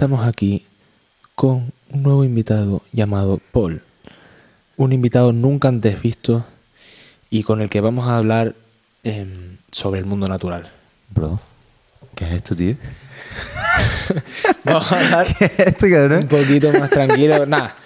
Estamos 0.00 0.26
aquí 0.26 0.64
con 1.34 1.74
un 1.90 2.02
nuevo 2.02 2.24
invitado 2.24 2.80
llamado 2.90 3.38
Paul. 3.52 3.82
Un 4.78 4.94
invitado 4.94 5.34
nunca 5.34 5.68
antes 5.68 6.00
visto 6.00 6.42
y 7.28 7.42
con 7.42 7.60
el 7.60 7.68
que 7.68 7.82
vamos 7.82 8.08
a 8.08 8.16
hablar 8.16 8.54
em, 9.04 9.58
sobre 9.70 10.00
el 10.00 10.06
mundo 10.06 10.26
natural. 10.26 10.70
Bro, 11.10 11.38
¿qué 12.14 12.24
es 12.24 12.32
esto, 12.32 12.56
tío? 12.56 12.76
Vamos 14.64 14.90
a 14.90 15.00
hablar 15.00 15.36
¿Qué 15.38 15.44
es 15.44 15.58
esto, 15.58 15.86
cabrón? 15.90 16.22
un 16.22 16.28
poquito 16.28 16.72
más 16.72 16.88
tranquilo. 16.88 17.44
Nada. 17.46 17.76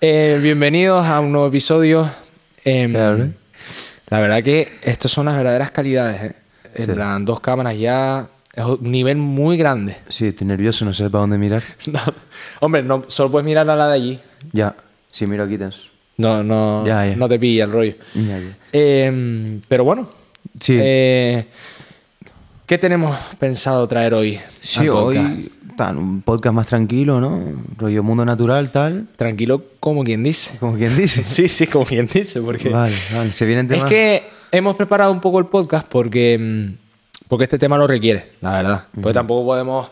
Eh, 0.00 0.38
bienvenidos 0.40 1.04
a 1.04 1.18
un 1.18 1.32
nuevo 1.32 1.48
episodio. 1.48 2.08
Claro. 2.62 3.30
La 4.08 4.20
verdad 4.20 4.40
que 4.44 4.68
estos 4.82 5.10
son 5.10 5.26
las 5.26 5.34
verdaderas 5.34 5.72
calidades. 5.72 6.22
¿eh? 6.30 6.36
En 6.76 6.86
Sí. 6.86 6.92
plan, 6.92 7.24
dos 7.24 7.40
cámaras 7.40 7.76
ya. 7.76 8.28
Es 8.56 8.64
un 8.64 8.78
nivel 8.90 9.18
muy 9.18 9.56
grande. 9.58 9.96
Sí, 10.08 10.28
estoy 10.28 10.46
nervioso, 10.46 10.84
no 10.84 10.92
sé 10.94 11.08
para 11.10 11.20
dónde 11.22 11.38
mirar. 11.38 11.62
No, 11.92 12.00
hombre, 12.60 12.82
no, 12.82 13.04
solo 13.06 13.30
puedes 13.30 13.44
mirar 13.44 13.68
a 13.70 13.76
la 13.76 13.86
de 13.88 13.94
allí. 13.94 14.18
Ya, 14.52 14.74
sí, 15.12 15.26
miro 15.26 15.44
aquí 15.44 15.56
tenso. 15.58 15.88
No, 16.16 16.42
no, 16.42 16.86
Ya, 16.86 17.06
ya. 17.06 17.16
no 17.16 17.28
te 17.28 17.38
pilla 17.38 17.64
el 17.64 17.70
rollo. 17.72 17.94
Ya. 18.14 18.40
Eh, 18.72 19.60
pero 19.68 19.84
bueno. 19.84 20.08
Sí. 20.58 20.78
eh, 20.80 21.46
¿Qué 22.64 22.78
tenemos 22.78 23.16
pensado 23.38 23.86
traer 23.86 24.14
hoy? 24.14 24.40
Sí, 24.62 24.88
hoy 24.88 25.50
tan, 25.76 25.98
un 25.98 26.22
podcast 26.22 26.54
más 26.54 26.66
tranquilo, 26.66 27.20
¿no? 27.20 27.42
Rollo 27.76 28.02
mundo 28.02 28.24
natural, 28.24 28.70
tal. 28.72 29.06
Tranquilo, 29.16 29.62
como 29.78 30.02
quien 30.02 30.22
dice. 30.24 30.56
Como 30.58 30.74
quien 30.76 30.96
dice. 30.96 31.22
Sí, 31.24 31.48
sí, 31.48 31.66
como 31.66 31.84
quien 31.84 32.06
dice. 32.06 32.40
Porque 32.40 32.70
Vale, 32.70 32.96
vale, 33.14 33.32
se 33.32 33.44
vienen 33.44 33.66
es 33.66 33.72
temas. 33.72 33.88
que 33.90 34.22
hemos 34.50 34.74
preparado 34.76 35.12
un 35.12 35.20
poco 35.20 35.38
el 35.38 35.44
podcast 35.46 35.86
porque, 35.86 36.38
mm, 36.38 36.85
porque 37.28 37.44
este 37.44 37.58
tema 37.58 37.76
lo 37.78 37.86
requiere, 37.86 38.32
la 38.40 38.52
verdad. 38.52 38.84
Porque 38.94 39.14
tampoco 39.14 39.44
podemos. 39.46 39.88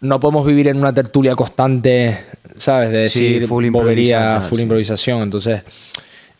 No 0.00 0.20
podemos 0.20 0.46
vivir 0.46 0.68
en 0.68 0.76
una 0.76 0.92
tertulia 0.92 1.34
constante, 1.34 2.18
¿sabes? 2.56 2.90
De 2.90 3.08
Sí, 3.08 3.32
decir 3.34 3.48
full 3.48 3.68
bobería, 3.70 4.18
improvisar, 4.18 4.42
full 4.48 4.56
sí. 4.58 4.62
improvisación. 4.62 5.22
Entonces, 5.22 5.62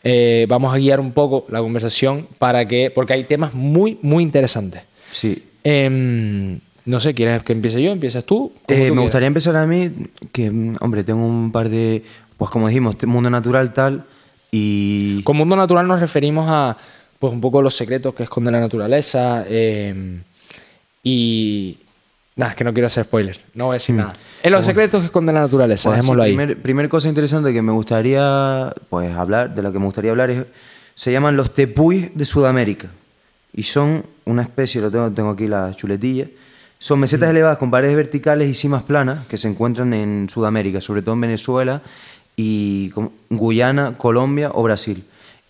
eh, 0.03 0.45
vamos 0.47 0.73
a 0.73 0.77
guiar 0.77 0.99
un 1.01 1.11
poco 1.11 1.45
la 1.49 1.59
conversación 1.59 2.27
para 2.37 2.67
que. 2.67 2.91
Porque 2.93 3.13
hay 3.13 3.23
temas 3.25 3.53
muy, 3.53 3.97
muy 4.01 4.23
interesantes. 4.23 4.83
Sí. 5.11 5.43
Em, 5.63 6.59
no 6.85 6.99
sé, 6.99 7.13
¿quieres 7.13 7.43
que 7.43 7.51
empiece 7.51 7.81
yo? 7.81 7.91
¿Empiezas 7.91 8.23
tú? 8.23 8.53
Eh, 8.67 8.87
tú 8.87 8.95
me 8.95 9.01
gustaría 9.01 9.27
empezar 9.27 9.55
a 9.57 9.65
mí, 9.65 9.91
que, 10.31 10.49
hombre, 10.79 11.03
tengo 11.03 11.25
un 11.25 11.51
par 11.51 11.69
de. 11.69 12.03
Pues 12.37 12.49
como 12.49 12.67
dijimos, 12.69 12.95
mundo 13.05 13.29
natural, 13.29 13.73
tal. 13.73 14.05
Y. 14.51 15.21
Con 15.23 15.35
mundo 15.35 15.57
natural 15.57 15.85
nos 15.85 15.99
referimos 15.99 16.45
a 16.47 16.77
pues 17.19 17.33
un 17.33 17.41
poco 17.41 17.61
los 17.61 17.75
secretos 17.75 18.15
que 18.15 18.23
esconde 18.23 18.49
la 18.49 18.59
naturaleza 18.59 19.43
eh, 19.47 20.21
y 21.03 21.77
nada, 22.35 22.51
es 22.51 22.57
que 22.57 22.63
no 22.63 22.73
quiero 22.73 22.87
hacer 22.87 23.03
spoilers, 23.03 23.41
no 23.53 23.65
voy 23.65 23.73
a 23.73 23.75
decir 23.75 23.95
nada. 23.95 24.15
En 24.41 24.51
los 24.53 24.65
secretos 24.65 25.01
que 25.01 25.07
esconde 25.07 25.33
la 25.33 25.41
naturaleza, 25.41 25.89
Pues, 25.89 25.97
dejémoslo 25.97 26.23
ahí. 26.23 26.35
Primer, 26.35 26.61
primer 26.61 26.89
cosa 26.89 27.09
interesante 27.09 27.51
que 27.51 27.61
me 27.61 27.73
gustaría 27.73 28.73
pues 28.89 29.13
hablar, 29.15 29.53
de 29.53 29.61
lo 29.61 29.73
que 29.73 29.79
me 29.79 29.85
gustaría 29.85 30.11
hablar 30.11 30.29
es 30.31 30.45
se 30.95 31.11
llaman 31.11 31.37
los 31.37 31.53
tepuis 31.53 32.17
de 32.17 32.25
Sudamérica 32.25 32.89
y 33.53 33.63
son 33.63 34.03
una 34.25 34.41
especie, 34.41 34.81
lo 34.81 34.91
tengo, 34.91 35.11
tengo 35.11 35.29
aquí 35.31 35.47
la 35.47 35.73
chuletilla, 35.73 36.27
son 36.77 36.99
mesetas 36.99 37.29
elevadas 37.29 37.57
con 37.57 37.69
paredes 37.69 37.95
verticales 37.95 38.49
y 38.49 38.53
cimas 38.53 38.83
planas 38.83 39.27
que 39.27 39.37
se 39.37 39.49
encuentran 39.49 39.93
en 39.93 40.29
Sudamérica, 40.29 40.79
sobre 40.79 41.01
todo 41.01 41.15
en 41.15 41.21
Venezuela 41.21 41.81
y 42.37 42.91
Guyana, 43.29 43.97
Colombia 43.97 44.51
o 44.53 44.63
Brasil. 44.63 45.03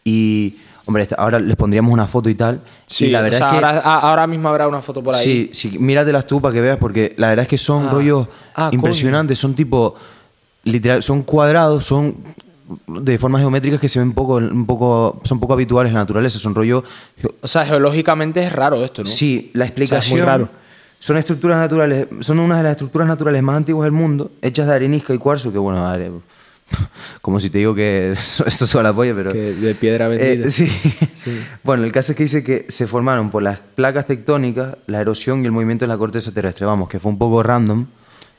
Y 0.04 0.58
hombre, 0.90 1.08
ahora 1.18 1.40
les 1.40 1.56
pondríamos 1.56 1.92
una 1.94 2.06
foto 2.08 2.30
y 2.30 2.36
tal. 2.36 2.60
Sí, 2.86 3.06
y 3.06 3.10
la 3.12 3.20
o 3.22 3.24
verdad 3.24 3.38
sea, 3.38 3.48
es 3.48 3.52
que 3.52 3.66
ahora, 3.66 3.80
a- 3.80 4.00
ahora 4.10 4.28
mismo 4.28 4.50
habrá 4.50 4.68
una 4.68 4.82
foto 4.82 5.02
por 5.02 5.16
ahí. 5.16 5.24
Sí, 5.24 5.50
sí, 5.54 5.80
míratelas 5.80 6.28
tú 6.28 6.42
para 6.42 6.54
que 6.54 6.62
veas, 6.62 6.78
porque 6.78 7.14
la 7.18 7.30
verdad 7.30 7.44
es 7.44 7.48
que 7.50 7.58
son 7.58 7.88
Ah. 7.88 7.92
rollos 7.92 8.28
Ah, 8.56 8.70
impresionantes, 8.74 9.40
son 9.40 9.54
tipo, 9.56 9.96
literal, 10.66 11.02
son 11.02 11.22
cuadrados, 11.24 11.86
son 11.86 12.16
de 12.88 13.18
formas 13.18 13.42
geométricas 13.42 13.80
que 13.80 13.88
se 13.90 13.98
ven 14.00 14.12
poco, 14.14 14.36
un 14.36 14.66
poco, 14.66 15.20
son 15.24 15.40
poco 15.40 15.54
habituales 15.54 15.90
en 15.90 15.96
la 15.96 16.02
naturaleza, 16.02 16.38
son 16.38 16.54
rollos... 16.54 16.84
O 17.42 17.48
sea, 17.48 17.66
geológicamente 17.66 18.44
es 18.44 18.52
raro 18.52 18.84
esto, 18.84 19.04
¿no? 19.04 19.10
Sí, 19.10 19.50
la 19.54 19.66
explicación... 19.66 20.20
muy 20.20 20.26
raro. 20.28 20.50
Son 21.00 21.16
estructuras 21.18 21.58
naturales, 21.58 22.08
son 22.20 22.40
una 22.40 22.58
de 22.58 22.64
las 22.64 22.72
estructuras 22.74 23.08
naturales 23.08 23.42
más 23.42 23.56
antiguas 23.56 23.86
del 23.86 23.94
mundo, 23.94 24.32
hechas 24.42 24.68
de 24.68 24.74
arenisca 24.76 25.14
y 25.14 25.18
cuarzo, 25.18 25.52
que 25.52 25.58
bueno, 25.58 25.80
como 27.22 27.40
si 27.40 27.50
te 27.50 27.57
digo 27.59 27.74
que 27.75 28.12
esto 28.46 28.46
es 28.66 28.74
la 28.75 28.94
polla, 28.94 29.13
pero... 29.16 29.31
Que 29.31 29.53
de 29.53 29.75
piedra 29.75 30.07
Eh, 30.07 30.18
bendita. 30.18 30.50
sí. 30.50 30.69
Bueno, 31.63 31.84
el 31.84 31.91
caso 31.91 32.12
es 32.13 32.16
que 32.18 32.24
dice 32.24 32.44
que 32.44 32.66
se 32.69 32.88
formaron 32.88 33.30
por 33.30 33.44
las 33.44 33.59
placas 33.59 34.06
tectónicas, 34.06 34.78
la 34.88 35.02
erosión 35.02 35.44
y 35.44 35.46
el 35.46 35.52
movimiento 35.52 35.85
de 35.85 35.90
la 35.90 35.97
corteza 35.97 36.31
terrestre. 36.31 36.66
Vamos, 36.66 36.90
que 36.90 37.00
fue 37.00 37.12
un 37.12 37.18
poco 37.18 37.44
random, 37.44 37.85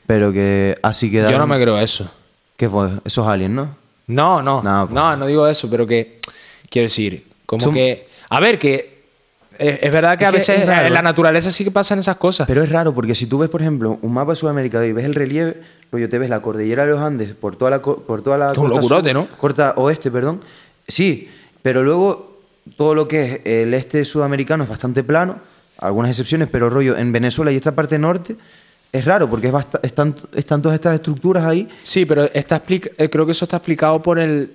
pero 0.06 0.32
que 0.32 0.76
así 0.82 1.10
quedaron. 1.10 1.32
Yo 1.32 1.38
no 1.38 1.46
me 1.46 1.60
creo 1.60 1.78
eso. 1.78 2.10
¿Qué 2.56 2.68
fue? 2.68 2.90
Esos 3.04 3.26
aliens, 3.26 3.54
¿no? 3.54 3.76
No, 4.08 4.42
no, 4.42 4.62
No, 4.62 4.86
no, 4.86 4.88
pues. 4.88 5.18
no, 5.18 5.26
digo 5.26 5.46
eso, 5.46 5.70
pero 5.70 5.86
que 5.86 6.18
quiero 6.68 6.86
decir, 6.86 7.26
como 7.46 7.62
Son- 7.62 7.74
que, 7.74 8.08
a 8.28 8.40
ver, 8.40 8.58
que 8.58 8.99
es, 9.60 9.92
verdad 9.92 10.16
que 10.18 10.24
Es 10.24 10.28
a 10.28 10.32
veces 10.32 10.68
en 10.68 10.94
la 10.94 11.02
naturaleza 11.02 11.50
sí 11.50 11.64
que 11.64 11.70
pasan 11.70 11.98
esas 11.98 12.16
cosas. 12.16 12.46
Pero 12.46 12.62
es 12.62 12.70
raro 12.70 12.94
porque 12.94 13.14
si 13.14 13.26
tú 13.26 13.38
ves, 13.38 13.50
por 13.50 13.60
ejemplo, 13.60 13.98
un 14.02 14.12
mapa 14.12 14.32
de 14.32 14.36
Sudamérica 14.36 14.84
y 14.86 14.92
ves 14.92 15.04
el 15.04 15.14
relieve, 15.14 15.60
rollo, 15.92 16.08
te 16.08 16.18
ves 16.18 16.30
la 16.30 16.40
cordillera 16.40 16.84
de 16.84 16.90
los 16.92 17.00
Andes 17.00 17.34
por 17.34 17.56
toda 17.56 17.70
la, 17.70 17.82
por 17.82 18.22
toda 18.22 18.38
la 18.38 18.52
Es 18.52 18.58
un 18.58 18.64
costa 18.68 18.80
locurote, 18.80 19.12
sur- 19.12 19.14
¿no? 19.30 19.38
Corta 19.38 19.74
oeste, 19.76 20.10
perdón. 20.10 20.40
Sí, 20.88 21.28
pero 21.62 21.82
luego 21.82 22.38
todo 22.76 22.94
lo 22.94 23.06
que 23.08 23.22
es 23.22 23.40
el 23.46 23.74
este 23.74 24.04
sudamericano 24.04 24.64
es 24.64 24.70
bastante 24.70 25.02
plano, 25.04 25.36
algunas 25.78 26.10
excepciones, 26.10 26.48
pero 26.50 26.70
rollo, 26.70 26.96
en 26.96 27.12
Venezuela 27.12 27.50
y 27.52 27.56
esta 27.56 27.72
parte 27.74 27.98
norte 27.98 28.36
es 28.92 29.04
raro 29.04 29.28
porque 29.30 29.48
es 29.48 29.54
están, 29.82 30.14
están 30.34 30.60
todas 30.62 30.74
estas 30.74 30.94
estructuras 30.94 31.44
ahí 31.44 31.68
Sí, 31.82 32.04
pero 32.06 32.24
está 32.24 32.62
eh, 32.68 33.08
creo 33.08 33.24
que 33.24 33.32
eso 33.32 33.44
está 33.44 33.58
explicado 33.58 34.02
por 34.02 34.18
el... 34.18 34.52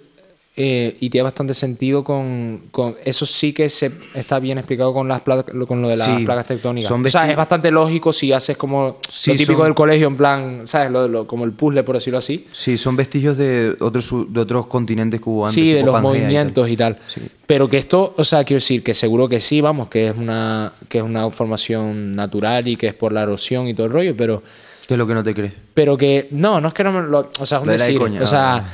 eh, 0.58 0.96
y 1.02 1.10
tiene 1.10 1.24
bastante 1.24 1.54
sentido 1.54 2.04
con, 2.06 2.62
con- 2.72 2.96
Eso 3.04 3.26
sí 3.26 3.52
que 3.52 3.68
se 3.68 3.92
está 4.14 4.40
bien 4.40 4.58
explicado 4.58 4.94
con 4.94 5.08
las 5.08 5.22
con 5.22 5.82
lo 5.82 5.90
de 5.90 5.98
las 5.98 6.18
Sí, 6.18 6.24
placas 6.24 6.48
tectónicas. 6.48 6.88
son 6.88 7.06
o 7.06 7.10
sea, 7.10 7.30
es 7.30 7.36
bastante 7.36 7.72
lógico 7.72 8.14
si 8.14 8.32
haces 8.32 8.56
como 8.56 8.98
Sí, 9.10 9.32
lo 9.32 9.38
típico 9.38 9.58
son- 9.60 9.66
del 9.66 9.76
colegio, 9.76 10.08
en 10.08 10.16
plan, 10.16 10.62
¿sabes? 10.66 10.92
Lo, 10.92 11.08
lo- 11.10 11.28
como 11.28 11.44
el 11.44 11.52
puzzle, 11.52 11.84
por 11.84 11.96
decirlo 11.96 12.20
así. 12.20 12.48
Sí, 12.54 12.78
son 12.78 12.96
vestigios 12.96 13.38
de 13.38 13.76
otros, 13.82 14.12
de 14.30 14.40
otros 14.40 14.68
continentes 14.68 15.20
que 15.20 15.30
hubo 15.30 15.46
antes. 15.46 15.56
Sí, 15.56 15.74
de 15.74 15.84
los 15.84 15.92
Pangea 15.94 16.00
y 16.00 16.14
tal. 16.14 16.22
movimientos 16.22 16.70
y 16.70 16.78
tal. 16.78 16.98
Pero 17.46 17.68
que 17.70 17.78
esto, 17.78 18.14
o 18.18 18.24
sea, 18.24 18.44
quiero 18.46 18.58
decir 18.60 18.82
que 18.82 18.94
seguro 18.94 19.28
que 19.28 19.42
sí, 19.42 19.60
vamos, 19.60 19.90
que 19.90 20.08
es 20.08 20.16
una 20.18 20.72
que 20.88 21.00
es 21.00 21.04
una 21.04 21.30
formación 21.32 22.16
natural 22.16 22.68
y 22.68 22.76
que 22.78 22.88
es 22.88 22.94
por 22.94 23.12
la 23.12 23.24
erosión 23.24 23.68
y 23.68 23.74
todo 23.74 23.88
el 23.88 23.92
rollo, 23.94 24.16
pero 24.16 24.42
¿Qué 24.88 24.94
es 24.94 24.98
lo 24.98 25.08
que 25.08 25.14
no 25.16 25.24
te 25.24 25.34
crees? 25.34 25.54
pero 25.74 25.98
que 25.98 26.28
no, 26.32 26.62
no 26.62 26.68
es 26.70 26.74
que 26.74 26.84
no 26.84 26.92
me 26.94 27.02
lo, 27.08 27.30
o 27.40 27.46
sea, 27.46 27.58
es 27.58 27.62
un 27.64 27.68
Lo 27.68 27.74
de 27.74 27.78
decir, 27.80 27.98
coña, 28.00 28.22
o 28.22 28.28
sea, 28.28 28.56
ah. 28.58 28.68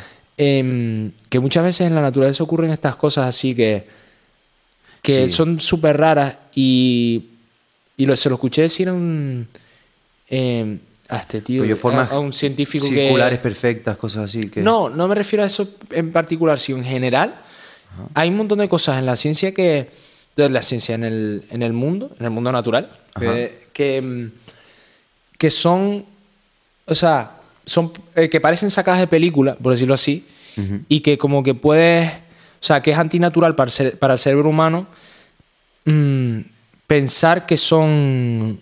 Em, 0.43 1.11
que 1.29 1.39
muchas 1.39 1.63
veces 1.63 1.87
en 1.87 1.93
la 1.95 2.01
naturaleza 2.01 2.43
ocurren 2.43 2.71
estas 2.71 2.95
cosas 2.95 3.27
así 3.27 3.53
que 3.53 3.85
que 5.03 5.29
Sí. 5.29 5.35
son 5.35 5.59
súper 5.59 5.97
raras 5.97 6.37
y 6.55 7.25
y 7.97 8.05
lo, 8.07 8.15
se 8.15 8.29
lo 8.29 8.35
escuché 8.35 8.63
decir 8.63 8.89
a 8.89 8.93
un 8.93 9.47
em, 10.29 10.79
a 11.09 11.17
este 11.17 11.41
tío, 11.41 11.63
a, 11.63 11.75
formas 11.75 12.11
a 12.11 12.17
un 12.19 12.33
científico 12.33 12.85
circulares 12.87 13.37
que 13.39 13.43
perfectas, 13.43 13.97
cosas 13.97 14.25
así. 14.25 14.49
Que... 14.49 14.61
no, 14.61 14.89
no 14.89 15.07
me 15.07 15.13
refiero 15.15 15.43
a 15.43 15.47
eso 15.47 15.67
en 15.91 16.11
particular, 16.11 16.59
sino 16.59 16.77
en 16.79 16.85
general. 16.85 17.35
Hay 18.13 18.29
un 18.29 18.37
montón 18.37 18.59
de 18.59 18.69
cosas 18.69 18.97
en 18.97 19.05
la 19.05 19.15
ciencia 19.15 19.53
que. 19.53 19.89
De 20.37 20.49
la 20.49 20.61
ciencia 20.61 20.95
en 20.95 21.03
el, 21.03 21.43
en 21.51 21.61
el 21.61 21.73
mundo, 21.73 22.09
en 22.17 22.25
el 22.25 22.31
mundo 22.31 22.49
natural, 22.53 22.89
que, 23.19 23.67
que, 23.73 24.01
mm, 24.01 24.31
que 25.37 25.49
son. 25.51 26.05
O 26.85 26.95
sea, 26.95 27.37
son. 27.65 27.91
eh, 28.15 28.29
que 28.29 28.39
parecen 28.39 28.71
sacadas 28.71 29.01
de 29.01 29.07
película, 29.07 29.55
por 29.55 29.73
decirlo 29.73 29.93
así, 29.93 30.25
y 30.89 30.99
que 31.01 31.17
como 31.17 31.43
que 31.43 31.53
puedes. 31.55 32.09
O 32.11 32.63
sea, 32.63 32.81
que 32.81 32.91
es 32.91 32.97
antinatural 32.97 33.55
para 33.55 33.69
el, 33.69 33.73
cere- 33.75 33.97
para 33.97 34.13
el 34.13 34.19
cerebro 34.19 34.49
humano 34.49 34.85
mm, 35.85 36.39
pensar 36.87 37.45
que 37.45 37.57
son. 37.57 38.59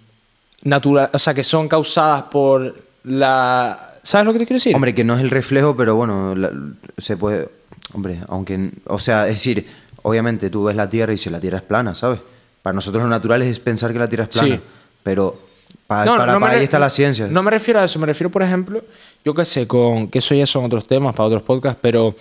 Natural, 0.62 1.10
o 1.14 1.20
sea, 1.20 1.34
que 1.34 1.44
son 1.44 1.68
causadas 1.70 2.24
por 2.24 2.76
la. 3.04 3.80
¿Sabes 4.04 4.26
lo 4.26 4.34
que 4.34 4.40
te 4.40 4.46
quiero 4.46 4.58
decir? 4.58 4.76
Hombre, 4.76 4.94
que 4.94 5.04
no 5.06 5.16
es 5.16 5.22
el 5.22 5.30
reflejo, 5.30 5.76
pero 5.78 5.96
bueno, 5.96 6.36
la- 6.36 6.52
se 6.98 7.16
puede. 7.18 7.48
Hombre, 7.94 8.20
aunque. 8.28 8.72
O 8.86 9.00
sea, 9.00 9.28
es 9.28 9.36
decir, 9.36 9.66
obviamente 10.02 10.50
tú 10.50 10.66
ves 10.66 10.76
la 10.76 10.90
Tierra 10.90 11.14
y 11.14 11.18
si 11.18 11.30
la 11.30 11.40
Tierra 11.40 11.58
es 11.60 11.64
plana, 11.64 11.96
¿sabes? 11.96 12.20
Para 12.62 12.74
nosotros 12.74 13.02
lo 13.04 13.10
natural 13.10 13.42
es 13.42 13.58
pensar 13.60 13.94
que 13.94 14.00
la 14.00 14.10
Tierra 14.10 14.26
es 14.26 14.30
plana. 14.32 14.56
Sí. 14.58 14.62
Pero 15.02 15.40
pa- 15.88 16.04
No, 16.04 16.18
para, 16.18 16.34
no 16.34 16.40
me 16.42 16.46
para 16.48 16.58
ahí 16.58 16.64
está 16.66 16.78
la 16.78 16.90
ciencia. 16.90 17.28
No 17.28 17.42
me 17.42 17.52
refiero 17.52 17.80
a 17.80 17.86
eso, 17.86 17.98
me 18.00 18.06
refiero, 18.06 18.30
por 18.30 18.44
ejemplo, 18.44 18.84
yo 19.26 19.34
qué 19.34 19.46
sé, 19.46 19.68
con 19.68 20.08
que 20.08 20.20
eso 20.20 20.34
ya 20.36 20.46
son 20.48 20.66
otros 20.66 20.88
temas 20.88 21.16
para 21.16 21.28
otros 21.28 21.44
podcasts, 21.44 21.80
pero 21.82 22.16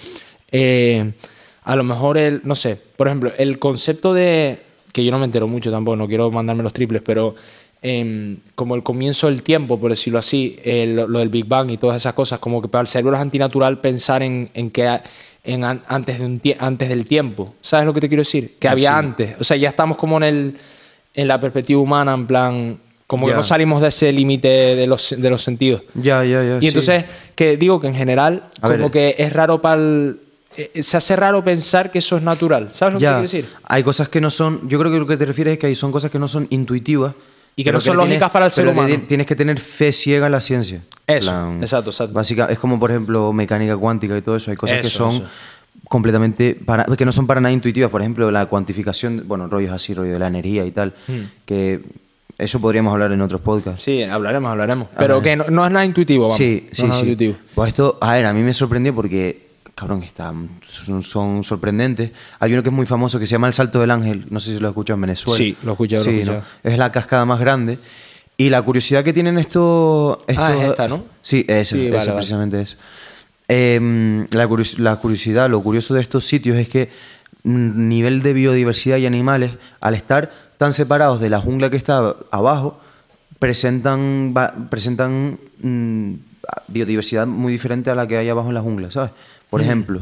eh, 0.53 1.12
a 1.65 1.77
lo 1.77 1.85
mejor 1.85 2.19
el, 2.19 2.41
no 2.45 2.55
sé, 2.55 2.77
por 2.97 3.09
ejemplo, 3.09 3.33
el 3.39 3.59
concepto 3.59 4.12
de, 4.15 4.59
que 4.93 5.05
yo 5.05 5.11
no 5.11 5.19
me 5.19 5.25
entero 5.27 5.47
mucho 5.47 5.71
tampoco, 5.71 5.97
no 5.97 6.09
quiero 6.09 6.31
mandarme 6.31 6.62
los 6.62 6.73
triples, 6.73 7.03
pero 7.05 7.35
em, 7.83 8.39
como 8.55 8.75
el 8.75 8.83
comienzo 8.83 9.29
del 9.29 9.43
tiempo, 9.43 9.79
por 9.79 9.91
decirlo 9.91 10.19
así, 10.19 10.56
lo, 10.65 11.06
lo 11.06 11.19
del 11.21 11.29
Big 11.29 11.47
Bang 11.47 11.71
y 11.71 11.77
todas 11.77 11.97
esas 11.97 12.15
cosas, 12.15 12.39
como 12.41 12.61
que 12.62 12.69
para 12.69 12.83
el 12.83 12.89
cerebro 12.89 13.15
es 13.17 13.23
antinatural 13.23 13.81
pensar 13.81 14.23
en, 14.23 14.50
en 14.55 14.71
que 14.71 15.00
en 15.45 15.65
an- 15.65 15.83
antes, 15.87 16.19
de 16.19 16.27
un 16.27 16.41
tie- 16.43 16.56
antes 16.59 16.89
del 16.89 17.06
tiempo. 17.06 17.55
¿Sabes 17.61 17.87
lo 17.87 17.95
que 17.95 18.00
te 18.00 18.09
quiero 18.09 18.23
decir? 18.23 18.56
Que 18.59 18.69
había 18.69 18.99
antes. 18.99 19.37
O 19.41 19.45
sea, 19.45 19.56
ya 19.56 19.69
estamos 19.69 19.97
como 19.97 20.17
en 20.19 20.23
el 20.25 20.56
en 21.15 21.27
la 21.27 21.41
perspectiva 21.41 21.81
humana, 21.81 22.15
en 22.15 22.27
plan, 22.27 22.79
como 23.09 23.27
que 23.27 23.35
no 23.35 23.43
salimos 23.43 23.83
de 23.83 23.89
ese 23.89 24.13
límite 24.13 24.47
de 24.49 24.87
los, 24.87 25.15
de 25.19 25.29
los 25.31 25.43
sentidos. 25.43 25.83
Ya, 25.95 26.23
ya, 26.25 26.45
ya. 26.45 26.59
Y 26.59 26.61
sí. 26.61 26.69
entonces, 26.69 27.05
que 27.35 27.57
digo 27.57 27.81
que 27.81 27.89
en 27.89 27.95
general, 27.97 28.45
A 28.61 28.69
como 28.69 28.85
ver. 28.85 28.91
que 28.93 29.15
es 29.19 29.33
raro 29.33 29.61
para 29.61 29.81
el... 29.81 30.21
eh, 30.57 30.83
Se 30.85 30.97
hace 30.99 31.17
raro 31.17 31.43
pensar 31.43 31.91
que 31.91 31.99
eso 31.99 32.17
es 32.19 32.23
natural. 32.23 32.69
¿Sabes 32.73 32.93
lo 32.95 33.01
que 33.01 33.07
quiero 33.07 33.23
decir? 33.23 33.49
hay 33.65 33.83
cosas 33.83 34.09
que 34.09 34.21
no 34.21 34.31
son. 34.31 34.69
Yo 34.69 34.79
creo 34.79 34.93
que 34.93 34.99
lo 34.99 35.07
que 35.07 35.17
te 35.17 35.25
refieres 35.27 35.55
es 35.55 35.59
que 35.59 35.67
hay 35.67 35.75
son 35.75 35.91
cosas 35.91 36.11
que 36.13 36.19
no 36.21 36.29
son 36.29 36.47
intuitivas. 36.51 37.15
Y 37.57 37.65
que 37.65 37.73
no 37.73 37.81
son 37.81 37.97
lógicas 37.97 38.31
para 38.31 38.45
el 38.47 38.53
ser 38.53 38.69
humano. 38.69 38.89
ti- 38.95 38.99
Tienes 39.09 39.27
que 39.27 39.35
tener 39.35 39.59
fe 39.59 39.91
ciega 39.91 40.27
en 40.27 40.33
la 40.33 40.41
ciencia. 40.41 40.81
Eso, 41.09 41.33
exacto, 41.61 41.91
exacto. 41.91 42.13
Básica, 42.15 42.47
es 42.47 42.59
como, 42.59 42.79
por 42.79 42.91
ejemplo, 42.93 43.33
mecánica 43.33 43.77
cuántica 43.77 44.17
y 44.17 44.23
todo 44.23 44.37
eso. 44.37 44.53
Hay 44.53 44.57
cosas 44.57 44.81
que 44.81 44.89
son 44.89 45.15
eso. 45.17 45.25
completamente. 45.89 46.55
Para, 46.65 46.85
que 46.85 47.05
no 47.05 47.11
son 47.13 47.27
para 47.27 47.41
nada 47.41 47.53
intuitivas. 47.53 47.91
Por 47.91 48.01
ejemplo, 48.01 48.31
la 48.31 48.47
cuantificación. 48.47 49.25
Bueno, 49.27 49.49
rollos 49.49 49.73
así, 49.73 49.95
rollo 49.95 50.13
de 50.13 50.19
la 50.19 50.29
energía 50.29 50.65
y 50.67 50.71
tal. 50.71 50.95
Hmm. 51.09 51.21
Que 51.47 51.81
eso 52.37 52.61
podríamos 52.61 52.93
hablar 52.93 53.13
en 53.13 53.21
otros 53.21 53.41
podcasts. 53.41 53.83
Sí, 53.83 54.03
hablaremos, 54.03 54.51
hablaremos. 54.51 54.89
Pero 54.99 55.21
que 55.23 55.35
no, 55.37 55.45
no 55.49 55.65
es 55.65 55.73
nada 55.73 55.85
intuitivo, 55.85 56.25
vamos. 56.25 56.37
Sí, 56.37 56.65
No 56.69 56.75
sí, 56.75 56.83
es 56.83 56.89
nada 56.89 56.95
sí. 56.95 57.01
intuitivo. 57.11 57.37
Pues 57.55 57.69
esto, 57.69 57.99
a 58.01 58.13
ver, 58.15 58.27
a 58.27 58.33
mí 58.33 58.43
me 58.43 58.53
sorprendió 58.53 58.95
porque, 58.95 59.47
cabrón, 59.75 60.03
están, 60.05 60.49
son, 60.67 61.03
son 61.03 61.43
sorprendentes. 61.43 62.13
Hay 62.39 62.53
uno 62.53 62.63
que 62.63 62.69
es 62.69 62.75
muy 62.75 62.87
famoso 62.87 63.19
que 63.19 63.27
se 63.27 63.33
llama 63.33 63.49
el 63.49 63.55
Salto 63.55 63.81
del 63.81 63.91
Ángel, 63.91 64.27
no 64.31 64.39
sé 64.41 64.55
si 64.55 64.61
lo 64.61 64.69
has 64.69 64.73
escuchado 64.73 64.97
en 64.97 65.01
Venezuela. 65.03 65.37
Sí, 65.37 65.57
lo 65.63 65.71
he 65.71 65.73
escuchado, 65.73 66.05
lo 66.05 66.11
he 66.11 66.15
Sí, 66.15 66.21
escuchado. 66.21 66.45
¿no? 66.65 66.71
Es 66.71 66.79
la 66.79 66.93
cascada 66.93 67.25
más 67.25 67.41
grande. 67.41 67.79
Y 68.37 68.51
la 68.51 68.63
curiosidad 68.63 69.03
que 69.03 69.13
tienen 69.13 69.37
estos... 69.39 70.19
estos 70.29 70.49
Ah, 70.49 70.55
es 70.57 70.71
esta, 70.71 70.87
¿no? 70.87 71.05
Sí, 71.23 71.45
esa, 71.49 71.75
Sí, 71.75 71.87
esa 71.87 71.97
vale, 71.97 72.07
vale. 72.07 72.17
precisamente 72.19 72.61
es. 72.61 72.77
Em, 73.49 74.27
la, 74.31 74.47
curios- 74.47 74.79
la 74.79 74.95
curiosidad, 74.97 75.49
lo 75.51 75.61
curioso 75.63 75.95
de 75.95 76.03
estos 76.03 76.25
sitios 76.25 76.57
es 76.57 76.69
que 76.69 76.91
nivel 77.43 78.23
de 78.23 78.33
biodiversidad 78.35 78.99
y 78.99 79.07
animales, 79.07 79.53
al 79.81 79.95
estar 79.95 80.31
tan 80.59 80.73
separados 80.73 81.21
de 81.21 81.31
la 81.31 81.41
jungla 81.41 81.71
que 81.71 81.77
está 81.77 82.15
abajo, 82.31 82.81
presentan, 83.39 84.35
presentan 84.69 85.39
mm, 85.63 86.13
biodiversidad 86.67 87.27
muy 87.27 87.53
diferente 87.53 87.91
a 87.91 87.95
la 87.95 88.07
que 88.07 88.17
hay 88.17 88.29
abajo 88.29 88.49
en 88.49 88.55
la 88.55 88.61
jungla, 88.61 88.91
¿sabes? 88.91 89.13
Por 89.49 89.63
ejemplo, 89.63 90.01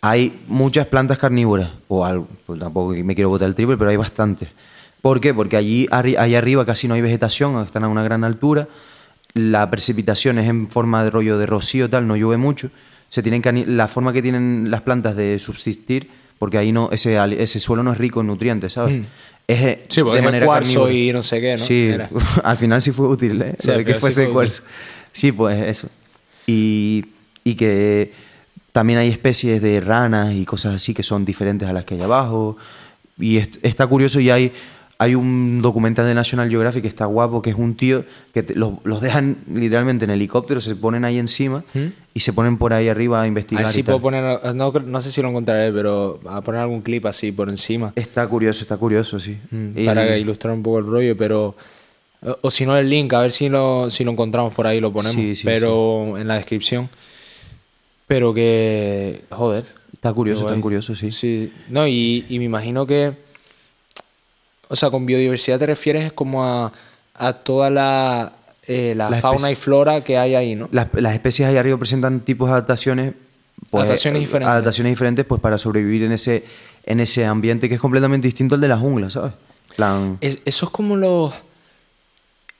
hay 0.00 0.40
muchas 0.46 0.86
plantas 0.86 1.18
carnívoras, 1.18 1.70
o 1.88 2.04
algo, 2.04 2.28
pues 2.46 2.60
tampoco 2.60 2.92
me 2.92 3.14
quiero 3.14 3.30
botar 3.30 3.48
el 3.48 3.54
triple, 3.54 3.76
pero 3.76 3.90
hay 3.90 3.96
bastantes. 3.96 4.48
¿Por 5.02 5.20
qué? 5.20 5.34
Porque 5.34 5.56
allí 5.56 5.88
allá 5.90 6.38
arriba 6.38 6.64
casi 6.66 6.86
no 6.86 6.94
hay 6.94 7.00
vegetación, 7.00 7.60
están 7.64 7.84
a 7.84 7.88
una 7.88 8.02
gran 8.02 8.22
altura, 8.22 8.68
la 9.34 9.70
precipitación 9.70 10.38
es 10.38 10.48
en 10.48 10.68
forma 10.68 11.04
de 11.04 11.10
rollo 11.10 11.38
de 11.38 11.46
rocío, 11.46 11.88
tal, 11.88 12.06
no 12.06 12.16
llueve 12.16 12.36
mucho. 12.36 12.70
Se 13.08 13.22
tienen 13.22 13.42
que 13.42 13.52
la 13.66 13.88
forma 13.88 14.12
que 14.12 14.22
tienen 14.22 14.70
las 14.70 14.82
plantas 14.82 15.16
de 15.16 15.38
subsistir, 15.38 16.10
porque 16.38 16.58
ahí 16.58 16.72
no 16.72 16.90
ese, 16.92 17.18
ese 17.42 17.60
suelo 17.60 17.82
no 17.82 17.92
es 17.92 17.98
rico 17.98 18.20
en 18.20 18.28
nutrientes, 18.28 18.74
¿sabes? 18.74 19.04
Es 19.46 19.78
Sí, 19.88 20.02
de 20.02 20.22
manera 20.22 20.46
cuarzo 20.46 20.84
carnívora. 20.84 20.92
y 20.92 21.12
no 21.12 21.22
sé 21.22 21.40
qué, 21.40 21.56
¿no? 21.56 21.64
Sí, 21.64 21.88
Era. 21.88 22.08
al 22.44 22.56
final 22.56 22.80
sí 22.80 22.92
fue 22.92 23.08
útil, 23.08 23.42
¿eh? 23.42 23.54
Sí, 23.58 23.68
Lo 23.68 23.78
de 23.78 23.84
que 23.84 23.94
sí 23.94 24.00
fuese 24.00 24.24
fue 24.24 24.32
cuarzo. 24.32 24.62
Sí, 25.12 25.32
pues 25.32 25.60
eso. 25.66 25.88
Y, 26.46 27.04
y 27.44 27.54
que 27.54 28.12
también 28.72 28.98
hay 29.00 29.08
especies 29.08 29.60
de 29.60 29.80
ranas 29.80 30.32
y 30.34 30.44
cosas 30.44 30.74
así 30.74 30.94
que 30.94 31.02
son 31.02 31.24
diferentes 31.24 31.68
a 31.68 31.72
las 31.72 31.84
que 31.84 31.94
hay 31.94 32.02
abajo. 32.02 32.56
Y 33.18 33.38
est- 33.38 33.56
está 33.62 33.86
curioso 33.88 34.20
y 34.20 34.30
hay, 34.30 34.52
hay 35.02 35.14
un 35.14 35.62
documental 35.62 36.04
de 36.04 36.14
National 36.14 36.50
Geographic 36.50 36.82
que 36.82 36.88
está 36.88 37.06
guapo, 37.06 37.40
que 37.40 37.48
es 37.48 37.56
un 37.56 37.74
tío 37.74 38.04
que 38.34 38.42
te- 38.42 38.54
los, 38.54 38.74
los 38.84 39.00
dejan 39.00 39.38
literalmente 39.50 40.04
en 40.04 40.10
helicóptero, 40.10 40.60
se 40.60 40.76
ponen 40.76 41.06
ahí 41.06 41.16
encima 41.18 41.64
y 42.12 42.20
se 42.20 42.34
ponen 42.34 42.58
por 42.58 42.74
ahí 42.74 42.86
arriba 42.88 43.22
a 43.22 43.26
investigar. 43.26 43.64
tal. 43.82 43.98
puedo 43.98 44.00
poner, 44.02 44.54
no, 44.54 44.70
no 44.72 45.00
sé 45.00 45.10
si 45.10 45.22
lo 45.22 45.30
encontraré, 45.30 45.72
pero 45.72 46.20
a 46.28 46.42
poner 46.42 46.60
algún 46.60 46.82
clip 46.82 47.06
así 47.06 47.32
por 47.32 47.48
encima. 47.48 47.94
Está 47.96 48.26
curioso, 48.28 48.62
está 48.62 48.76
curioso, 48.76 49.18
sí. 49.18 49.38
Mm, 49.50 49.68
Y- 49.74 49.86
para 49.86 50.18
ilustrar 50.18 50.52
un 50.52 50.62
poco 50.62 50.80
el 50.80 50.84
rollo, 50.86 51.16
pero... 51.16 51.56
O, 52.22 52.36
o 52.42 52.50
si 52.50 52.66
no 52.66 52.76
el 52.76 52.90
link, 52.90 53.10
a 53.14 53.22
ver 53.22 53.32
si 53.32 53.48
lo, 53.48 53.90
si 53.90 54.04
lo 54.04 54.10
encontramos 54.12 54.52
por 54.52 54.66
ahí 54.66 54.80
lo 54.80 54.92
ponemos, 54.92 55.14
Sí, 55.16 55.34
sí, 55.34 55.44
pero 55.44 56.18
en 56.18 56.28
la 56.28 56.34
descripción. 56.34 56.90
Pero 58.06 58.34
que... 58.34 59.22
Joder. 59.30 59.64
Está 59.94 60.12
curioso, 60.12 60.46
está 60.48 60.60
curioso, 60.60 60.94
sí. 60.94 61.10
Sí, 61.12 61.50
no, 61.70 61.86
y, 61.86 62.26
y 62.28 62.38
me 62.38 62.44
imagino 62.44 62.86
que... 62.86 63.29
O 64.72 64.76
sea, 64.76 64.88
con 64.90 65.04
biodiversidad 65.04 65.58
te 65.58 65.66
refieres 65.66 66.12
como 66.12 66.44
a, 66.44 66.72
a 67.16 67.32
toda 67.34 67.68
la, 67.70 68.32
eh, 68.66 68.94
la, 68.96 69.10
fauna 69.16 69.50
y 69.50 69.54
flora 69.56 70.02
que 70.04 70.16
hay 70.16 70.34
ahí, 70.36 70.54
¿no? 70.54 70.68
Las, 70.72 70.86
las 70.94 71.12
especies 71.12 71.48
ahí 71.48 71.56
arriba 71.56 71.76
presentan 71.76 72.20
tipos 72.20 72.48
de 72.48 72.52
adaptaciones. 72.52 73.14
pues, 73.68 73.82
Adaptaciones 73.82 74.20
diferentes. 74.20 74.50
Adaptaciones 74.52 74.92
diferentes 74.92 75.24
pues 75.26 75.40
para 75.40 75.58
sobrevivir 75.58 76.04
en 76.04 76.12
ese, 76.12 76.44
en 76.86 77.00
ese 77.00 77.26
ambiente 77.26 77.68
que 77.68 77.74
es 77.74 77.80
completamente 77.80 78.28
distinto 78.28 78.54
al 78.54 78.60
de 78.60 78.68
la 78.68 78.76
jungla, 78.78 79.10
¿sabes? 79.10 79.32
plan, 79.76 80.18
Es- 80.20 80.38
eso 80.44 80.66
es 80.66 80.72
como 80.72 80.96
los... 80.96 81.32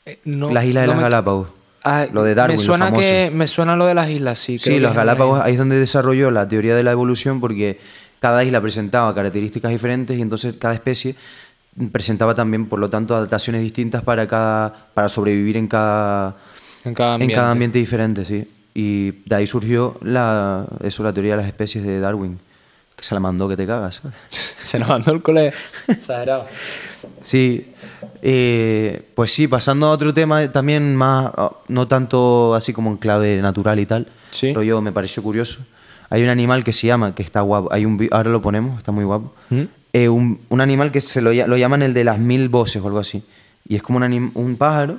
eh, 0.07 0.19
no- 0.25 0.51
las 0.51 0.65
islas 0.65 0.83
de 0.83 0.89
las 0.89 0.97
me- 0.97 1.03
Galápagos. 1.05 1.51
Ah, 1.83 2.07
lo 2.13 2.23
de 2.25 2.35
Darwin, 2.35 2.57
me 2.57 2.63
lo 2.63 2.67
suena 2.67 2.87
famoso. 2.87 3.09
que 3.09 3.31
me 3.33 3.47
suena 3.49 3.75
lo 3.77 3.87
de 3.87 3.95
las 3.95 4.11
islas, 4.11 4.39
sí. 4.39 4.59
creo 4.59 4.75
Sí, 4.77 4.81
los 4.81 4.91
es 4.91 4.97
Galápagos, 4.97 5.41
ahí 5.41 5.53
es 5.53 5.59
donde 5.59 5.79
desarrolló 5.79 6.31
la 6.31 6.47
teoría 6.47 6.75
de 6.77 6.83
la 6.83 6.91
evolución 6.91 7.41
porque 7.41 7.81
cada 8.21 8.45
isla 8.45 8.61
presentaba 8.61 9.15
características 9.15 9.71
diferentes 9.71 10.19
y 10.19 10.21
entonces 10.23 10.55
cada 10.59 10.75
especie 10.75 11.15
presentaba 11.89 12.35
también, 12.35 12.67
por 12.67 12.79
lo 12.79 12.91
tanto, 12.91 13.15
adaptaciones 13.17 13.63
distintas 13.63 14.03
para 14.03 14.27
cada 14.27 14.89
para 14.95 15.09
sobrevivir 15.09 15.57
en 15.57 15.67
cada 15.69 16.37
En 16.85 16.95
cada 16.95 17.17
en 17.17 17.31
cada 17.31 17.51
ambiente 17.53 17.79
diferente, 17.79 18.25
sí. 18.25 18.49
Y 18.75 19.11
de 19.29 19.35
ahí 19.37 19.47
surgió 19.47 19.97
la 20.03 20.67
eso 20.83 21.03
la 21.03 21.13
teoría 21.13 21.33
de 21.33 21.39
las 21.39 21.47
especies 21.47 21.85
de 21.85 21.99
Darwin, 22.01 22.39
que 22.97 23.05
se 23.05 23.15
la 23.15 23.21
mandó 23.21 23.49
que 23.49 23.57
te 23.57 23.67
cagas. 23.67 24.03
Se 24.31 24.79
nos 24.79 24.89
mandó 24.89 25.11
el 25.13 25.23
cole 25.23 25.53
exagerado. 25.89 26.47
Sí, 27.21 27.67
eh, 28.23 29.03
pues 29.15 29.33
sí, 29.33 29.49
pasando 29.49 29.87
a 29.87 29.91
otro 29.91 30.13
tema 30.15 30.47
también 30.53 30.95
más, 30.95 31.31
ah, 31.37 31.51
no 31.69 31.89
tanto 31.89 32.55
así 32.55 32.73
como 32.73 32.91
en 32.91 32.97
clave 32.99 33.41
natural 33.43 33.81
y 33.81 33.87
tal, 33.87 34.07
Sí. 34.31 34.49
pero 34.49 34.63
yo 34.63 34.81
me 34.81 34.93
pareció 34.93 35.23
curioso. 35.23 35.61
Hay 36.11 36.23
un 36.23 36.29
animal 36.29 36.63
que 36.63 36.73
se 36.73 36.87
llama, 36.89 37.15
que 37.15 37.23
está 37.23 37.41
guapo, 37.41 37.69
hay 37.73 37.85
un, 37.87 38.07
ahora 38.13 38.31
lo 38.31 38.43
ponemos, 38.43 38.79
está 38.79 38.93
muy 38.93 39.05
guapo, 39.05 39.35
¿Mm? 39.49 39.63
Eh, 39.93 40.09
un, 40.09 40.41
un 40.49 40.61
animal 40.61 40.93
que 40.93 41.01
se 41.01 41.21
lo, 41.21 41.33
lo 41.33 41.57
llaman 41.57 41.83
el 41.83 41.93
de 41.95 42.05
las 42.05 42.19
mil 42.19 42.49
voces 42.49 42.81
o 42.83 42.87
algo 42.87 43.01
así, 43.01 43.23
y 43.69 43.77
es 43.77 43.83
como 43.83 43.97
un, 43.99 44.05
anim- 44.05 44.31
un 44.35 44.57
pájaro 44.57 44.99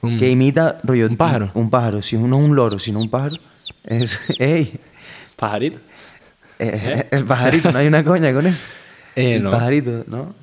Un- 0.00 0.18
que 0.18 0.30
imita 0.30 0.78
rollo... 0.82 1.06
¿Un 1.08 1.16
pájaro? 1.16 1.50
Un 1.54 1.68
pájaro, 1.70 2.00
sí, 2.02 2.16
no 2.16 2.38
es 2.38 2.44
un 2.44 2.56
loro, 2.56 2.78
sino 2.78 3.00
un 3.00 3.10
pájaro. 3.10 3.36
Es, 3.84 4.18
ey, 4.38 4.78
Pajarito. 5.36 5.78
eh, 6.58 7.06
el 7.10 7.24
pajarito, 7.24 7.70
no 7.70 7.78
hay 7.78 7.86
una 7.86 8.02
coña 8.04 8.32
con 8.32 8.46
eso. 8.46 8.64
Eh, 9.14 9.34
el 9.36 9.42
no. 9.42 9.50
pajarito, 9.50 10.04
¿no? 10.06 10.34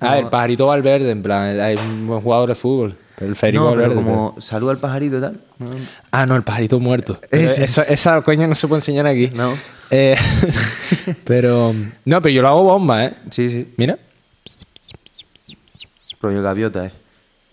Ah, 0.00 0.18
el 0.18 0.26
pajarito 0.28 0.66
Valverde, 0.66 1.10
en 1.10 1.22
plan, 1.22 1.58
hay 1.60 1.76
un 1.76 2.06
buen 2.08 2.20
jugador 2.20 2.48
de 2.50 2.54
fútbol. 2.56 2.96
Pero 3.16 3.30
el 3.30 3.36
Federico 3.36 3.64
No, 3.64 3.70
pero 3.70 3.82
Valverde. 3.88 4.02
como 4.02 4.36
saluda 4.40 4.72
al 4.72 4.78
pajarito 4.78 5.18
y 5.18 5.20
tal. 5.20 5.40
¿no? 5.58 5.66
Ah, 6.10 6.26
no, 6.26 6.36
el 6.36 6.42
pajarito 6.42 6.78
muerto. 6.78 7.18
Esa, 7.30 7.82
esa 7.84 8.20
coña 8.22 8.46
no 8.46 8.54
se 8.54 8.68
puede 8.68 8.78
enseñar 8.78 9.06
aquí. 9.06 9.30
No. 9.34 9.54
Eh, 9.90 10.16
pero. 11.24 11.74
No, 12.04 12.22
pero 12.22 12.34
yo 12.34 12.42
lo 12.42 12.48
hago 12.48 12.62
bomba, 12.62 13.04
¿eh? 13.06 13.14
Sí, 13.30 13.48
sí. 13.50 13.72
Mira. 13.76 13.98
Rollo 16.20 16.42
gaviota, 16.42 16.86
eh. 16.86 16.92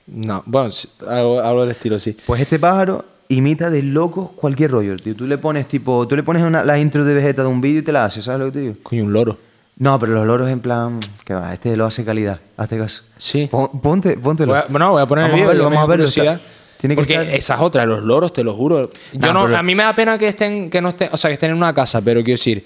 No, 0.08 0.44
bueno, 0.46 0.70
algo, 1.08 1.40
algo 1.40 1.62
del 1.62 1.72
estilo, 1.72 2.00
sí. 2.00 2.16
Pues 2.26 2.42
este 2.42 2.60
pájaro 2.60 3.06
imita 3.30 3.70
de 3.70 3.82
loco 3.82 4.34
cualquier 4.36 4.72
rollo, 4.72 4.98
tío. 4.98 5.16
Tú 5.16 5.26
le 5.26 5.38
pones 5.38 5.68
tipo, 5.68 6.08
tú 6.08 6.16
le 6.16 6.24
pones 6.24 6.44
una- 6.44 6.64
la 6.64 6.78
intro 6.78 7.04
de 7.06 7.14
Vegeta 7.14 7.42
de 7.44 7.48
un 7.48 7.62
vídeo 7.62 7.80
y 7.80 7.84
te 7.84 7.92
la 7.92 8.06
hace, 8.06 8.22
¿sabes 8.22 8.40
lo 8.40 8.46
que 8.48 8.52
te 8.52 8.60
digo? 8.60 8.76
Coño, 8.84 9.04
un 9.04 9.14
loro. 9.14 9.38
No, 9.78 10.00
pero 10.00 10.14
los 10.14 10.26
loros 10.28 10.50
en 10.50 10.60
plan, 10.62 11.00
que 11.26 11.34
va, 11.34 11.54
este 11.54 11.76
lo 11.76 11.86
hace 11.86 12.06
calidad, 12.06 12.40
hazte 12.56 12.78
caso. 12.78 13.04
Sí. 13.18 13.48
Pon- 13.52 13.82
ponte, 13.82 14.16
póntelo. 14.18 14.54
Voy 14.54 14.62
a, 14.62 14.66
bueno, 14.70 14.92
voy 14.92 15.02
a 15.02 15.06
poner 15.06 15.24
Vamos 15.26 15.38
el 15.40 15.42
a 15.42 15.44
vídeo. 15.44 15.48
verlo, 15.50 15.64
ya 15.64 15.70
me 15.70 15.76
vamos 15.76 15.90
a 15.90 15.92
verlo. 16.32 16.42
Tiene 16.80 16.96
que 16.96 17.02
Porque 17.02 17.14
estar- 17.14 17.34
esa 17.34 17.56
es 17.56 17.62
otra, 17.62 17.86
los 17.86 18.04
loros, 18.04 18.34
te 18.34 18.44
lo 18.44 18.54
juro. 18.56 18.92
Yo 19.14 19.20
Nah, 19.20 19.34
no, 19.34 19.46
pero- 19.46 19.58
a 19.58 19.64
mí 19.64 19.76
me 19.76 19.84
da 19.84 19.96
pena 19.96 20.18
que 20.18 20.28
estén, 20.28 20.70
que 20.70 20.82
no 20.82 20.90
estén, 20.90 21.10
o 21.12 21.18
sea, 21.18 21.30
que 21.30 21.36
estén 21.36 21.52
en 21.52 21.58
una 21.58 21.74
casa, 21.74 22.02
pero 22.02 22.24
quiero 22.24 22.38
decir, 22.38 22.64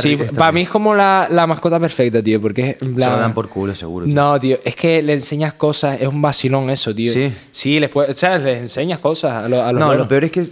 sí, 0.00 0.16
para 0.16 0.50
bien. 0.50 0.54
mí 0.54 0.60
es 0.62 0.68
como 0.68 0.94
la, 0.94 1.28
la 1.30 1.46
mascota 1.46 1.78
perfecta, 1.78 2.22
tío, 2.22 2.40
porque 2.40 2.70
es 2.70 2.76
Se 2.78 2.86
lo 2.86 3.16
dan 3.18 3.32
por 3.34 3.48
culo, 3.48 3.74
seguro. 3.74 4.06
tío. 4.06 4.14
No, 4.14 4.38
tío, 4.40 4.58
es 4.64 4.74
que 4.74 5.00
le 5.02 5.12
enseñas 5.14 5.54
cosas, 5.54 6.00
es 6.00 6.08
un 6.08 6.20
vacilón 6.20 6.68
eso, 6.70 6.94
tío. 6.94 7.12
Sí. 7.12 7.32
Sí, 7.52 7.78
les 7.80 7.88
puedes, 7.88 8.10
o 8.10 8.18
sea, 8.18 8.38
les 8.38 8.62
enseñas 8.62 8.98
cosas 9.00 9.44
a, 9.44 9.48
los- 9.48 9.60
a 9.60 9.72
los 9.72 9.80
No, 9.80 9.86
loros. 9.86 9.98
lo 10.00 10.08
peor 10.08 10.24
es 10.24 10.30
que, 10.32 10.44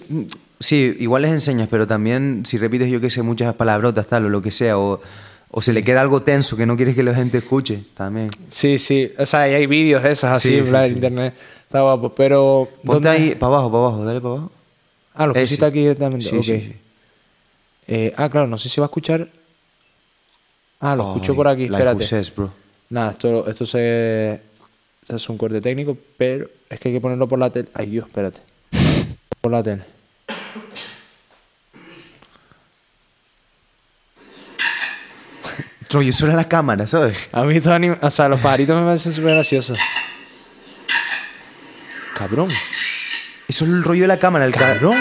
sí, 0.61 0.97
igual 1.01 1.23
les 1.23 1.33
enseñas, 1.33 1.69
pero 1.71 1.87
también 1.87 2.45
si 2.47 2.57
repites, 2.57 2.89
yo 2.89 3.01
que 3.01 3.11
sé, 3.11 3.23
muchas 3.23 3.53
palabrotas, 3.55 4.07
tal, 4.07 4.27
o 4.27 4.29
lo 4.29 4.41
que 4.41 4.53
sea, 4.53 4.79
o, 4.79 5.01
o 5.51 5.61
se 5.63 5.73
le 5.73 5.83
queda 5.85 6.01
algo 6.01 6.23
tenso 6.23 6.57
que 6.57 6.67
no 6.67 6.77
quieres 6.77 6.95
que 6.95 7.03
la 7.03 7.15
gente 7.15 7.39
escuche, 7.39 7.83
también. 7.97 8.29
Sí, 8.49 8.79
sí, 8.79 9.13
o 9.19 9.25
sea, 9.27 9.49
y 9.49 9.55
hay 9.55 9.67
vídeos 9.67 10.03
de 10.03 10.13
esas 10.13 10.37
así 10.37 10.49
Sí, 10.49 10.59
en 10.59 10.67
sí, 10.67 10.73
sí. 10.89 10.93
internet. 10.95 11.35
Está 11.65 11.81
guapo, 11.83 12.15
pero... 12.15 12.69
Ponte 12.85 12.93
¿dónde- 12.93 13.09
ahí, 13.11 13.35
para 13.35 13.55
abajo, 13.55 13.71
para 13.73 13.85
abajo, 13.85 14.05
dale 14.05 14.21
para 14.21 14.35
abajo. 14.35 14.53
Ah, 15.15 15.27
lo 15.27 15.35
pusiste 15.35 15.65
aquí 15.65 15.81
directamente. 15.81 16.27
Sí, 16.27 16.43
sí, 16.43 16.61
sí. 16.61 16.77
Eh, 17.89 18.13
ah, 18.17 18.29
claro, 18.29 18.47
no 18.47 18.59
sé 18.59 18.69
si 18.69 18.81
va 18.81 18.87
a 18.87 18.89
escuchar... 18.89 19.29
Ah, 20.81 20.95
lo 20.95 21.09
escucho 21.15 21.35
por 21.35 21.49
aquí, 21.49 21.65
espérate. 21.65 22.01
Possessed, 22.01 22.35
bro. 22.37 22.53
Nada, 22.91 23.13
esto, 23.13 23.49
esto 23.49 23.65
se... 23.67 24.41
hace 25.09 25.33
un 25.33 25.39
corte 25.39 25.61
técnico, 25.61 25.97
pero 26.17 26.49
es 26.69 26.79
que 26.79 26.89
hay 26.89 26.95
que 26.95 27.01
ponerlo 27.01 27.27
por 27.27 27.39
la 27.39 27.49
tele. 27.51 27.69
Ay, 27.75 27.87
Dios, 27.87 28.07
espérate. 28.07 28.41
Por 29.41 29.53
la 29.53 29.63
tele. 29.63 29.83
Rollo, 35.91 36.11
eso 36.11 36.27
era 36.27 36.35
la 36.35 36.49
cámara, 36.49 36.87
¿sabes? 36.87 37.17
A 37.33 37.43
mí 37.43 37.57
estos 37.57 37.73
anim- 37.73 37.97
O 38.01 38.11
sea, 38.11 38.29
los 38.29 38.41
pajaritos 38.41 38.79
me 38.79 38.87
parecen 38.87 39.13
súper 39.13 39.35
graciosos. 39.35 39.79
Cabrón. 42.17 42.49
Eso 43.49 43.65
es 43.65 43.71
el 43.71 43.85
rollo 43.85 44.03
de 44.03 44.09
la 44.09 44.19
cámara, 44.19 44.45
el 44.45 44.53
ca- 44.53 44.75
Cabrón. 44.75 44.97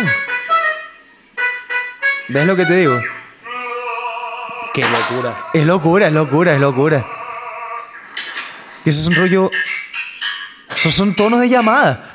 ¿Ves 2.28 2.46
lo 2.46 2.56
que 2.56 2.66
te 2.66 2.76
digo? 2.76 3.00
Qué 4.74 4.82
locura. 4.84 5.36
Es 5.54 5.66
locura, 5.66 6.08
es 6.08 6.14
locura, 6.14 6.54
es 6.54 6.60
locura. 6.60 7.06
Que 8.84 8.90
eso 8.92 9.02
es 9.02 9.08
un 9.08 9.16
rollo. 9.16 9.50
Esos 10.76 10.94
son 10.94 11.16
tonos 11.16 11.40
de 11.40 11.50
llamada. 11.50 12.12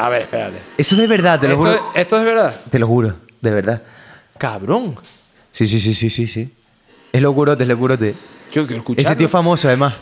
A 0.00 0.08
ver, 0.08 0.22
espérate. 0.22 0.56
Eso 0.78 0.94
es 0.94 1.00
de 1.02 1.06
verdad, 1.06 1.38
te 1.38 1.46
lo 1.46 1.54
¿Esto, 1.54 1.78
juro. 1.78 1.92
esto 1.94 2.16
es 2.18 2.24
verdad? 2.24 2.60
Te 2.70 2.78
lo 2.78 2.86
juro, 2.86 3.16
de 3.42 3.50
verdad. 3.50 3.82
Cabrón. 4.38 4.98
Sí, 5.52 5.66
sí, 5.66 5.78
sí, 5.78 5.92
sí, 5.92 6.08
sí, 6.08 6.26
sí. 6.26 6.54
Es 7.12 7.20
locurote, 7.20 7.64
es 7.64 7.68
locurote. 7.68 8.14
Yo 8.50 8.66
quiero 8.66 8.78
escucharlo. 8.80 9.06
Ese 9.10 9.16
tío 9.16 9.26
es 9.26 9.32
famoso, 9.32 9.68
además. 9.68 9.92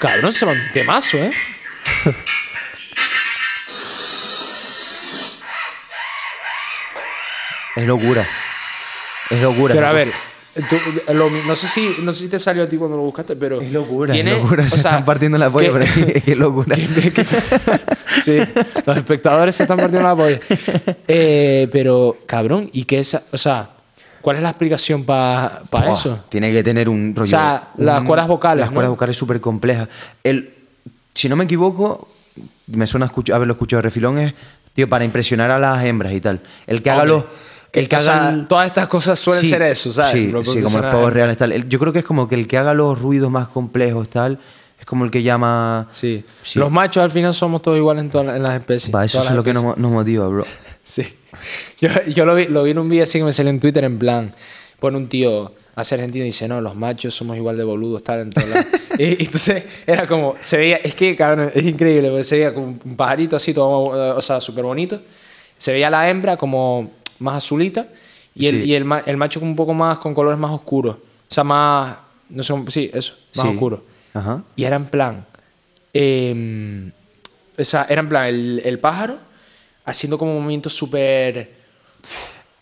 Cabrón, 0.00 0.32
se 0.32 0.46
va 0.46 0.52
un 0.52 0.72
temazo, 0.72 1.18
¿eh? 1.18 1.32
Es 7.76 7.86
locura. 7.86 8.26
Es 9.30 9.42
locura. 9.42 9.74
Pero 9.74 9.86
a 9.86 9.92
ver. 9.92 10.12
Tú- 10.62 11.12
lo 11.14 11.30
mi- 11.30 11.40
no, 11.46 11.54
sé 11.56 11.68
si, 11.68 11.96
no 12.02 12.12
sé 12.12 12.20
si 12.24 12.28
te 12.28 12.38
salió 12.38 12.62
a 12.64 12.68
ti 12.68 12.76
cuando 12.76 12.96
lo 12.96 13.02
buscaste, 13.04 13.36
pero. 13.36 13.60
Es 13.60 13.70
locura, 13.72 14.12
tiene- 14.12 14.32
es 14.36 14.42
locura. 14.42 14.64
o 14.64 14.68
Se 14.68 14.80
sea, 14.80 14.90
están 14.92 15.04
partiendo 15.04 15.38
la 15.38 15.50
polla, 15.50 15.66
que- 15.68 15.72
pero 15.72 15.84
es 15.84 16.22
que 16.22 16.32
es 16.32 16.38
locura. 16.38 16.76
que- 16.76 17.12
que- 17.12 17.26
sí, 18.22 18.38
los 18.86 18.96
espectadores 18.96 19.54
se 19.54 19.62
están 19.64 19.78
partiendo 19.78 20.06
la 20.08 20.16
polla. 20.16 20.40
Eh, 21.06 21.68
pero, 21.72 22.16
cabrón, 22.26 22.68
¿y 22.72 22.84
qué 22.84 23.00
es? 23.00 23.18
O 23.32 23.38
sea, 23.38 23.70
¿cuál 24.20 24.36
es 24.36 24.42
la 24.42 24.50
explicación 24.50 25.04
para 25.04 25.62
Buah, 25.70 25.92
eso? 25.92 26.20
Tiene 26.28 26.52
que 26.52 26.62
tener 26.62 26.88
un 26.88 27.14
rollo. 27.14 27.26
sea, 27.28 27.70
las 27.78 28.02
cuerdas 28.02 28.28
vocales, 28.28 28.62
Las 28.64 28.70
cuerdas 28.72 28.88
¿no? 28.90 28.94
vocales 28.96 29.16
súper 29.16 29.40
complejas. 29.40 29.88
El, 30.24 30.52
si 31.14 31.28
no 31.28 31.36
me 31.36 31.44
equivoco, 31.44 32.08
me 32.68 32.86
suena 32.86 33.06
escucho, 33.06 33.34
haberlo 33.34 33.52
escuchado 33.54 33.78
de 33.78 33.82
refilón, 33.88 34.18
es, 34.18 34.34
tío, 34.74 34.88
para 34.88 35.04
impresionar 35.04 35.50
a 35.50 35.58
las 35.58 35.84
hembras 35.84 36.12
y 36.12 36.20
tal. 36.20 36.40
El 36.66 36.82
que 36.82 36.90
haga 36.90 37.02
Hombre, 37.02 37.16
los. 37.16 37.24
El 37.72 37.88
que 37.88 38.00
sea, 38.00 38.16
haga. 38.28 38.30
el- 38.30 38.46
todas 38.48 38.66
estas 38.66 38.86
cosas 38.88 39.18
suelen 39.18 39.42
Sí, 39.42 39.48
ser 39.50 39.62
eso, 39.62 39.92
¿sabes? 39.92 40.12
Sí, 40.12 40.30
como 40.30 40.42
profesional. 40.42 40.90
pavos 40.92 41.12
reales 41.12 41.36
tal. 41.36 41.52
El- 41.52 41.68
Yo 41.68 41.78
creo 41.78 41.92
que 41.92 41.98
es 42.00 42.04
como 42.04 42.28
que 42.28 42.34
el 42.34 42.46
que 42.48 42.56
haga 42.58 42.72
los 42.74 42.98
ruidos 42.98 43.30
más 43.30 43.48
complejos 43.48 44.08
tal, 44.08 44.38
es 44.80 44.86
como 44.86 45.04
el 45.04 45.10
que 45.10 45.22
llama. 45.22 45.88
Sí. 45.90 46.24
Sí. 46.42 46.58
Los 46.58 46.70
machos 46.70 47.02
al 47.02 47.10
final 47.10 47.34
somos 47.34 47.60
todos 47.62 47.76
iguales 47.76 48.02
en, 48.04 48.10
todas 48.10 48.26
las- 48.28 48.36
en 48.36 48.42
las 48.42 48.54
especies. 48.58 48.94
Va, 48.94 49.04
eso 49.04 49.22
es 49.22 49.30
lo 49.32 49.42
que 49.44 49.52
nos, 49.52 49.76
nos 49.76 49.90
motiva, 49.90 50.26
bro. 50.28 50.44
Sí. 50.82 51.02
Yo, 51.80 51.90
yo 52.06 52.24
lo, 52.24 52.34
vi, 52.34 52.46
lo 52.46 52.62
vi 52.62 52.70
en 52.70 52.78
un 52.78 52.88
vídeo 52.88 53.04
así 53.04 53.18
que 53.18 53.24
me 53.24 53.32
salió 53.32 53.50
en 53.50 53.60
Twitter 53.60 53.84
en 53.84 53.98
plan, 53.98 54.34
pone 54.80 54.96
un 54.96 55.06
tío 55.08 55.52
hace 55.76 55.94
argentino 55.94 56.24
y 56.24 56.28
dice, 56.28 56.48
no, 56.48 56.60
los 56.62 56.74
machos 56.74 57.14
somos 57.14 57.36
igual 57.36 57.56
de 57.58 57.62
boludos, 57.64 58.02
tal, 58.02 58.20
en 58.20 58.30
y, 58.98 59.22
entonces 59.22 59.62
era 59.86 60.06
como, 60.06 60.34
se 60.40 60.56
veía, 60.56 60.76
es 60.76 60.94
que 60.94 61.14
cabrón, 61.14 61.52
es 61.54 61.62
increíble, 61.62 62.08
porque 62.08 62.24
se 62.24 62.36
veía 62.36 62.54
como 62.54 62.66
un 62.84 62.96
pajarito 62.96 63.36
así, 63.36 63.52
todo, 63.54 64.16
o 64.16 64.20
sea, 64.22 64.40
súper 64.40 64.64
bonito. 64.64 65.00
Se 65.58 65.70
veía 65.72 65.90
la 65.90 66.08
hembra 66.08 66.36
como 66.36 66.90
más 67.20 67.36
azulita 67.36 67.86
y, 68.34 68.46
el, 68.46 68.62
Sí. 68.62 68.70
y 68.70 68.74
el, 68.74 68.86
el 69.06 69.16
macho 69.16 69.40
un 69.40 69.56
poco 69.56 69.74
más 69.74 69.98
con 69.98 70.14
colores 70.14 70.38
más 70.38 70.50
oscuros. 70.52 70.96
O 70.96 71.34
sea, 71.34 71.44
más, 71.44 71.96
no 72.30 72.42
sé, 72.42 72.54
sí, 72.68 72.90
eso, 72.94 73.14
más 73.36 73.46
Sí. 73.46 73.52
oscuro. 73.52 73.84
Ajá. 74.14 74.42
Y 74.56 74.64
era 74.64 74.76
en 74.76 74.86
plan. 74.86 75.24
eh, 75.94 76.90
o 77.58 77.64
sea, 77.64 77.86
era 77.88 78.00
en 78.00 78.08
plan 78.08 78.26
el, 78.26 78.62
el 78.64 78.78
pájaro 78.78 79.18
haciendo 79.84 80.16
como 80.18 80.34
movimientos 80.34 80.72
súper. 80.72 81.50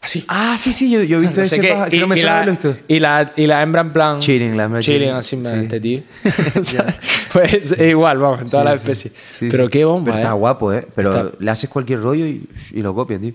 Así. 0.00 0.24
Ah, 0.28 0.56
sí, 0.56 0.72
sí, 0.72 0.88
yo, 0.88 1.02
yo 1.02 1.16
he 1.18 1.20
visto 1.20 1.36
No 1.36 1.42
ese 1.42 1.60
qué, 1.60 1.74
que 1.90 1.96
y, 1.96 2.00
no 2.00 2.06
me 2.06 2.16
y 2.18 2.22
la, 2.22 2.44
visto. 2.46 2.76
y, 2.86 2.98
la, 3.00 3.32
y 3.36 3.46
la 3.46 3.60
hembra 3.62 3.80
en 3.80 3.92
plan. 3.92 4.20
Chilling, 4.20 4.56
la 4.56 4.64
hembra 4.64 4.80
Chilling, 4.80 5.10
así, 5.10 5.36
Sí. 5.36 5.42
este 5.62 5.80
tío. 5.80 6.02
O 6.60 6.62
sea, 6.64 6.96
pues 7.32 7.72
es 7.72 7.80
igual, 7.80 8.18
vamos, 8.18 8.40
en 8.42 8.48
todas 8.48 8.64
las 8.66 8.76
especies. 8.76 9.12
Sí, 9.38 9.48
Pero 9.50 9.64
sí. 9.64 9.70
qué 9.70 9.84
bomba, 9.84 10.04
Pero 10.04 10.16
¿eh? 10.16 10.20
está 10.20 10.32
guapo, 10.34 10.72
¿eh? 10.72 10.86
Pero 10.94 11.10
Está- 11.10 11.32
le 11.40 11.50
haces 11.50 11.68
cualquier 11.68 12.00
rollo 12.00 12.24
y, 12.24 12.48
y 12.72 12.82
lo 12.82 12.94
copian, 12.94 13.20
tío. 13.20 13.32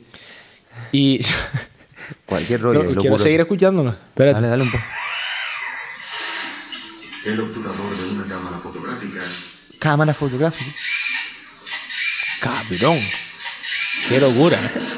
Y. 0.92 1.26
Cualquier 2.26 2.62
rollo. 2.62 2.84
No, 2.84 3.02
quiero 3.02 3.18
seguir 3.18 3.42
escuchándolo. 3.42 3.90
Espérate. 3.92 4.36
Dale, 4.36 4.48
dale 4.48 4.64
un 4.64 4.72
poco. 4.72 4.84
El 7.26 7.40
obturador 7.40 7.98
de 7.98 8.10
una 8.14 8.26
cámara 8.26 8.58
fotográfica 8.58 9.22
Cámara 9.80 10.14
fotográfica. 10.14 10.72
Cabrón. 12.42 13.00
Qué 14.10 14.20
locura. 14.20 14.58
¿eh? 14.58 14.72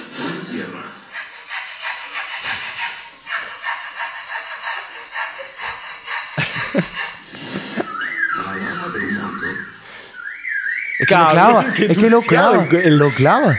Es 10.99 11.07
que 11.07 11.15
lo 11.15 11.29
clava. 11.31 11.65
Es 11.77 11.97
que 11.97 12.09
lo 12.09 12.21
clava. 12.21 12.67
Lo 12.85 13.13
clava. 13.13 13.57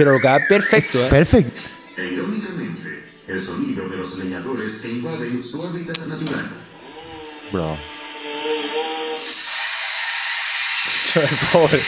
Pero 0.00 0.12
lo 0.12 0.18
que 0.18 0.28
va 0.28 0.40
perfecto, 0.48 0.98
¿eh? 0.98 1.08
Perfecto. 1.10 1.60
e 1.98 2.06
irónicamente 2.06 3.04
el 3.28 3.38
sonido 3.38 3.86
de 3.86 3.98
los 3.98 4.16
leñadores 4.16 4.76
que 4.76 4.88
invaden 4.88 5.44
su 5.44 5.62
hábitat 5.62 5.98
natural. 6.06 6.50
Bro. 7.52 7.78
Pobre. 11.52 11.82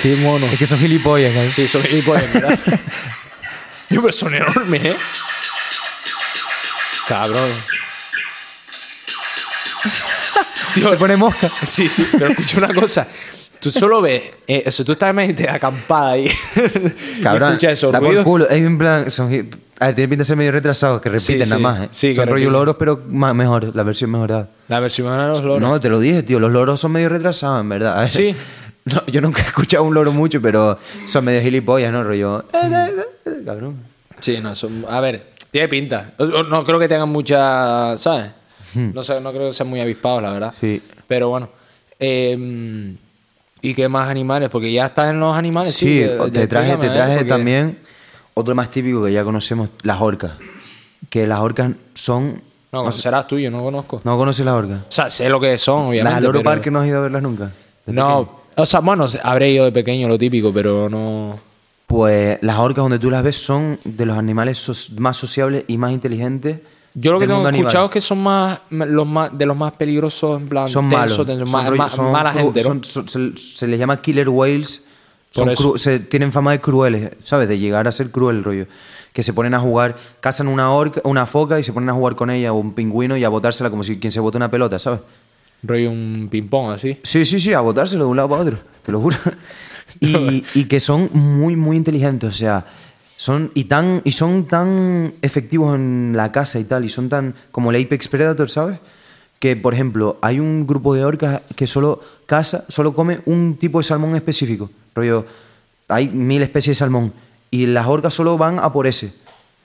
Qué 0.00 0.16
mono. 0.16 0.46
Es 0.46 0.58
que 0.58 0.66
son 0.66 0.78
gilipollas, 0.78 1.34
¿sabes? 1.34 1.52
Sí, 1.52 1.68
son 1.68 1.82
gilipollas, 1.82 2.32
¿verdad? 2.32 2.58
Yo, 3.90 4.00
pero 4.00 4.10
son 4.10 4.34
enormes, 4.34 4.82
¿eh? 4.82 4.96
Cabrón. 7.06 7.52
Se 10.72 10.96
pone 10.96 11.18
mosca. 11.18 11.50
Sí, 11.66 11.86
sí, 11.90 12.08
pero 12.10 12.28
escucha 12.28 12.56
una 12.56 12.72
cosa. 12.72 13.06
Tú 13.60 13.70
solo 13.70 14.00
ves, 14.00 14.22
eh, 14.46 14.62
eso, 14.66 14.84
tú 14.84 14.92
estás 14.92 15.14
en 15.16 15.48
acampada 15.48 16.12
ahí. 16.12 16.30
Cabrón. 17.22 17.50
escuchas 17.50 17.72
esos 17.74 17.92
da 17.92 17.98
por 17.98 18.08
ruidos. 18.08 18.24
culo. 18.24 18.48
Es 18.48 18.60
en 18.62 18.78
plan. 18.78 19.10
Son, 19.10 19.26
a 19.78 19.86
ver, 19.86 19.94
tiene 19.94 20.08
pinta 20.08 20.20
de 20.22 20.24
ser 20.24 20.36
medio 20.36 20.52
retrasados, 20.52 21.00
que 21.00 21.08
repiten 21.10 21.44
Sí, 21.44 21.50
nada 21.50 21.58
más, 21.58 21.80
¿eh? 21.84 21.88
Sí, 21.92 22.14
son 22.14 22.24
que 22.24 22.30
rollo 22.30 22.44
repiten. 22.46 22.52
loros, 22.52 22.76
pero 22.78 23.02
más, 23.08 23.34
mejor. 23.34 23.74
La 23.76 23.82
versión 23.82 24.10
mejorada. 24.10 24.48
La 24.68 24.80
versión 24.80 25.10
de 25.16 25.26
los 25.26 25.42
loros. 25.42 25.60
No, 25.60 25.78
te 25.80 25.88
lo 25.90 26.00
dije, 26.00 26.22
tío. 26.22 26.40
Los 26.40 26.50
loros 26.52 26.80
son 26.80 26.92
medio 26.92 27.08
retrasados, 27.10 27.60
en 27.60 27.68
verdad. 27.68 27.98
A 27.98 28.00
ver, 28.02 28.10
Sí. 28.10 28.34
No, 28.82 29.04
yo 29.08 29.20
nunca 29.20 29.42
he 29.42 29.44
escuchado 29.44 29.84
un 29.84 29.92
loro 29.94 30.10
mucho, 30.10 30.40
pero 30.40 30.78
son 31.04 31.26
medio 31.26 31.42
gilipollas, 31.42 31.92
¿no? 31.92 32.02
Rollo. 32.02 32.44
eh, 32.54 32.88
Cabrón. 33.44 33.76
Sí, 34.20 34.38
no, 34.42 34.56
son, 34.56 34.86
a 34.88 35.00
ver, 35.00 35.26
tiene 35.50 35.68
pinta. 35.68 36.12
O- 36.16 36.24
o 36.24 36.42
No 36.44 36.64
creo 36.64 36.78
que 36.78 36.88
tengan 36.88 37.10
mucha, 37.10 37.96
¿sabes? 37.98 38.30
No, 38.74 39.02
sé, 39.02 39.20
no 39.20 39.32
creo 39.32 39.48
que 39.48 39.52
sean 39.54 39.68
muy 39.68 39.80
avispados, 39.80 40.22
la 40.22 40.32
verdad. 40.32 40.48
Hmm. 40.48 40.58
Sí. 40.58 40.82
Pero 41.06 41.28
bueno. 41.28 41.50
eh, 41.98 42.94
¿Y 43.62 43.74
qué 43.74 43.88
más 43.88 44.08
animales? 44.08 44.48
Porque 44.48 44.72
ya 44.72 44.86
estás 44.86 45.10
en 45.10 45.20
los 45.20 45.34
animales. 45.36 45.74
Sí, 45.74 45.98
de- 46.00 46.30
te 46.30 46.46
traje, 46.46 46.76
te 46.76 46.88
traje 46.88 47.16
Porque- 47.18 47.28
también 47.28 47.78
otro 48.34 48.54
más 48.54 48.70
típico 48.70 49.04
que 49.04 49.12
ya 49.12 49.22
conocemos, 49.24 49.68
las 49.82 50.00
orcas. 50.00 50.32
Que 51.08 51.26
las 51.26 51.40
orcas 51.40 51.72
son. 51.94 52.40
No, 52.72 52.84
no 52.84 52.90
sé- 52.92 53.02
serás 53.02 53.26
tuyo, 53.26 53.50
no 53.50 53.62
conozco. 53.62 54.00
¿No 54.04 54.16
conoces 54.16 54.44
las 54.44 54.54
orcas? 54.54 54.78
O 54.78 54.84
sea, 54.92 55.10
sé 55.10 55.28
lo 55.28 55.40
que 55.40 55.58
son, 55.58 55.88
obviamente. 55.88 56.20
Las 56.20 56.30
pero- 56.32 56.42
Parque 56.42 56.70
no 56.70 56.80
has 56.80 56.86
ido 56.88 56.98
a 56.98 57.02
verlas 57.02 57.22
nunca. 57.22 57.50
No, 57.86 58.40
o 58.54 58.66
sea, 58.66 58.80
bueno, 58.80 59.06
habré 59.24 59.50
ido 59.50 59.64
de 59.64 59.72
pequeño, 59.72 60.06
lo 60.08 60.16
típico, 60.18 60.52
pero 60.52 60.88
no. 60.88 61.34
Pues 61.86 62.38
las 62.42 62.56
orcas 62.58 62.84
donde 62.84 63.00
tú 63.00 63.10
las 63.10 63.22
ves 63.24 63.36
son 63.36 63.78
de 63.84 64.06
los 64.06 64.16
animales 64.16 64.90
más 64.98 65.16
sociables 65.16 65.64
y 65.66 65.76
más 65.76 65.90
inteligentes. 65.90 66.60
Yo 66.94 67.12
lo 67.12 67.18
que 67.20 67.26
tengo 67.26 67.40
animal. 67.46 67.54
escuchado 67.60 67.84
es 67.86 67.90
que 67.92 68.00
son 68.00 68.22
más, 68.22 68.58
los 68.70 69.06
más 69.06 69.36
de 69.36 69.46
los 69.46 69.56
más 69.56 69.72
peligrosos, 69.74 70.40
en 70.40 70.48
plan, 70.48 70.68
son 70.68 70.88
tenso, 70.90 70.96
malos. 70.98 71.26
tenso, 71.26 71.46
Son 71.46 71.52
ma- 71.52 71.68
rollo- 71.70 71.76
ma- 71.78 71.88
son 71.88 72.12
mala 72.12 72.32
gente, 72.32 72.60
¿no? 72.62 72.68
son- 72.68 72.84
son- 72.84 73.08
se, 73.08 73.56
se 73.56 73.66
les 73.68 73.78
llama 73.78 73.96
killer 73.98 74.28
whales. 74.28 74.82
Son 75.30 75.48
cru- 75.50 75.78
se, 75.78 76.00
tienen 76.00 76.32
fama 76.32 76.50
de 76.50 76.60
crueles, 76.60 77.12
¿sabes? 77.22 77.48
De 77.48 77.56
llegar 77.58 77.86
a 77.86 77.92
ser 77.92 78.10
cruel 78.10 78.42
rollo. 78.42 78.66
Que 79.12 79.22
se 79.22 79.32
ponen 79.32 79.54
a 79.54 79.60
jugar, 79.60 79.96
cazan 80.20 80.48
una 80.48 80.72
orca, 80.72 81.00
una 81.04 81.26
foca 81.26 81.58
y 81.60 81.62
se 81.62 81.72
ponen 81.72 81.88
a 81.90 81.92
jugar 81.92 82.16
con 82.16 82.30
ella 82.30 82.52
o 82.52 82.56
un 82.56 82.74
pingüino 82.74 83.16
y 83.16 83.22
a 83.22 83.28
botársela 83.28 83.70
como 83.70 83.84
si 83.84 83.98
quien 84.00 84.10
se 84.12 84.18
bota 84.18 84.38
una 84.38 84.50
pelota, 84.50 84.78
¿sabes? 84.80 85.00
Rollo 85.62 85.90
un 85.90 86.26
ping-pong 86.30 86.72
así. 86.72 86.98
Sí, 87.04 87.24
sí, 87.24 87.38
sí, 87.38 87.52
a 87.52 87.60
botárselo 87.60 88.04
de 88.04 88.10
un 88.10 88.16
lado 88.16 88.28
para 88.30 88.42
otro, 88.42 88.56
te 88.82 88.90
lo 88.90 89.00
juro. 89.00 89.16
Y, 90.00 90.44
y 90.54 90.64
que 90.66 90.78
son 90.80 91.10
muy, 91.12 91.56
muy 91.56 91.76
inteligentes, 91.76 92.30
o 92.30 92.32
sea, 92.32 92.64
son 93.20 93.50
y 93.52 93.64
tan 93.64 94.00
y 94.04 94.12
son 94.12 94.46
tan 94.46 95.12
efectivos 95.20 95.74
en 95.74 96.14
la 96.16 96.32
caza 96.32 96.58
y 96.58 96.64
tal, 96.64 96.86
y 96.86 96.88
son 96.88 97.10
tan 97.10 97.34
como 97.52 97.70
el 97.70 97.84
Apex 97.84 98.08
Predator, 98.08 98.48
¿sabes? 98.48 98.78
Que, 99.38 99.56
por 99.56 99.74
ejemplo, 99.74 100.16
hay 100.22 100.40
un 100.40 100.66
grupo 100.66 100.94
de 100.94 101.04
orcas 101.04 101.42
que 101.54 101.66
solo 101.66 102.00
caza, 102.24 102.64
solo 102.68 102.94
come 102.94 103.20
un 103.26 103.56
tipo 103.60 103.76
de 103.78 103.84
salmón 103.84 104.16
específico. 104.16 104.70
Rollo, 104.94 105.26
hay 105.88 106.08
mil 106.08 106.40
especies 106.42 106.76
de 106.76 106.78
salmón. 106.78 107.12
Y 107.50 107.66
las 107.66 107.86
orcas 107.86 108.14
solo 108.14 108.38
van 108.38 108.58
a 108.58 108.72
por 108.72 108.86
ese. 108.86 109.12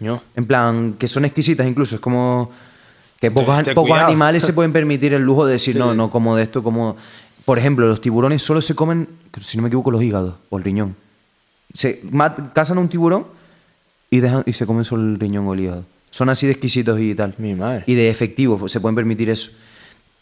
Yo. 0.02 0.22
En 0.36 0.46
plan, 0.46 0.96
que 1.00 1.08
son 1.08 1.24
exquisitas 1.24 1.66
incluso. 1.66 1.96
Es 1.96 2.02
como 2.02 2.52
que 3.22 3.32
pocos, 3.32 3.64
pocos 3.74 3.98
animales 3.98 4.44
se 4.44 4.52
pueden 4.58 4.74
permitir 4.74 5.14
el 5.14 5.22
lujo 5.22 5.46
de 5.46 5.54
decir, 5.54 5.74
Sí. 5.74 5.80
no, 5.80 5.94
no 5.94 6.10
como 6.12 6.36
de 6.36 6.44
esto, 6.44 6.62
como... 6.62 6.98
Por 7.46 7.58
ejemplo, 7.60 7.88
los 7.88 8.02
tiburones 8.02 8.42
solo 8.42 8.60
se 8.62 8.76
comen, 8.76 9.08
si 9.42 9.56
no 9.58 9.62
me 9.64 9.68
equivoco, 9.70 9.92
los 9.92 10.02
hígados 10.04 10.34
o 10.50 10.58
el 10.58 10.64
riñón. 10.66 10.96
Se 11.74 12.02
mat- 12.12 12.52
cazan 12.54 12.78
a 12.80 12.82
un 12.82 12.90
tiburón 12.90 13.28
y, 14.15 14.19
dejan, 14.22 14.43
y 14.45 14.53
se 14.53 14.65
comen 14.65 14.86
solo 14.86 15.03
el 15.03 15.19
riñón 15.19 15.48
o 15.48 15.53
el 15.53 15.60
hígado. 15.62 15.86
Son 16.12 16.29
así 16.29 16.45
de 16.45 16.53
exquisitos 16.53 17.00
y 17.00 17.13
tal. 17.15 17.36
Mi 17.38 17.55
madre. 17.55 17.84
Y 17.88 17.93
de 17.95 18.10
efectivos, 18.10 18.60
pues, 18.60 18.72
se 18.72 18.79
pueden 18.79 18.95
permitir 18.95 19.29
eso. 19.29 19.51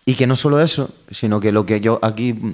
Y 0.05 0.15
que 0.15 0.27
no 0.27 0.35
solo 0.35 0.59
eso, 0.59 0.89
sino 1.12 1.39
que 1.39 1.51
lo 1.51 1.65
que 1.65 1.79
yo 1.79 2.00
aquí 2.01 2.33
mm, 2.33 2.53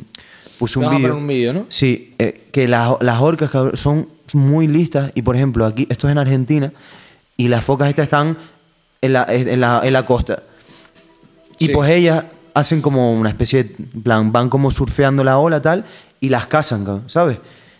puse 0.60 0.80
un 0.80 0.90
vídeo. 0.96 1.16
un 1.16 1.28
vídeo, 1.28 1.54
¿no? 1.54 1.66
Sí, 1.70 2.14
eh, 2.20 2.48
que 2.52 2.68
las, 2.68 2.92
las 3.02 3.22
orcas 3.22 3.50
cabrón, 3.50 3.76
son 3.78 4.08
muy 4.34 4.68
listas 4.68 5.12
y 5.16 5.22
por 5.24 5.36
ejemplo 5.36 5.66
aquí, 5.66 5.88
esto 5.90 6.08
es 6.08 6.12
en 6.12 6.18
Argentina 6.20 6.72
y 7.38 7.48
las 7.48 7.64
focas 7.66 7.90
estas 7.90 8.04
están 8.04 8.38
en 9.02 9.14
la, 9.14 9.26
en 9.30 9.60
la, 9.60 9.82
en 9.84 9.94
la 9.94 10.06
costa. 10.06 10.44
Y 11.58 11.68
Sí. 11.68 11.72
pues 11.74 11.90
ellas 11.90 12.26
hacen 12.54 12.82
como 12.82 13.14
una 13.14 13.30
especie 13.30 13.64
de 13.64 13.70
plan, 14.04 14.32
van 14.32 14.50
como 14.50 14.70
surfeando 14.70 15.24
la 15.24 15.38
ola 15.40 15.62
tal 15.62 15.86
y 16.20 16.30
las 16.30 16.48
cazan, 16.48 16.84
cabrón, 16.86 17.04
¿sabes? 17.08 17.38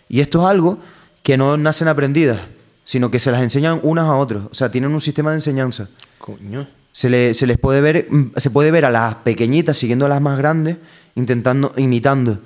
Y 0.08 0.20
esto 0.20 0.40
es 0.42 0.46
algo 0.50 0.78
que 1.22 1.36
no 1.36 1.56
nacen 1.56 1.86
aprendidas, 1.88 2.40
sino 2.84 3.10
que 3.10 3.18
se 3.18 3.30
las 3.30 3.42
enseñan 3.42 3.80
unas 3.82 4.04
a 4.06 4.16
otros. 4.16 4.44
O 4.50 4.54
sea, 4.54 4.70
tienen 4.70 4.92
un 4.92 5.00
sistema 5.00 5.30
de 5.30 5.36
enseñanza. 5.36 5.88
Coño. 6.18 6.66
Se, 6.92 7.08
le- 7.08 7.34
se 7.34 7.46
les 7.46 7.56
puede 7.58 7.80
ver, 7.80 8.06
mm, 8.10 8.32
se 8.36 8.50
puede 8.50 8.70
ver 8.70 8.84
a 8.84 8.90
las 8.90 9.14
pequeñitas 9.16 9.76
siguiendo 9.78 10.06
a 10.06 10.08
las 10.08 10.20
más 10.20 10.36
grandes, 10.38 10.76
intentando, 11.14 11.72
imitando. 11.76 12.38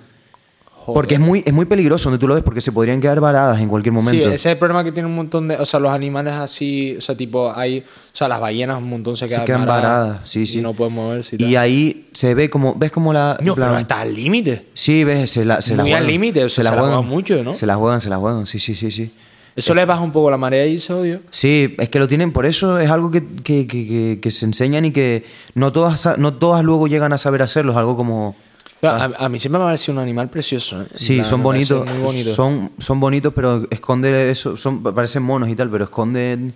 Joder. 0.74 0.94
Porque 0.96 1.14
es 1.14 1.20
muy, 1.20 1.42
es 1.46 1.52
muy 1.54 1.64
peligroso 1.64 2.10
donde 2.10 2.20
tú 2.20 2.28
lo 2.28 2.34
ves, 2.34 2.42
porque 2.44 2.60
se 2.60 2.70
podrían 2.70 3.00
quedar 3.00 3.18
varadas 3.18 3.58
en 3.58 3.70
cualquier 3.70 3.94
momento. 3.94 4.12
Sí, 4.12 4.22
ese 4.22 4.34
es 4.34 4.44
el 4.46 4.58
problema 4.58 4.84
que 4.84 4.92
tiene 4.92 5.08
un 5.08 5.14
montón 5.14 5.48
de. 5.48 5.56
O 5.56 5.64
sea, 5.64 5.80
los 5.80 5.90
animales 5.90 6.34
así. 6.34 6.94
O 6.98 7.00
sea, 7.00 7.16
tipo, 7.16 7.50
hay. 7.56 7.78
O 7.78 7.84
sea, 8.12 8.28
las 8.28 8.38
ballenas 8.38 8.76
un 8.76 8.90
montón 8.90 9.16
se 9.16 9.20
Se 9.26 9.28
quedan, 9.34 9.46
quedan 9.46 9.64
varadas, 9.64 10.08
varadas, 10.08 10.28
sí, 10.28 10.44
sí. 10.44 10.58
Y 10.58 10.60
no 10.60 10.74
pueden 10.74 10.92
moverse. 10.92 11.36
Y, 11.38 11.56
ahí 11.56 12.10
se 12.12 12.34
ve 12.34 12.50
como, 12.50 12.74
ves 12.74 12.92
como 12.92 13.14
la... 13.14 13.38
No, 13.40 13.54
plan- 13.54 13.68
pero 13.68 13.78
hasta 13.78 14.00
al 14.02 14.14
límite. 14.14 14.66
Sí, 14.74 15.04
ves, 15.04 15.30
se 15.30 15.46
la, 15.46 15.62
se 15.62 15.74
la 15.74 15.84
Muy 15.84 15.92
al 15.94 16.00
juegan. 16.00 16.12
límite, 16.12 16.44
o 16.44 16.48
sea, 16.50 16.64
se 16.64 16.70
la 16.70 16.76
juegan 16.78 17.06
mucho, 17.06 17.42
¿no? 17.42 17.54
Se 17.54 17.64
la 17.64 17.76
juegan, 17.76 18.02
se 18.02 18.10
la 18.10 18.18
juegan, 18.18 18.46
sí, 18.46 18.58
sí, 18.58 18.74
sí, 18.74 18.90
sí. 18.90 19.10
Eso 19.56 19.72
le 19.74 19.84
baja 19.84 20.00
un 20.00 20.10
poco 20.12 20.30
la 20.30 20.36
marea 20.36 20.66
y 20.66 20.78
se 20.78 20.92
odio. 20.92 21.20
Sí, 21.30 21.74
es 21.78 21.88
que 21.88 21.98
lo 22.00 22.08
tienen, 22.08 22.32
por 22.32 22.44
eso 22.44 22.78
es 22.80 22.90
algo 22.90 23.10
que, 23.10 23.24
que- 23.44 23.66
que- 23.68 24.18
que- 24.20 24.30
se 24.30 24.44
enseñan 24.46 24.84
y 24.84 24.90
que 24.92 25.24
no 25.54 25.72
todas, 25.72 26.18
no 26.18 26.34
todas 26.34 26.64
luego 26.64 26.88
llegan 26.88 27.12
a 27.12 27.18
saber 27.18 27.42
hacerlo, 27.42 27.72
es 27.72 27.78
algo 27.78 27.96
como... 27.96 28.34
A, 28.82 29.04
a 29.16 29.28
mí 29.30 29.38
siempre 29.38 29.58
me 29.58 29.64
ha 29.64 29.68
parecido 29.68 29.94
un 29.94 30.00
animal 30.00 30.28
precioso. 30.28 30.82
¿eh? 30.82 30.86
Sí, 30.94 31.14
plan, 31.14 31.24
son 31.24 31.42
bonitos, 31.42 31.86
bonito. 32.02 32.34
son, 32.34 32.72
son 32.78 33.00
bonitos, 33.00 33.32
pero 33.34 33.66
esconde 33.70 34.30
eso, 34.30 34.56
son, 34.58 34.82
parecen 34.82 35.22
monos 35.22 35.48
y 35.48 35.54
tal, 35.54 35.70
pero 35.70 35.84
esconden 35.84 36.52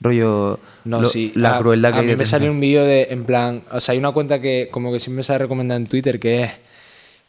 rollo 0.00 0.60
No, 0.84 1.00
lo- 1.00 1.08
sí. 1.08 1.32
la 1.34 1.56
a, 1.56 1.58
crueldad 1.58 1.90
a 1.90 1.94
que 1.94 2.00
hay 2.00 2.06
mí 2.06 2.16
me 2.16 2.24
salió 2.26 2.50
un 2.52 2.60
vídeo 2.60 2.84
de, 2.84 3.08
en 3.10 3.24
plan, 3.24 3.62
o 3.72 3.80
sea, 3.80 3.92
hay 3.94 3.98
una 3.98 4.12
cuenta 4.12 4.40
que 4.40 4.68
como 4.70 4.92
que 4.92 5.00
siempre 5.00 5.22
se 5.24 5.36
recomienda 5.38 5.74
en 5.74 5.86
Twitter 5.86 6.20
que 6.20 6.42
es 6.44 6.50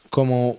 como 0.09 0.57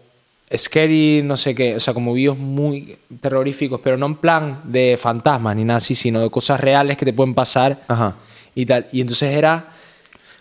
scary, 0.57 1.23
no 1.25 1.37
sé 1.37 1.55
qué, 1.55 1.77
o 1.77 1.81
sea, 1.81 1.95
como 1.95 2.13
vídeos 2.13 2.39
muy 2.39 2.97
terroríficos, 3.21 3.81
pero 3.83 3.97
no 3.97 4.07
en 4.07 4.15
plan 4.17 4.61
de 4.65 4.99
fantasmas 5.01 5.57
ni 5.57 5.65
nada 5.65 5.79
así, 5.79 5.95
sino 5.95 6.21
de 6.21 6.31
cosas 6.31 6.61
reales 6.61 6.97
que 6.97 7.05
te 7.05 7.13
pueden 7.13 7.35
pasar 7.35 7.83
Ajá. 7.89 8.15
y 8.55 8.67
tal. 8.67 8.87
Y 8.93 9.01
entonces 9.01 9.31
era 9.35 9.69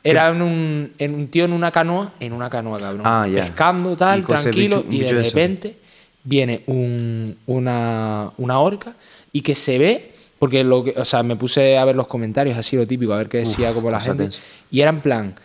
era 0.05 0.29
en 0.29 0.41
un, 0.41 0.91
en 0.97 1.13
un 1.15 1.27
tío 1.29 1.45
en 1.45 1.53
una 1.53 1.71
canoa, 1.71 2.11
en 2.19 2.33
una 2.33 2.49
canoa, 2.49 2.77
cabrón, 2.79 3.01
Ah, 3.05 3.25
pescando 3.33 3.95
tal, 3.95 4.19
Y 4.19 4.23
tranquilo, 4.23 4.83
bicho- 4.83 4.91
y 4.93 4.99
de 4.99 5.13
repente 5.23 5.77
viene 6.25 6.61
un- 6.67 7.37
una, 7.47 8.29
una 8.37 8.59
orca 8.59 8.93
y 9.31 9.41
que 9.41 9.55
se 9.55 9.77
ve, 9.77 10.11
porque 10.39 10.61
lo 10.65 10.83
que, 10.83 10.93
o 10.97 11.05
sea, 11.05 11.23
me 11.23 11.37
puse 11.37 11.77
a 11.77 11.85
ver 11.85 11.95
los 11.95 12.07
comentarios, 12.07 12.57
así 12.57 12.75
lo 12.75 12.85
típico, 12.85 13.13
a 13.13 13.17
ver 13.17 13.29
qué 13.29 13.37
decía 13.39 13.69
Uf, 13.69 13.75
como 13.75 13.91
la 13.91 14.01
gente. 14.01 14.27
Y 14.69 14.81
era 14.81 14.89
en 14.89 14.99
plan, 14.99 15.35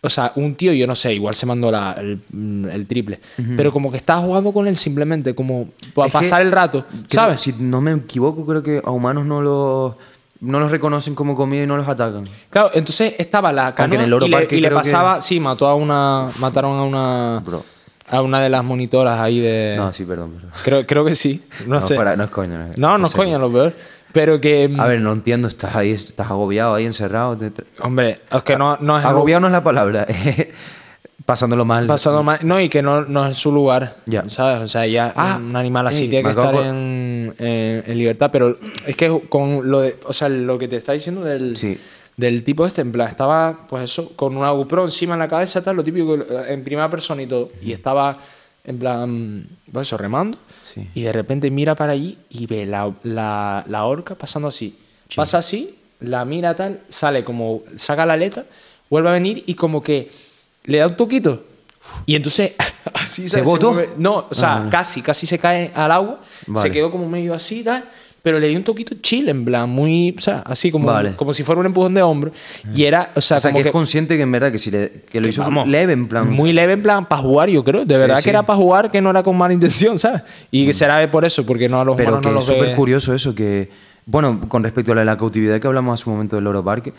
o 0.00 0.08
sea, 0.08 0.32
un 0.36 0.54
tío, 0.54 0.72
yo 0.72 0.86
no 0.86 0.94
sé, 0.94 1.12
igual 1.14 1.34
se 1.34 1.44
mandó 1.46 1.70
la- 1.72 1.92
el, 1.98 2.20
el 2.72 2.86
triple, 2.86 3.20
pero 3.56 3.72
como 3.72 3.90
que 3.90 3.96
estaba 3.96 4.20
jugando 4.20 4.52
con 4.52 4.68
él 4.68 4.76
simplemente, 4.76 5.34
como 5.34 5.70
para 5.94 6.10
pasar 6.10 6.42
el 6.42 6.52
rato, 6.52 6.84
Creo- 6.88 7.04
¿sabes? 7.08 7.40
Si 7.40 7.54
no 7.58 7.80
me 7.80 7.92
equivoco, 7.92 8.46
creo 8.46 8.62
que 8.62 8.80
a 8.84 8.90
humanos 8.92 9.26
no 9.26 9.40
los, 9.40 9.94
no 10.40 10.60
los 10.60 10.70
reconocen 10.70 11.16
como 11.16 11.34
comida 11.34 11.64
y 11.64 11.66
no 11.66 11.76
los 11.76 11.88
atacan. 11.88 12.24
Claro, 12.50 12.70
entonces 12.74 13.14
estaba 13.18 13.52
la 13.52 13.74
canoa 13.74 13.96
en 13.96 14.12
el 14.12 14.22
y, 14.22 14.28
le, 14.28 14.46
y 14.50 14.60
le 14.60 14.68
que- 14.68 14.74
pasaba, 14.74 15.20
sí, 15.20 15.40
mató 15.40 15.66
a 15.66 15.74
una, 15.74 16.28
mataron 16.38 16.78
a 16.78 16.82
una, 16.84 17.42
Bro. 17.44 17.64
a 18.08 18.22
una 18.22 18.40
de 18.40 18.48
las 18.50 18.64
monitoras 18.64 19.18
ahí 19.18 19.40
de... 19.40 19.74
No, 19.76 19.92
sí, 19.92 20.04
perdón. 20.04 20.30
perdón. 20.34 20.50
Creo, 20.62 20.86
creo 20.86 21.04
que 21.04 21.16
sí, 21.16 21.42
no, 21.66 21.74
No, 21.74 21.80
sé. 21.80 21.96
no 21.96 22.22
es 22.24 22.30
coña, 22.30 22.68
no 22.76 22.98
No, 22.98 23.06
es 23.06 23.14
coña, 23.14 23.36
lo 23.36 23.52
peor. 23.52 23.74
Pero 24.12 24.40
que... 24.40 24.74
A 24.78 24.86
ver, 24.86 25.00
no 25.00 25.12
entiendo, 25.12 25.48
estás 25.48 25.76
ahí, 25.76 25.92
estás 25.92 26.30
agobiado 26.30 26.74
ahí, 26.74 26.86
encerrado. 26.86 27.36
te- 27.36 27.52
Hombre, 27.80 28.20
es 28.30 28.42
que 28.42 28.56
no, 28.56 28.76
no 28.80 28.98
es... 28.98 29.04
Agobiado 29.04 29.40
no 29.42 29.46
es 29.48 29.52
la 29.52 29.62
palabra, 29.62 30.06
pasándolo 31.26 31.64
mal. 31.64 31.86
Pasando 31.86 32.22
mal- 32.22 32.38
No, 32.42 32.58
y 32.60 32.68
que 32.68 32.82
no, 32.82 33.02
no 33.02 33.26
es 33.26 33.36
su 33.36 33.52
lugar. 33.52 33.96
Ya. 34.06 34.28
¿Sabes? 34.28 34.62
O 34.62 34.68
sea, 34.68 34.86
ya 34.86 35.12
Ah, 35.14 35.38
un 35.40 35.54
animal 35.56 35.86
así 35.86 36.08
tiene 36.08 36.24
que 36.24 36.30
estar 36.30 36.54
en, 36.54 37.34
en- 37.38 37.84
en 37.86 37.98
libertad. 37.98 38.30
Pero 38.32 38.56
es 38.86 38.96
que 38.96 39.22
con 39.28 39.70
lo 39.70 39.80
de. 39.80 39.96
O 40.06 40.12
sea, 40.12 40.28
lo 40.28 40.58
que 40.58 40.68
te 40.68 40.76
está 40.76 40.92
diciendo 40.92 41.22
del, 41.22 41.56
Sí. 41.56 41.78
del 42.16 42.42
tipo 42.44 42.64
este, 42.66 42.80
en 42.80 42.92
plan, 42.92 43.08
estaba, 43.08 43.66
pues 43.68 43.84
eso, 43.84 44.12
con 44.16 44.36
una 44.36 44.50
GoPro 44.52 44.84
encima 44.84 45.14
en 45.14 45.20
la 45.20 45.28
cabeza, 45.28 45.62
tal, 45.62 45.76
lo 45.76 45.84
típico, 45.84 46.16
en 46.48 46.64
primera 46.64 46.88
persona 46.88 47.20
y 47.22 47.26
todo. 47.26 47.50
Y 47.62 47.72
estaba, 47.72 48.18
en 48.64 48.78
plan, 48.78 49.44
pues 49.70 49.86
eso, 49.86 49.98
remando. 49.98 50.38
Sí. 50.78 50.88
Y 50.94 51.02
de 51.02 51.12
repente 51.12 51.50
mira 51.50 51.74
para 51.74 51.92
allí 51.92 52.18
y 52.30 52.46
ve 52.46 52.66
la, 52.66 52.92
la, 53.02 53.64
la 53.68 53.84
orca 53.84 54.14
pasando 54.14 54.48
así. 54.48 54.78
Pasa 55.14 55.38
así, 55.38 55.76
la 56.00 56.24
mira 56.24 56.54
tal, 56.54 56.80
sale 56.88 57.24
como, 57.24 57.62
saca 57.76 58.04
la 58.06 58.14
aleta, 58.14 58.44
vuelve 58.90 59.08
a 59.08 59.12
venir 59.12 59.42
y 59.46 59.54
como 59.54 59.82
que 59.82 60.10
le 60.64 60.78
da 60.78 60.86
un 60.88 60.96
toquito. 60.96 61.44
Y 62.04 62.14
entonces, 62.16 62.52
así 62.94 63.28
¿Se 63.28 63.42
mueve. 63.42 63.90
No, 63.96 64.26
o 64.30 64.34
sea, 64.34 64.56
Ah. 64.66 64.68
casi, 64.70 65.00
casi 65.02 65.26
se 65.26 65.38
cae 65.38 65.72
al 65.74 65.90
agua. 65.90 66.20
Vale. 66.46 66.68
Se 66.68 66.72
quedó 66.72 66.90
como 66.90 67.08
medio 67.08 67.32
así 67.34 67.60
y 67.60 67.64
tal. 67.64 67.84
Pero 68.22 68.40
le 68.40 68.48
dio 68.48 68.58
un 68.58 68.64
toquito 68.64 68.96
chill, 69.00 69.28
en 69.28 69.44
plan, 69.44 69.70
muy, 69.70 70.14
o 70.18 70.20
sea, 70.20 70.40
así 70.40 70.70
como, 70.70 70.86
Vale. 70.86 71.14
como 71.14 71.32
si 71.32 71.44
fuera 71.44 71.60
un 71.60 71.66
empujón 71.66 71.94
de 71.94 72.02
hombro. 72.02 72.32
Y 72.74 72.84
era, 72.84 73.12
o 73.14 73.20
sea, 73.20 73.36
o 73.36 73.40
sea, 73.40 73.50
como 73.50 73.58
que, 73.58 73.62
que, 73.62 73.68
es 73.68 73.72
consciente 73.72 74.16
que 74.16 74.22
en 74.22 74.32
verdad 74.32 74.50
que 74.50 74.58
si 74.58 74.70
le, 74.70 74.90
que 75.10 75.20
lo 75.20 75.28
hizo 75.28 75.42
vamos, 75.42 75.68
leve, 75.68 75.92
en 75.92 76.08
plan. 76.08 76.28
Muy 76.28 76.52
leve, 76.52 76.72
en 76.72 76.82
plan, 76.82 77.06
para 77.06 77.22
jugar, 77.22 77.48
yo 77.48 77.62
creo. 77.62 77.84
De 77.84 77.96
verdad 77.96 78.18
sí. 78.18 78.24
que 78.24 78.30
era 78.30 78.42
para 78.44 78.56
jugar, 78.56 78.90
que 78.90 79.00
no 79.00 79.10
era 79.10 79.22
con 79.22 79.36
mala 79.36 79.54
intención, 79.54 79.98
¿sabes? 79.98 80.22
Y 80.50 80.66
que 80.66 80.72
será 80.74 81.08
por 81.10 81.24
eso, 81.24 81.46
porque 81.46 81.68
no 81.68 81.80
a 81.80 81.84
los 81.84 81.96
Pero 81.96 82.16
que 82.20 82.22
no 82.24 82.28
es 82.30 82.34
los 82.34 82.44
súper 82.46 82.70
ve. 82.70 82.74
curioso 82.74 83.14
eso, 83.14 83.34
que, 83.34 83.70
bueno, 84.04 84.40
con 84.48 84.64
respecto 84.64 84.92
a 84.92 84.94
la, 84.96 85.04
la 85.04 85.16
cautividad 85.16 85.60
que 85.60 85.66
hablamos 85.66 86.00
hace 86.00 86.10
un 86.10 86.16
momento 86.16 86.36
del 86.36 86.44
Loro 86.44 86.64
Parque, 86.64 86.92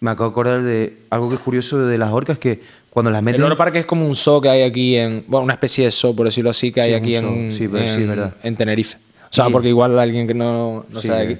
me 0.00 0.10
acabo 0.10 0.30
de 0.30 0.32
acordar 0.32 0.62
de 0.62 0.96
algo 1.10 1.28
que 1.28 1.34
es 1.34 1.40
curioso 1.40 1.78
de 1.84 1.98
las 1.98 2.10
orcas, 2.10 2.38
que 2.38 2.60
cuando 2.88 3.10
las 3.10 3.18
El 3.18 3.24
meten... 3.26 3.40
Loro 3.42 3.56
Parque 3.56 3.80
es 3.80 3.86
como 3.86 4.06
un 4.06 4.14
zoo 4.16 4.40
que 4.40 4.48
hay 4.48 4.62
aquí 4.62 4.96
en. 4.96 5.24
Bueno, 5.26 5.44
una 5.44 5.52
especie 5.54 5.84
de 5.84 5.90
zoo, 5.90 6.14
por 6.16 6.26
decirlo 6.26 6.50
así, 6.50 6.72
que 6.72 6.80
hay 6.80 6.90
Sí, 6.90 6.94
aquí 6.94 7.16
en. 7.16 7.52
Sí, 7.52 7.68
pero 7.68 7.86
sí, 7.86 7.94
en, 7.94 8.00
es 8.02 8.08
verdad. 8.08 8.34
en 8.42 8.56
Tenerife. 8.56 8.98
O 9.30 9.34
sea, 9.34 9.46
Sí. 9.46 9.52
porque 9.52 9.68
igual 9.68 9.98
alguien 9.98 10.26
que 10.26 10.34
no, 10.34 10.84
no 10.88 11.00
Sí, 11.00 11.06
sabe 11.08 11.22
aquí. 11.22 11.38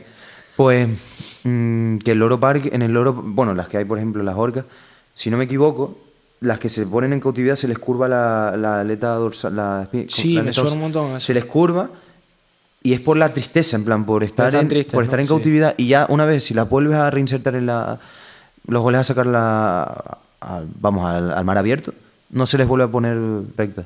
Pues 0.57 0.89
mm, 1.45 1.99
que 1.99 2.13
el 2.13 2.19
Loro 2.19 2.39
Parque, 2.39 2.71
en 2.73 2.83
el 2.83 2.93
Loro, 2.93 3.13
bueno, 3.13 3.55
las 3.55 3.69
que 3.69 3.79
hay, 3.79 3.85
por 3.85 3.99
ejemplo, 3.99 4.23
las 4.23 4.37
orcas, 4.37 4.65
si 5.15 5.31
no 5.31 5.37
me 5.37 5.45
equivoco, 5.45 5.99
las 6.41 6.59
que 6.59 6.69
se 6.69 6.87
ponen 6.87 7.13
en 7.13 7.21
cautividad 7.21 7.57
se 7.57 7.69
les 7.69 7.79
curva 7.79 8.09
la, 8.09 8.55
la 8.57 8.81
aleta 8.81 9.09
dorsal. 9.15 9.57
La, 9.57 9.89
Sí, 10.09 10.35
la 10.35 10.43
me 10.43 10.53
suena 10.53 10.73
un 10.73 10.81
montón 10.81 11.11
eso. 11.17 11.21
Se 11.21 11.35
les 11.35 11.45
curva 11.45 11.89
y 12.83 12.93
es 12.95 13.01
por 13.01 13.17
la 13.17 13.33
tristeza, 13.35 13.77
en 13.77 13.85
plan, 13.85 14.07
por 14.07 14.23
estar, 14.25 14.55
en, 14.55 14.69
tristes, 14.69 14.95
por 14.95 15.05
estar 15.05 15.19
¿no? 15.19 15.23
en 15.23 15.27
Sí. 15.27 15.35
cautividad 15.35 15.75
y 15.77 15.89
ya 15.89 16.07
una 16.09 16.25
vez, 16.25 16.45
si 16.45 16.55
la 16.55 16.65
vuelves 16.65 16.97
a 16.97 17.11
reinsertar 17.11 17.55
en 17.57 17.67
la. 17.67 17.99
los 18.67 18.83
vuelves 18.83 19.01
a 19.01 19.05
sacar 19.05 19.27
la, 19.27 20.19
vamos, 20.81 21.05
al, 21.11 21.31
al 21.33 21.45
mar 21.45 21.59
abierto, 21.59 21.93
no 22.31 22.47
se 22.47 22.57
les 22.57 22.67
vuelve 22.69 22.85
a 22.85 22.89
poner 22.89 23.19
recta. 23.57 23.85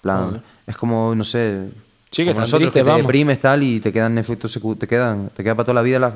Plan, 0.00 0.42
es 0.66 0.76
como, 0.76 1.14
no 1.14 1.24
sé. 1.24 1.68
Sí, 2.14 2.22
que 2.24 2.30
están 2.30 2.42
nosotros, 2.42 2.70
tristes, 2.70 2.80
que 2.80 2.84
te 2.84 2.90
vamos. 2.90 3.02
deprimes 3.06 3.40
tal 3.40 3.62
y 3.62 3.80
te 3.80 3.92
quedan 3.92 4.16
efectos 4.18 4.56
secu- 4.56 4.78
te 4.78 4.86
quedan, 4.86 5.30
te 5.36 5.42
queda 5.42 5.54
para 5.54 5.64
toda 5.64 5.74
la 5.74 5.82
vida 5.82 5.98
la, 5.98 6.14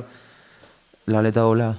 la 1.06 1.18
aleta 1.18 1.40
doblada. 1.40 1.78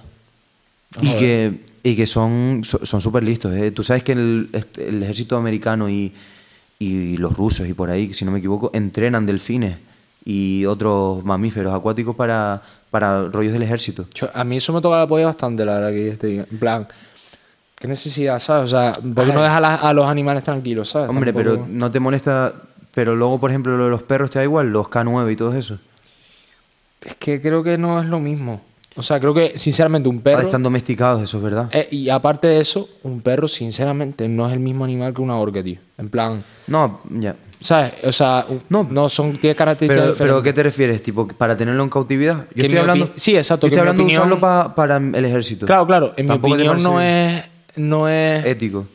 Y 1.01 1.13
que, 1.13 1.59
y 1.83 1.95
que 1.95 2.05
son 2.07 2.61
so- 2.63 2.85
son 2.85 2.99
súper 3.01 3.23
listos. 3.23 3.53
¿eh? 3.55 3.71
Tú 3.71 3.83
sabes 3.83 4.03
que 4.03 4.11
el, 4.13 4.49
este- 4.53 4.89
el 4.89 5.01
ejército 5.03 5.37
americano 5.37 5.89
y, 5.89 6.11
y 6.79 7.17
los 7.17 7.37
rusos 7.37 7.67
y 7.67 7.73
por 7.73 7.89
ahí, 7.89 8.13
si 8.13 8.25
no 8.25 8.31
me 8.31 8.39
equivoco, 8.39 8.71
entrenan 8.73 9.25
delfines 9.25 9.77
y 10.25 10.65
otros 10.65 11.23
mamíferos 11.23 11.73
acuáticos 11.73 12.15
para, 12.15 12.61
para 12.91 13.27
rollos 13.27 13.53
del 13.53 13.63
ejército. 13.63 14.05
Yo- 14.15 14.29
a 14.33 14.43
mí 14.43 14.57
eso 14.57 14.73
me 14.73 14.81
toca 14.81 14.97
la 14.97 15.07
polla 15.07 15.27
bastante, 15.27 15.63
la 15.63 15.75
verdad, 15.79 15.91
que 15.91 16.17
te 16.17 16.27
diga. 16.27 16.45
En 16.51 16.57
plan, 16.57 16.87
¿qué 17.75 17.87
necesidad, 17.87 18.37
sabes? 18.39 18.65
O 18.65 18.67
sea, 18.77 18.93
¿por 18.93 19.25
qué 19.25 19.31
no 19.33 19.41
dejas 19.41 19.61
a, 19.83 19.93
los 19.93 20.05
animales 20.07 20.43
tranquilos, 20.43 20.89
sabes? 20.89 21.09
Hombre, 21.09 21.31
Tampoco- 21.31 21.55
pero 21.55 21.67
no 21.69 21.91
te 21.91 21.99
molesta. 21.99 22.53
Pero 22.93 23.15
luego, 23.15 23.39
por 23.39 23.49
ejemplo, 23.51 23.77
lo 23.77 23.85
de 23.85 23.91
los 23.91 24.03
perros 24.03 24.29
te 24.31 24.39
da 24.39 24.43
igual, 24.43 24.71
los 24.71 24.87
K9 24.87 25.31
y 25.31 25.35
todo 25.35 25.53
eso. 25.55 25.77
Es 27.05 27.15
que 27.15 27.41
creo 27.41 27.63
que 27.63 27.77
no 27.77 27.99
es 28.01 28.07
lo 28.07 28.19
mismo. 28.19 28.61
O 28.95 29.03
sea, 29.03 29.19
creo 29.19 29.33
que, 29.33 29.57
sinceramente, 29.57 30.09
un 30.09 30.17
Ah, 30.17 30.21
perro. 30.23 30.41
Están 30.41 30.63
domesticados, 30.63 31.21
eso 31.23 31.37
es 31.37 31.43
verdad. 31.43 31.69
Eh, 31.73 31.87
y 31.91 32.09
aparte 32.09 32.47
de 32.47 32.59
eso, 32.59 32.89
un 33.03 33.21
perro, 33.21 33.47
sinceramente, 33.47 34.27
no 34.27 34.45
es 34.47 34.53
el 34.53 34.59
mismo 34.59 34.83
animal 34.83 35.13
que 35.13 35.21
una 35.21 35.37
orca, 35.37 35.63
tío. 35.63 35.77
En 35.97 36.09
plan, 36.09 36.43
No, 36.67 36.99
ya. 37.09 37.35
¿sabes? 37.61 37.93
O 38.03 38.11
sea, 38.11 38.45
no, 38.67 38.85
No. 38.89 39.07
son, 39.07 39.37
tiene 39.37 39.55
características 39.55 40.05
Pero, 40.05 40.17
pero 40.17 40.33
¿a 40.33 40.37
diferentes. 40.37 40.43
¿qué 40.43 40.53
te 40.53 40.63
refieres? 40.63 41.03
Tipo, 41.03 41.27
para 41.27 41.55
tenerlo 41.55 41.83
en 41.83 41.89
cautividad. 41.89 42.45
Yo 42.53 42.63
estoy 42.63 42.79
hablando. 42.79 43.11
sí, 43.15 43.37
exacto, 43.37 43.67
Yo 43.67 43.71
estoy 43.75 43.79
hablando 43.79 44.03
de 44.03 44.07
usarlo 44.09 44.39
pa- 44.39 44.75
para 44.75 44.97
el 44.97 45.23
ejército. 45.23 45.65
Claro, 45.65 45.87
claro. 45.87 46.13
En 46.17 46.25
mi 46.25 46.29
Tampoco 46.31 46.53
opinión 46.55 46.83
no 46.83 46.99
es, 46.99 47.43
no 47.77 48.09
es 48.09 48.43
Ético. 48.45 48.85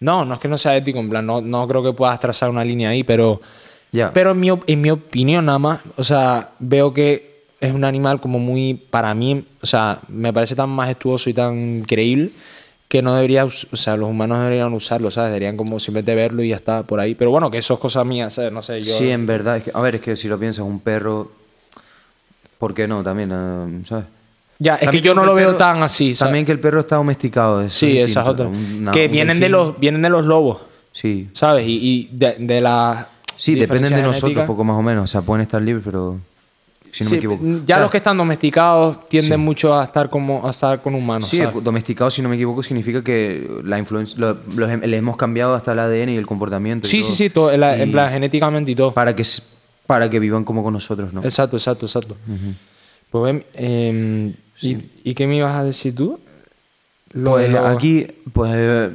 No, 0.00 0.24
no 0.24 0.34
es 0.34 0.40
que 0.40 0.48
no 0.48 0.56
sea 0.56 0.76
ético, 0.76 0.98
en 0.98 1.10
plan, 1.10 1.26
no, 1.26 1.42
no 1.42 1.68
creo 1.68 1.82
que 1.82 1.92
puedas 1.92 2.18
trazar 2.18 2.50
una 2.50 2.64
línea 2.64 2.90
ahí, 2.90 3.04
pero. 3.04 3.40
Pero 4.14 4.30
en 4.30 4.40
mi, 4.40 4.48
en 4.48 4.80
mi 4.80 4.90
opinión, 4.90 5.46
nada 5.46 5.58
más, 5.58 5.80
o 5.96 6.04
sea, 6.04 6.50
veo 6.60 6.94
que 6.94 7.44
es 7.60 7.72
un 7.72 7.84
animal 7.84 8.20
como 8.20 8.38
muy. 8.38 8.74
Para 8.74 9.14
mí, 9.14 9.44
o 9.60 9.66
sea, 9.66 10.00
me 10.08 10.32
parece 10.32 10.56
tan 10.56 10.70
majestuoso 10.70 11.28
y 11.28 11.34
tan 11.34 11.82
creíble 11.82 12.30
que 12.88 13.02
no 13.02 13.14
debería. 13.14 13.44
O 13.44 13.50
sea, 13.50 13.96
los 13.96 14.08
humanos 14.08 14.38
no 14.38 14.44
deberían 14.44 14.72
usarlo, 14.72 15.10
¿sabes? 15.10 15.30
Deberían 15.30 15.56
como 15.56 15.78
simplemente 15.78 16.14
verlo 16.14 16.42
y 16.42 16.48
ya 16.50 16.56
está 16.56 16.82
por 16.84 17.00
ahí. 17.00 17.14
Pero 17.14 17.30
bueno, 17.30 17.50
que 17.50 17.58
eso 17.58 17.74
es 17.74 17.80
cosa 17.80 18.02
mía, 18.04 18.30
¿sabes? 18.30 18.52
No 18.52 18.62
sé, 18.62 18.82
yo. 18.82 18.94
Sí, 18.94 19.10
en 19.10 19.26
verdad. 19.26 19.58
Es 19.58 19.64
que, 19.64 19.72
a 19.74 19.80
ver, 19.80 19.96
es 19.96 20.00
que 20.00 20.16
si 20.16 20.28
lo 20.28 20.38
piensas, 20.38 20.64
un 20.64 20.80
perro. 20.80 21.32
¿Por 22.58 22.74
qué 22.74 22.86
no? 22.86 23.02
También, 23.02 23.32
eh, 23.32 23.82
¿sabes? 23.86 24.04
Ya, 24.62 24.76
es 24.76 24.90
que 24.90 25.00
yo 25.00 25.14
no 25.14 25.24
lo 25.24 25.34
veo 25.34 25.56
tan 25.56 25.82
así, 25.82 26.14
¿sabes? 26.14 26.28
También 26.28 26.44
que 26.46 26.52
el 26.52 26.60
perro 26.60 26.80
está 26.80 26.96
domesticado. 26.96 27.62
eso 27.62 27.76
Sí, 27.78 27.98
es 27.98 28.10
esa 28.10 28.20
es 28.20 28.26
distinto, 28.26 28.50
otra. 28.52 28.76
una- 28.78 28.92
que 28.92 29.08
vienen 29.08 29.40
de, 29.40 29.48
los, 29.48 29.78
vienen 29.80 30.02
de 30.02 30.10
los 30.10 30.26
lobos, 30.26 30.58
Sí. 30.92 31.28
¿sabes? 31.32 31.66
Y, 31.66 31.78
y 31.82 32.08
de, 32.12 32.36
de 32.38 32.60
la. 32.60 33.08
Sí, 33.36 33.54
dependen 33.54 33.90
de 33.94 34.02
nosotros, 34.02 34.20
genética. 34.32 34.46
poco 34.46 34.62
más 34.64 34.76
o 34.76 34.82
menos. 34.82 35.04
O 35.04 35.06
sea, 35.06 35.22
pueden 35.22 35.42
estar 35.42 35.62
libres, 35.62 35.82
pero. 35.84 36.18
Si 36.92 37.04
no 37.04 37.08
Sí, 37.08 37.14
me 37.14 37.18
equivoco. 37.18 37.44
Ya 37.44 37.60
O 37.60 37.64
sea, 37.66 37.80
los 37.80 37.90
que 37.92 37.96
están 37.98 38.16
domesticados 38.18 39.08
tienden 39.08 39.38
Sí. 39.38 39.44
mucho 39.44 39.78
a 39.78 39.84
estar 39.84 40.10
como 40.10 40.46
a 40.46 40.50
estar 40.50 40.82
con 40.82 40.94
humanos. 40.94 41.28
Sí, 41.30 41.36
¿sabes? 41.38 41.62
domesticado, 41.64 42.10
si 42.10 42.20
no 42.20 42.28
me 42.28 42.34
equivoco, 42.34 42.62
significa 42.64 43.02
que 43.02 43.48
la 43.64 43.78
influencia, 43.78 44.18
lo- 44.18 44.36
le 44.56 44.96
hemos 44.96 45.16
cambiado 45.16 45.54
hasta 45.54 45.72
el 45.72 45.78
ADN 45.78 46.10
y 46.12 46.16
el 46.16 46.26
comportamiento. 46.26 46.86
y 46.86 46.90
sí, 46.90 47.00
todo. 47.00 47.08
sí, 47.10 47.16
sí, 47.16 47.30
todo, 47.30 47.52
en, 47.52 47.60
la- 47.60 47.76
en 47.80 47.88
Y 47.88 47.92
plan 47.92 48.10
genéticamente 48.12 48.72
y 48.72 48.74
todo. 48.74 48.92
Para 48.92 49.14
que, 49.16 49.22
para 49.86 50.10
que 50.10 50.18
vivan 50.18 50.42
como 50.44 50.62
con 50.64 50.72
nosotros, 50.74 51.14
¿no? 51.14 51.22
Exacto, 51.22 51.56
exacto, 51.56 51.86
exacto. 51.86 52.16
Pues 53.10 53.24
ven, 53.54 54.36
¿y, 54.62 54.78
y 55.04 55.14
qué 55.14 55.26
me 55.26 55.36
ibas 55.36 55.54
a 55.54 55.64
decir 55.64 55.94
tú? 55.94 56.18
Lo 57.12 57.32
Pues 57.32 57.54
aquí, 57.54 58.06
pues, 58.32 58.90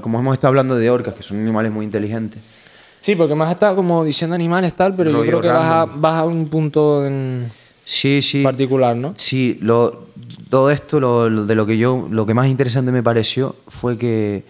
como 0.00 0.18
hemos 0.18 0.34
estado 0.34 0.48
hablando 0.48 0.76
de 0.76 0.90
orcas, 0.90 1.14
que 1.14 1.22
son 1.22 1.38
animales 1.40 1.72
muy 1.72 1.84
inteligentes. 1.84 2.40
Sí, 3.00 3.14
porque 3.16 3.34
has 3.34 3.50
estado 3.50 3.76
como 3.76 4.02
diciendo 4.04 4.34
animales 4.34 4.72
tal, 4.74 4.94
pero 4.94 5.10
yo 5.10 5.20
creo 5.22 5.40
que 5.40 5.48
vas 5.48 5.64
a, 5.64 5.84
random. 5.84 6.00
vas 6.00 6.14
a 6.14 6.24
un 6.24 6.48
punto 6.48 7.06
en 7.06 7.50
Sí, 7.84 8.22
sí. 8.22 8.42
particular, 8.42 8.96
¿no? 8.96 9.14
Sí, 9.18 9.58
lo, 9.60 10.06
todo 10.48 10.70
esto, 10.70 10.98
lo, 11.00 11.28
lo 11.28 11.44
de 11.44 11.54
lo 11.54 11.66
que 11.66 11.76
yo, 11.76 12.08
lo 12.10 12.24
que 12.24 12.32
más 12.32 12.46
interesante 12.48 12.92
me 12.92 13.02
pareció 13.02 13.56
fue 13.68 13.98
que, 13.98 14.44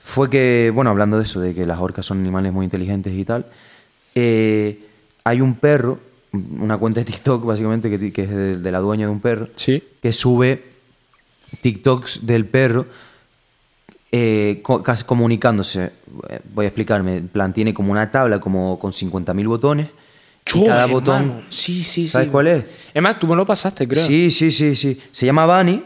fue 0.00 0.28
que, 0.28 0.72
bueno, 0.74 0.90
hablando 0.90 1.18
de 1.18 1.24
eso, 1.24 1.38
de 1.40 1.54
que 1.54 1.64
las 1.64 1.78
orcas 1.78 2.04
son 2.04 2.18
animales 2.18 2.52
muy 2.52 2.64
inteligentes 2.64 3.12
y 3.12 3.24
tal, 3.24 3.46
eh, 4.16 4.80
hay 5.22 5.40
un 5.40 5.54
perro, 5.54 6.00
una 6.32 6.78
cuenta 6.78 7.00
de 7.00 7.06
TikTok 7.06 7.44
básicamente, 7.44 7.90
que, 7.90 8.12
que 8.12 8.22
es 8.22 8.30
de, 8.30 8.58
de 8.58 8.72
la 8.72 8.78
dueña 8.78 9.06
de 9.06 9.12
un 9.12 9.20
perro, 9.20 9.48
Sí. 9.56 9.82
que 10.02 10.12
sube 10.12 10.62
TikToks 11.60 12.24
del 12.26 12.46
perro 12.46 12.86
eh, 14.10 14.62
casi 14.84 15.04
comunicándose. 15.04 15.90
Eh, 16.28 16.40
Voy 16.54 16.64
a 16.66 16.68
explicarme. 16.68 17.16
En 17.16 17.28
plan, 17.28 17.52
tiene 17.52 17.72
como 17.72 17.92
una 17.92 18.10
tabla 18.10 18.40
como 18.40 18.78
con 18.78 18.92
50.000 18.92 19.46
botones. 19.46 19.88
y 20.54 20.66
cada 20.66 20.84
hermano. 20.84 20.92
botón. 20.92 21.44
Sí, 21.48 21.82
sí, 21.84 22.02
sí. 22.02 22.08
¿Sabes 22.08 22.28
cuál 22.28 22.46
es? 22.48 22.64
Es 22.92 23.02
más, 23.02 23.18
tú 23.18 23.26
me 23.26 23.36
lo 23.36 23.46
pasaste, 23.46 23.86
creo. 23.88 24.04
Sí, 24.06 24.30
sí, 24.30 24.50
sí, 24.52 24.76
sí. 24.76 25.00
Se 25.10 25.24
llama 25.26 25.46
Bunny. 25.46 25.82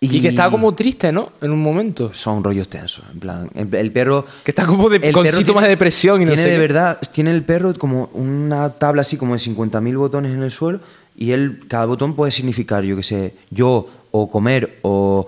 Y, 0.00 0.20
que 0.20 0.28
estaba 0.28 0.50
como 0.50 0.72
triste, 0.74 1.10
¿no? 1.10 1.32
En 1.40 1.50
un 1.50 1.60
momento. 1.60 2.12
Son 2.14 2.44
rollos 2.44 2.68
tensos. 2.68 3.04
En 3.12 3.18
plan, 3.18 3.50
el, 3.54 3.74
el 3.74 3.90
perro. 3.90 4.24
Que 4.44 4.52
está 4.52 4.64
como 4.64 4.88
de- 4.88 5.10
con 5.12 5.26
síntomas 5.26 5.64
de 5.64 5.70
depresión 5.70 6.22
y 6.22 6.24
no 6.24 6.30
tiene 6.32 6.42
sé 6.42 6.48
de 6.50 6.54
qué. 6.54 6.60
verdad, 6.60 6.98
tiene 7.12 7.30
el 7.32 7.42
perro 7.42 7.74
como 7.74 8.08
una 8.14 8.70
tabla 8.70 9.00
así 9.02 9.16
como 9.16 9.32
de 9.34 9.40
50.000 9.40 9.96
botones 9.96 10.32
en 10.32 10.42
el 10.44 10.52
suelo. 10.52 10.78
Y 11.16 11.32
él, 11.32 11.62
cada 11.66 11.86
botón 11.86 12.14
puede 12.14 12.30
significar, 12.30 12.84
yo 12.84 12.94
qué 12.96 13.02
sé, 13.02 13.34
yo, 13.50 13.88
o 14.12 14.30
comer, 14.30 14.78
o 14.82 15.26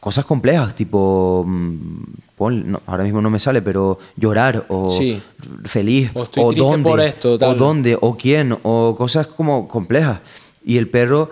cosas 0.00 0.26
complejas, 0.26 0.74
tipo. 0.76 1.44
mm, 1.46 2.02
pon- 2.36 2.70
no, 2.72 2.82
ahora 2.84 3.04
mismo 3.04 3.22
no 3.22 3.30
me 3.30 3.38
sale, 3.38 3.62
pero 3.62 3.98
llorar, 4.16 4.66
o 4.68 4.90
Sí. 4.90 5.22
feliz, 5.64 6.10
O 6.12 6.24
estoy 6.24 6.44
triste 6.44 6.60
dónde, 6.62 6.90
por 6.90 7.00
esto, 7.00 7.32
o 7.40 7.54
dónde, 7.54 7.96
o 7.98 8.16
quién, 8.18 8.54
o 8.64 8.94
cosas 8.98 9.28
como 9.28 9.66
complejas. 9.66 10.18
Y 10.62 10.76
el 10.76 10.88
perro 10.90 11.30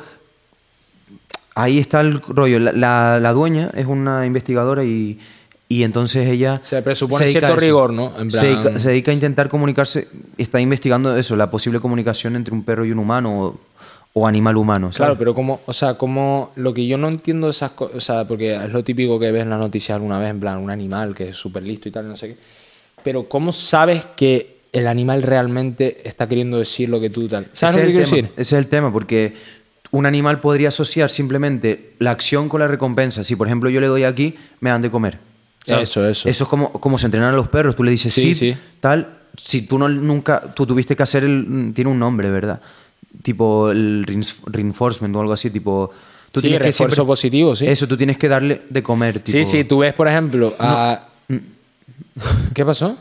ahí 1.55 1.79
está 1.79 2.01
el 2.01 2.21
rollo. 2.21 2.59
La, 2.59 2.73
la- 2.73 3.21
la 3.21 3.33
dueña 3.33 3.71
es 3.75 3.87
una 3.87 4.27
investigadora 4.27 4.85
y, 4.85 5.19
y 5.69 5.83
entonces 5.85 6.29
ella. 6.29 6.61
Se 6.63 6.83
presupone 6.83 7.25
dedica 7.25 7.41
cierto 7.41 7.61
rigor, 7.61 7.93
¿no? 7.93 8.13
En 8.21 8.31
Se, 8.31 8.47
dedica, 8.47 8.79
se 8.79 8.91
dedica 8.91 9.11
a 9.11 9.15
intentar 9.15 9.49
comunicarse. 9.49 10.09
Está 10.39 10.61
investigando 10.61 11.17
eso, 11.17 11.37
la 11.37 11.51
posible 11.51 11.81
comunicación 11.81 12.37
entre 12.37 12.55
un 12.55 12.63
perro 12.65 12.85
y 12.85 12.93
un 12.93 12.99
humano 12.99 13.41
o, 13.43 13.61
o 14.15 14.27
animal 14.27 14.57
humano. 14.57 14.87
¿sabes? 14.89 14.97
Claro, 14.99 15.19
pero 15.19 15.35
como, 15.35 15.61
o 15.67 15.73
sea, 15.73 15.95
como 15.95 16.53
lo 16.57 16.75
que 16.75 16.87
yo 16.87 16.99
no 16.99 17.09
entiendo 17.09 17.49
esas 17.49 17.71
cosas, 17.71 17.97
o 17.97 18.01
sea, 18.01 18.25
porque 18.27 18.55
es 18.55 18.73
lo 18.73 18.85
típico 18.85 19.19
que 19.19 19.33
ves 19.33 19.43
en 19.43 19.51
las 19.51 19.59
noticias 19.59 19.97
alguna 19.97 20.19
vez, 20.19 20.31
en 20.31 20.41
plan, 20.41 20.59
un 20.59 20.71
animal 20.71 21.15
que 21.15 21.29
es 21.31 21.37
súper 21.37 21.63
listo 21.63 21.89
y 21.89 21.93
tal, 21.93 22.09
no 22.09 22.17
sé 22.17 22.29
qué. 22.29 22.37
Pero 23.03 23.29
¿cómo 23.29 23.53
sabes 23.53 24.07
que 24.15 24.59
el 24.73 24.87
animal 24.87 25.23
realmente 25.23 26.07
está 26.09 26.29
queriendo 26.29 26.59
decir 26.59 26.89
lo 26.89 27.01
que 27.01 27.11
tú 27.11 27.29
tal? 27.29 27.47
¿Sabes 27.53 27.77
Ese 27.77 27.85
lo 27.85 27.87
que 27.89 27.93
quiero 27.95 28.11
tema, 28.11 28.17
decir? 28.29 28.33
Ese 28.41 28.57
es 28.57 28.65
el 28.65 28.67
tema, 28.69 28.93
porque 28.93 29.35
un 29.93 30.07
animal 30.07 30.41
podría 30.41 30.69
asociar 30.69 31.09
simplemente 31.11 31.93
la 32.01 32.11
acción 32.11 32.49
con 32.49 32.61
la 32.61 32.67
recompensa. 32.69 33.23
Si, 33.25 33.37
por 33.37 33.47
ejemplo, 33.47 33.71
yo 33.71 33.81
le 33.81 33.87
doy 33.87 34.05
aquí, 34.05 34.35
me 34.61 34.71
dan 34.71 34.83
de 34.83 34.91
comer. 34.91 35.19
Eso, 35.67 36.07
eso. 36.09 36.29
Eso 36.29 36.45
es 36.45 36.51
como, 36.51 36.73
como 36.73 36.99
se 36.99 37.07
entrenan 37.07 37.33
a 37.33 37.37
los 37.37 37.47
perros. 37.49 37.77
Tú 37.77 37.85
le 37.85 37.91
dices 37.93 38.13
Sí, 38.13 38.35
sí, 38.35 38.57
tal. 38.81 39.19
Si 39.37 39.63
tú 39.63 39.79
no 39.79 39.89
nunca, 39.89 40.41
tú 40.55 40.67
tuviste 40.67 40.97
que 40.97 41.03
hacer 41.05 41.25
el, 41.25 41.73
tiene 41.75 41.91
un 41.91 41.99
nombre, 41.99 42.31
¿verdad? 42.31 42.61
Tipo 43.23 43.71
el 43.71 44.05
reinforcement 44.47 45.15
o 45.15 45.21
algo 45.21 45.33
así, 45.33 45.51
tipo. 45.51 45.93
Tú 46.33 46.41
Sí, 46.41 46.47
tienes 46.49 46.61
que 46.61 46.67
refuerzo 46.69 46.95
siempre- 46.97 47.07
positivo, 47.13 47.55
sí. 47.55 47.67
Eso, 47.67 47.87
tú 47.87 47.97
tienes 47.97 48.17
que 48.17 48.27
darle 48.29 48.63
de 48.71 48.83
comer. 48.83 49.21
Tipo, 49.21 49.39
Sí, 49.39 49.45
sí, 49.45 49.65
tú 49.65 49.79
ves, 49.79 49.93
por 49.93 50.09
ejemplo, 50.09 50.57
a... 50.59 51.07
¿Qué 52.55 52.65
pasó? 52.65 52.97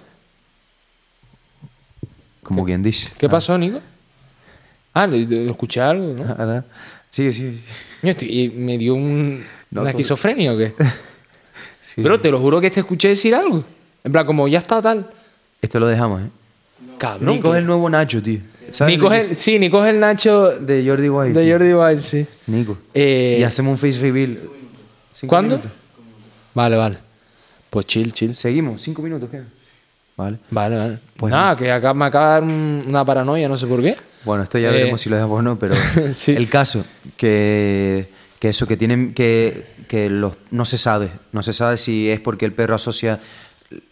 Como 2.44 2.66
quien 2.66 2.84
dice. 2.84 3.12
¿Qué 3.18 3.30
pasó, 3.30 3.58
Nico? 3.58 3.80
Ah, 4.94 5.08
le- 5.08 5.50
escuché 5.50 5.82
algo, 5.82 6.14
¿no? 6.14 6.24
Ah, 6.38 6.64
Sí, 7.10 7.32
sí. 7.34 7.52
sí. 8.02 8.08
Estoy- 8.10 8.30
¿Y 8.44 8.50
me 8.50 8.78
dio 8.78 8.96
un, 8.96 9.44
No, 9.72 9.82
una 9.82 9.90
esquizofrenia 9.92 10.54
o 10.54 10.58
qué? 10.58 10.74
Sí. 11.82 12.02
Pero 12.02 12.22
te 12.22 12.32
lo 12.32 12.40
juro 12.40 12.62
que 12.62 12.72
te 12.72 12.80
escuché 12.80 13.10
decir 13.10 13.36
algo. 13.36 13.66
En 14.06 14.14
plan, 14.14 14.26
como 14.26 14.48
ya 14.48 14.60
está 14.60 14.82
tal. 14.82 15.10
Esto 15.62 15.78
lo 15.78 15.88
dejamos, 15.88 16.22
¿eh? 16.22 16.26
Cabrón. 16.98 17.36
Nico 17.36 17.54
es 17.54 17.60
el 17.60 17.66
nuevo 17.66 17.90
Nacho, 17.90 18.22
tío. 18.24 18.40
Nico 18.88 19.12
es 19.12 19.20
el, 19.32 19.38
sí, 19.38 19.60
Nico 19.60 19.84
es 19.84 19.94
el 19.94 20.00
Nacho 20.00 20.52
De 20.58 20.86
Jordi 20.88 21.10
Wild. 21.10 21.36
de 21.36 21.44
tío. 21.44 21.52
Jordi 21.58 21.74
Wild, 21.74 22.02
sí. 22.02 22.26
Nico. 22.48 22.78
Eh, 22.94 23.38
y 23.42 23.44
hacemos 23.44 23.72
un 23.74 23.78
face 23.78 24.00
reveal. 24.02 24.40
¿Cuándo? 25.28 25.58
minutos. 25.58 25.72
Vale, 26.54 26.78
vale. 26.78 26.98
Pues 27.70 27.86
chill, 27.88 28.14
chill. 28.14 28.36
Seguimos, 28.36 28.82
cinco 28.82 29.02
minutos, 29.02 29.30
¿qué? 29.30 29.42
Vale. 30.18 30.38
Vale, 30.52 30.76
vale. 30.78 30.98
Pues 31.18 31.32
Nada, 31.32 31.56
que 31.56 31.72
acá 31.72 31.94
me 31.94 32.06
acaba 32.06 32.26
de 32.28 32.32
dar 32.34 32.44
un- 32.44 32.84
una 32.88 33.04
paranoia, 33.06 33.48
no 33.50 33.58
sé 33.58 33.66
por 33.68 33.82
qué. 33.82 33.96
Bueno, 34.24 34.44
esto 34.44 34.58
ya 34.60 34.70
Eh, 34.70 34.74
veremos 34.74 35.02
si 35.02 35.10
lo 35.10 35.16
dejamos 35.16 35.40
o 35.40 35.42
no, 35.42 35.58
pero 35.58 35.74
Sí. 36.14 36.34
el 36.34 36.48
caso, 36.50 36.86
que, 37.18 38.08
que 38.40 38.50
eso, 38.50 38.68
que 38.68 38.78
tienen 38.78 39.14
que, 39.14 39.64
que 39.88 40.10
los, 40.10 40.34
no 40.52 40.66
se 40.66 40.78
sabe, 40.78 41.10
no 41.32 41.42
se 41.42 41.54
sabe 41.54 41.78
si 41.78 42.10
es 42.10 42.20
porque 42.20 42.46
el 42.46 42.54
perro 42.54 42.76
asocia 42.76 43.20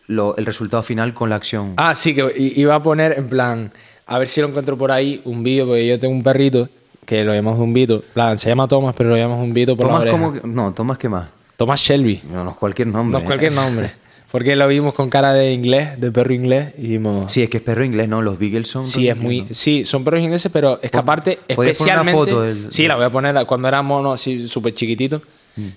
lo- 0.07 0.35
el 0.37 0.45
resultado 0.45 0.83
final 0.83 1.13
con 1.13 1.29
la 1.29 1.35
acción. 1.35 1.73
Ah, 1.77 1.95
sí, 1.95 2.13
que 2.13 2.31
iba 2.37 2.75
a 2.75 2.83
poner 2.83 3.13
en 3.17 3.27
plan, 3.29 3.71
a 4.05 4.19
ver 4.19 4.27
si 4.27 4.41
lo 4.41 4.47
encuentro 4.47 4.77
por 4.77 4.91
ahí, 4.91 5.21
un 5.25 5.41
vídeo, 5.43 5.65
porque 5.65 5.87
yo 5.87 5.99
tengo 5.99 6.13
un 6.13 6.23
perrito 6.23 6.69
que 7.05 7.23
lo 7.23 7.33
llamamos 7.33 7.59
un 7.59 7.73
Vito. 7.73 8.03
Plan, 8.13 8.37
se 8.37 8.49
llama 8.49 8.67
Thomas, 8.67 8.93
pero 8.95 9.09
lo 9.09 9.17
llamamos 9.17 9.43
un 9.43 9.53
Vito 9.53 9.75
por 9.75 9.87
Tomás 9.87 10.05
la 10.05 10.13
oreja. 10.13 10.31
como 10.41 10.47
no, 10.53 10.73
Tomás 10.73 10.97
qué 10.99 11.09
más. 11.09 11.27
Thomas 11.57 11.79
Shelby. 11.81 12.21
No, 12.31 12.43
no 12.43 12.51
es 12.51 12.57
cualquier 12.57 12.87
nombre. 12.87 13.11
No 13.13 13.17
es 13.19 13.25
cualquier 13.25 13.51
nombre. 13.51 13.91
Porque 14.31 14.55
lo 14.55 14.67
vimos 14.67 14.93
con 14.93 15.09
cara 15.09 15.33
de 15.33 15.53
inglés, 15.53 15.99
de 15.99 16.11
perro 16.11 16.33
inglés, 16.33 16.73
y 16.77 16.81
dijimos... 16.83 17.31
Sí, 17.33 17.41
es 17.41 17.49
que 17.49 17.57
es 17.57 17.63
perro 17.63 17.83
inglés, 17.83 18.07
¿no? 18.07 18.21
Los 18.21 18.37
Beagles 18.37 18.67
son. 18.67 18.85
Sí, 18.85 19.09
es 19.09 19.17
muy. 19.17 19.45
Sí, 19.51 19.85
son 19.85 20.03
perros 20.03 20.21
ingleses, 20.21 20.51
pero 20.51 20.79
es 20.83 20.91
que 20.91 20.97
aparte, 20.97 21.39
¿podrías 21.55 21.77
poner 21.77 21.93
una 21.95 22.01
especialmente. 22.11 22.31
foto 22.31 22.41
del- 22.43 22.67
Sí, 22.71 22.87
la 22.87 22.95
voy 22.95 23.05
a 23.05 23.09
poner 23.09 23.45
cuando 23.47 23.67
era 23.67 23.81
mono, 23.81 24.11
así 24.13 24.47
súper 24.47 24.73
chiquitito. 24.75 25.21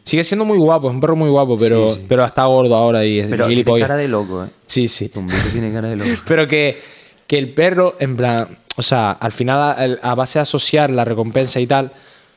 Sigue 0.05 0.23
siendo 0.23 0.45
muy 0.45 0.59
guapo, 0.59 0.89
es 0.89 0.95
un 0.95 1.01
perro 1.01 1.17
muy 1.17 1.29
guapo, 1.29 1.57
pero, 1.59 1.89
Sí, 1.89 1.95
sí. 2.01 2.07
pero 2.09 2.25
está 2.25 2.45
gordo 2.45 2.77
ahora 2.77 3.05
y 3.05 3.19
es. 3.19 3.27
Pero 3.27 3.49
tiene 3.49 3.65
cara 3.65 3.97
de 3.97 4.07
loco, 4.07 4.45
¿eh? 4.45 4.49
Sí, 4.67 4.87
sí. 4.87 5.09
Tumbito 5.09 5.41
tiene 5.51 5.73
cara 5.73 5.89
de 5.89 5.97
loco. 5.97 6.11
Pero 6.27 6.47
que, 6.47 6.81
que 7.27 7.37
el 7.39 7.49
perro, 7.53 7.97
en 7.99 8.17
plan, 8.17 8.47
o 8.77 8.83
sea, 8.83 9.11
al 9.13 9.33
final, 9.33 9.59
a, 10.03 10.11
a 10.11 10.15
base 10.15 10.39
de 10.39 10.43
asociar 10.45 10.91
la 10.93 11.05
recompensa 11.05 11.59
y 11.59 11.67
tal, 11.67 11.91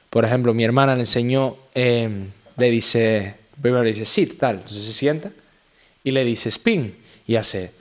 por 0.10 0.26
ejemplo, 0.26 0.56
mi 0.56 0.64
hermana 0.64 0.96
le 0.96 1.02
enseñó, 1.02 1.56
eh, 1.76 2.10
le 2.58 2.72
dice, 2.72 3.36
primero 3.62 3.84
le 3.84 3.90
dice 3.90 4.06
sit, 4.06 4.40
tal, 4.40 4.56
entonces 4.56 4.84
se 4.84 4.94
sienta 4.94 5.30
y 6.06 6.12
le 6.12 6.24
dice 6.24 6.48
spin 6.48 6.96
y 7.28 7.36
hace. 7.36 7.72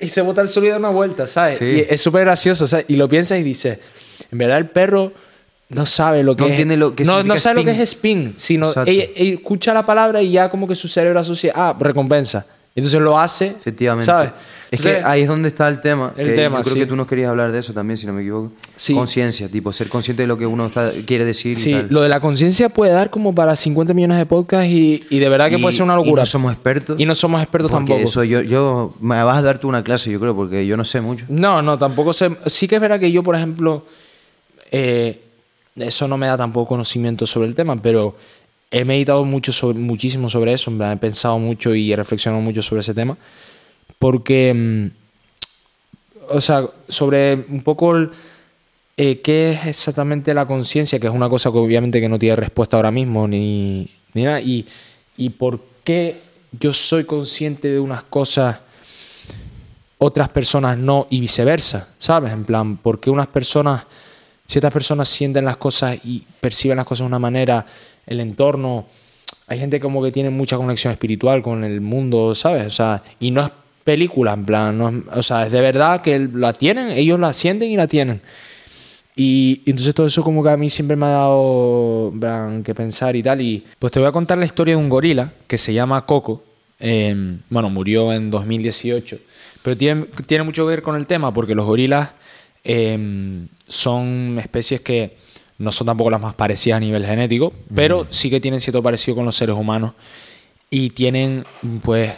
Y 0.00 0.08
se 0.08 0.20
bota 0.22 0.40
el 0.42 0.48
sonido 0.48 0.74
de 0.74 0.78
una 0.80 0.90
vuelta, 0.90 1.26
¿sabes? 1.26 1.58
Sí. 1.58 1.64
Y 1.64 1.86
es 1.88 2.00
súper 2.00 2.24
gracioso, 2.24 2.66
¿sabes? 2.66 2.86
Y 2.88 2.96
lo 2.96 3.08
piensas 3.08 3.38
y 3.38 3.42
dices, 3.42 3.78
en 4.30 4.38
verdad 4.38 4.58
el 4.58 4.66
perro 4.66 5.12
no 5.68 5.86
sabe 5.86 6.22
lo 6.22 6.36
que 6.36 6.42
No 6.42 6.46
es. 6.46 6.52
entiende 6.52 6.76
lo 6.76 6.94
que 6.94 7.04
no, 7.04 7.38
sabe 7.38 7.60
lo 7.60 7.64
que 7.64 7.70
es 7.70 7.80
spin, 7.80 8.34
sino 8.36 8.68
Exacto. 8.68 8.90
ella, 8.90 9.06
ella 9.16 9.34
escucha 9.34 9.72
la 9.72 9.86
palabra 9.86 10.20
y 10.22 10.32
ya 10.32 10.50
como 10.50 10.68
que 10.68 10.74
su 10.74 10.86
cerebro 10.88 11.18
asocia, 11.20 11.52
ah, 11.56 11.74
recompensa. 11.78 12.44
Entonces 12.74 13.00
lo 13.02 13.18
hace, 13.18 13.48
Efectivamente. 13.48 14.06
¿sabes? 14.06 14.30
Es 14.70 14.80
Entonces- 14.80 15.02
que 15.02 15.04
ahí 15.10 15.20
es 15.22 15.28
donde 15.28 15.48
está 15.50 15.68
el 15.68 15.82
tema. 15.82 16.14
El 16.16 16.28
que 16.28 16.32
tema, 16.32 16.56
yo 16.58 16.62
creo 16.62 16.74
sí. 16.74 16.80
que 16.80 16.86
tú 16.86 16.96
nos 16.96 17.06
querías 17.06 17.28
hablar 17.28 17.52
de 17.52 17.58
eso 17.58 17.74
también, 17.74 17.98
si 17.98 18.06
no 18.06 18.14
me 18.14 18.22
equivoco. 18.22 18.50
Sí. 18.74 18.94
conciencia, 18.94 19.48
tipo 19.48 19.70
ser 19.74 19.90
consciente 19.90 20.22
de 20.22 20.26
lo 20.26 20.38
que 20.38 20.46
uno 20.46 20.66
está- 20.66 20.90
quiere 21.06 21.26
decir. 21.26 21.52
y 21.52 21.54
Sí, 21.54 21.72
tal. 21.72 21.88
lo 21.90 22.00
de 22.00 22.08
la 22.08 22.20
conciencia 22.20 22.70
puede 22.70 22.92
dar 22.92 23.10
como 23.10 23.34
para 23.34 23.54
50 23.56 23.92
millones 23.92 24.16
de 24.16 24.24
podcasts 24.24 24.66
y, 24.72 25.04
y 25.10 25.18
de 25.18 25.28
verdad 25.28 25.50
que 25.50 25.56
Y- 25.58 25.60
puede 25.62 25.72
ser 25.74 25.82
una 25.82 25.92
y 25.92 25.96
locura. 25.98 26.22
no 26.22 26.26
somos 26.26 26.52
expertos. 26.54 26.98
Y 26.98 27.04
no 27.04 27.14
somos 27.14 27.42
expertos 27.42 27.70
Porque 27.70 27.84
tampoco. 27.92 28.08
Eso 28.08 28.24
yo, 28.24 28.40
yo 28.40 28.94
me 29.00 29.22
vas 29.22 29.36
a 29.36 29.42
dar 29.42 29.58
tú 29.58 29.68
una 29.68 29.84
clase, 29.84 30.10
yo 30.10 30.18
creo, 30.18 30.34
porque 30.34 30.66
yo 30.66 30.76
no 30.78 30.86
sé 30.86 31.02
mucho. 31.02 31.26
No, 31.28 31.60
no, 31.60 31.78
tampoco 31.78 32.14
sé. 32.14 32.30
Sí 32.46 32.66
que 32.66 32.76
es 32.76 32.80
verdad 32.80 32.98
que 32.98 33.12
yo, 33.12 33.22
por 33.22 33.36
ejemplo, 33.36 33.84
eh, 34.70 35.20
eso 35.76 36.08
no 36.08 36.16
me 36.16 36.26
da 36.26 36.36
tampoco 36.38 36.68
conocimiento 36.70 37.26
sobre 37.26 37.48
el 37.48 37.54
tema, 37.54 37.76
pero 37.80 38.16
he 38.72 38.84
meditado 38.84 39.24
mucho 39.24 39.52
sobre, 39.52 39.78
muchísimo 39.78 40.28
sobre 40.28 40.54
eso, 40.54 40.70
en 40.70 40.78
plan, 40.78 40.92
he 40.92 40.96
pensado 40.96 41.38
mucho 41.38 41.74
y 41.74 41.92
he 41.92 41.96
reflexionado 41.96 42.42
mucho 42.42 42.62
sobre 42.62 42.80
ese 42.80 42.94
tema, 42.94 43.16
porque, 43.98 44.52
mm, 44.52 44.86
o 46.30 46.40
sea, 46.40 46.66
sobre 46.88 47.34
un 47.34 47.62
poco 47.62 48.08
eh, 48.96 49.20
qué 49.20 49.52
es 49.52 49.66
exactamente 49.66 50.34
la 50.34 50.46
conciencia, 50.46 50.98
que 50.98 51.06
es 51.06 51.12
una 51.12 51.28
cosa 51.28 51.52
que 51.52 51.58
obviamente 51.58 52.00
que 52.00 52.08
no 52.08 52.18
tiene 52.18 52.36
respuesta 52.36 52.76
ahora 52.76 52.90
mismo 52.90 53.28
ni, 53.28 53.88
ni 54.14 54.22
nada, 54.24 54.40
y, 54.40 54.66
y 55.16 55.30
por 55.30 55.60
qué 55.84 56.16
yo 56.58 56.72
soy 56.72 57.04
consciente 57.04 57.68
de 57.68 57.78
unas 57.78 58.02
cosas 58.02 58.58
otras 59.98 60.28
personas 60.30 60.76
no 60.76 61.06
y 61.10 61.20
viceversa, 61.20 61.88
¿sabes? 61.96 62.32
En 62.32 62.44
plan, 62.44 62.76
porque 62.76 63.08
unas 63.08 63.28
personas, 63.28 63.84
ciertas 64.48 64.72
personas 64.72 65.08
sienten 65.08 65.44
las 65.44 65.58
cosas 65.58 65.96
y 66.02 66.26
perciben 66.40 66.76
las 66.76 66.86
cosas 66.86 67.04
de 67.04 67.06
una 67.06 67.20
manera, 67.20 67.64
el 68.06 68.20
entorno, 68.20 68.86
hay 69.46 69.58
gente 69.58 69.80
como 69.80 70.02
que 70.02 70.10
tiene 70.10 70.30
mucha 70.30 70.56
conexión 70.56 70.92
espiritual 70.92 71.42
con 71.42 71.64
el 71.64 71.80
mundo, 71.80 72.34
¿sabes? 72.34 72.66
O 72.66 72.70
sea, 72.70 73.02
y 73.20 73.30
no 73.30 73.44
es 73.44 73.52
película, 73.84 74.32
en 74.32 74.44
plan, 74.44 74.78
no 74.78 74.92
o 75.12 75.22
sea, 75.22 75.46
es 75.46 75.52
de 75.52 75.60
verdad 75.60 76.02
que 76.02 76.18
la 76.32 76.52
tienen, 76.52 76.90
ellos 76.90 77.18
la 77.18 77.32
sienten 77.32 77.70
y 77.70 77.76
la 77.76 77.86
tienen. 77.86 78.20
Y, 79.14 79.60
entonces 79.66 79.94
todo 79.94 80.06
eso 80.06 80.22
como 80.22 80.42
que 80.42 80.50
a 80.50 80.56
mí 80.56 80.70
siempre 80.70 80.96
me 80.96 81.06
ha 81.06 81.10
dado 81.10 82.12
plan, 82.18 82.62
que 82.62 82.74
pensar 82.74 83.14
y 83.14 83.22
tal. 83.22 83.40
Y 83.40 83.64
pues 83.78 83.92
te 83.92 83.98
voy 83.98 84.08
a 84.08 84.12
contar 84.12 84.38
la 84.38 84.46
historia 84.46 84.74
de 84.74 84.80
un 84.80 84.88
gorila 84.88 85.32
que 85.46 85.58
se 85.58 85.74
llama 85.74 86.06
Coco. 86.06 86.42
Eh, 86.80 87.36
bueno, 87.50 87.68
murió 87.68 88.12
en 88.12 88.30
2018. 88.30 89.18
Pero 89.62 89.76
tiene, 89.76 90.06
tiene 90.26 90.44
mucho 90.44 90.64
que 90.64 90.70
ver 90.70 90.82
con 90.82 90.96
el 90.96 91.06
tema 91.06 91.32
porque 91.32 91.54
los 91.54 91.66
gorilas 91.66 92.10
eh, 92.64 93.46
son 93.66 94.38
especies 94.38 94.80
que 94.80 95.16
no 95.62 95.72
son 95.72 95.86
tampoco 95.86 96.10
las 96.10 96.20
más 96.20 96.34
parecidas 96.34 96.76
a 96.76 96.80
nivel 96.80 97.04
genético, 97.06 97.52
pero 97.74 98.06
sí 98.10 98.28
que 98.30 98.40
tienen 98.40 98.60
cierto 98.60 98.82
parecido 98.82 99.16
con 99.16 99.24
los 99.24 99.36
seres 99.36 99.56
humanos 99.56 99.92
y 100.70 100.90
tienen 100.90 101.44
pues 101.82 102.12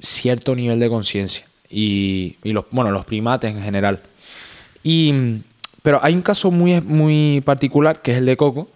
cierto 0.00 0.54
nivel 0.54 0.78
de 0.80 0.88
conciencia. 0.88 1.46
Y, 1.68 2.36
y 2.44 2.52
los, 2.52 2.64
bueno, 2.70 2.90
los 2.92 3.04
primates 3.04 3.50
en 3.50 3.60
general. 3.62 4.00
Y, 4.84 5.12
pero 5.82 5.98
hay 6.02 6.14
un 6.14 6.22
caso 6.22 6.50
muy, 6.50 6.80
muy 6.80 7.42
particular 7.44 8.00
que 8.02 8.12
es 8.12 8.18
el 8.18 8.26
de 8.26 8.36
Coco, 8.36 8.68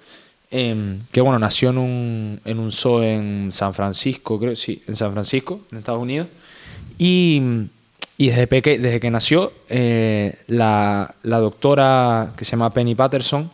em, 0.51 0.99
que 1.13 1.21
bueno, 1.21 1.39
nació 1.39 1.71
en 1.71 1.79
un, 1.79 2.41
en 2.45 2.59
un 2.59 2.73
zoo 2.73 3.03
en 3.05 3.51
San 3.53 3.75
Francisco, 3.75 4.41
creo, 4.41 4.57
sí, 4.57 4.83
en 4.89 4.97
San 4.97 5.13
Francisco, 5.13 5.61
en 5.71 5.79
Estados 5.79 6.03
Unidos. 6.03 6.27
Y, 6.99 7.41
y 8.19 8.29
desde, 8.29 8.47
peque- 8.49 8.79
desde 8.79 8.99
que 8.99 9.11
nació, 9.11 9.53
eh, 9.69 10.35
la, 10.49 11.15
la 11.23 11.39
doctora 11.39 12.33
que 12.37 12.45
se 12.45 12.53
llama 12.53 12.73
Penny 12.75 12.95
Patterson, 12.97 13.51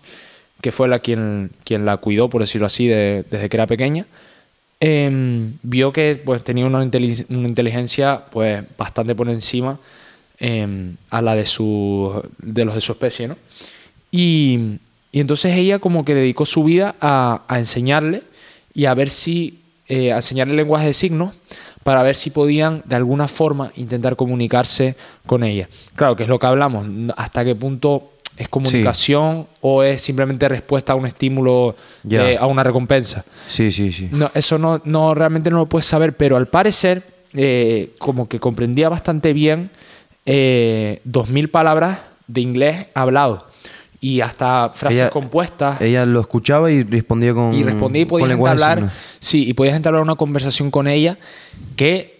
que 0.60 0.72
fue 0.72 0.88
la 0.88 0.98
quien, 0.98 1.50
quien 1.64 1.84
la 1.84 1.96
cuidó, 1.98 2.28
por 2.28 2.40
decirlo 2.40 2.66
así, 2.66 2.86
de- 2.86 3.24
desde 3.30 3.48
que 3.48 3.56
era 3.56 3.66
pequeña, 3.66 4.06
em, 4.80 5.54
vio 5.62 5.92
que 5.92 6.20
pues, 6.24 6.42
tenía 6.44 6.66
una, 6.66 6.84
inteli- 6.84 7.24
una 7.30 7.48
inteligencia 7.48 8.22
pues, 8.30 8.62
bastante 8.76 9.14
por 9.14 9.28
encima 9.28 9.78
em, 10.38 10.96
a 11.10 11.22
la 11.22 11.34
de, 11.34 11.46
su, 11.46 12.22
de 12.38 12.64
los 12.64 12.74
de 12.74 12.80
su 12.80 12.92
especie. 12.92 13.28
¿no? 13.28 13.36
Y, 14.10 14.78
y 15.12 15.20
entonces 15.20 15.56
ella 15.56 15.78
como 15.78 16.04
que 16.04 16.14
dedicó 16.14 16.44
su 16.46 16.64
vida 16.64 16.94
a, 17.00 17.42
a 17.48 17.58
enseñarle 17.58 18.22
y 18.74 18.84
a 18.86 18.94
ver 18.94 19.08
si, 19.10 19.60
eh, 19.88 20.12
a 20.12 20.16
enseñarle 20.16 20.54
lenguaje 20.54 20.86
de 20.86 20.94
signos 20.94 21.34
para 21.82 22.02
ver 22.02 22.16
si 22.16 22.30
podían 22.30 22.82
de 22.84 22.96
alguna 22.96 23.28
forma 23.28 23.72
intentar 23.76 24.16
comunicarse 24.16 24.96
con 25.24 25.44
ella. 25.44 25.68
Claro, 25.94 26.16
que 26.16 26.24
es 26.24 26.28
lo 26.28 26.38
que 26.38 26.46
hablamos, 26.46 26.86
hasta 27.16 27.44
qué 27.44 27.54
punto 27.54 28.10
es 28.36 28.48
comunicación 28.48 29.46
o 29.60 29.82
es 29.82 30.02
simplemente 30.02 30.48
respuesta 30.48 30.92
a 30.92 30.96
un 30.96 31.06
estímulo, 31.06 31.74
eh, 32.08 32.36
a 32.38 32.46
una 32.46 32.62
recompensa. 32.62 33.24
Sí, 33.48 33.72
sí, 33.72 33.92
sí. 33.92 34.08
No, 34.12 34.30
eso 34.34 34.58
no, 34.58 34.80
no 34.84 35.14
realmente 35.14 35.50
no 35.50 35.56
lo 35.58 35.66
puedes 35.66 35.86
saber, 35.86 36.16
pero 36.16 36.36
al 36.36 36.48
parecer 36.48 37.02
eh, 37.34 37.94
como 37.98 38.28
que 38.28 38.38
comprendía 38.40 38.88
bastante 38.88 39.32
bien 39.32 39.70
eh, 40.26 41.00
2.000 41.08 41.50
palabras 41.50 41.98
de 42.26 42.40
inglés 42.40 42.86
hablado 42.94 43.46
y 44.00 44.20
hasta 44.20 44.70
frases 44.74 45.00
Ella- 45.02 45.10
compuestas 45.10 45.80
Ella 45.80 46.04
lo 46.04 46.20
escuchaba 46.20 46.70
y 46.70 46.82
respondía 46.82 47.32
con. 47.34 47.54
y 47.54 47.62
respondía 47.62 48.02
y 48.02 48.06
podías 48.06 48.30
entablar 48.30 48.90
sí 49.20 49.48
y 49.48 49.54
podías 49.54 49.76
entablar 49.76 50.02
una 50.02 50.16
conversación 50.16 50.70
con 50.70 50.86
ella 50.88 51.16
que 51.76 52.15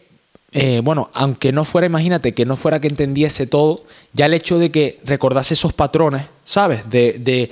eh, 0.53 0.81
bueno 0.83 1.11
aunque 1.15 1.53
no 1.53 1.65
fuera 1.65 1.87
imagínate 1.87 2.33
que 2.35 2.47
no 2.47 2.57
fuera 2.57 2.81
que 2.81 2.89
entendiese 2.89 3.47
todo 3.47 3.85
ya 4.13 4.27
el 4.27 4.35
hecho 4.35 4.59
de 4.59 4.71
que 4.71 5.01
recordase 5.05 5.55
esos 5.55 5.73
patrones 5.73 6.27
sabes 6.45 6.89
de, 6.89 7.17
de, 7.19 7.51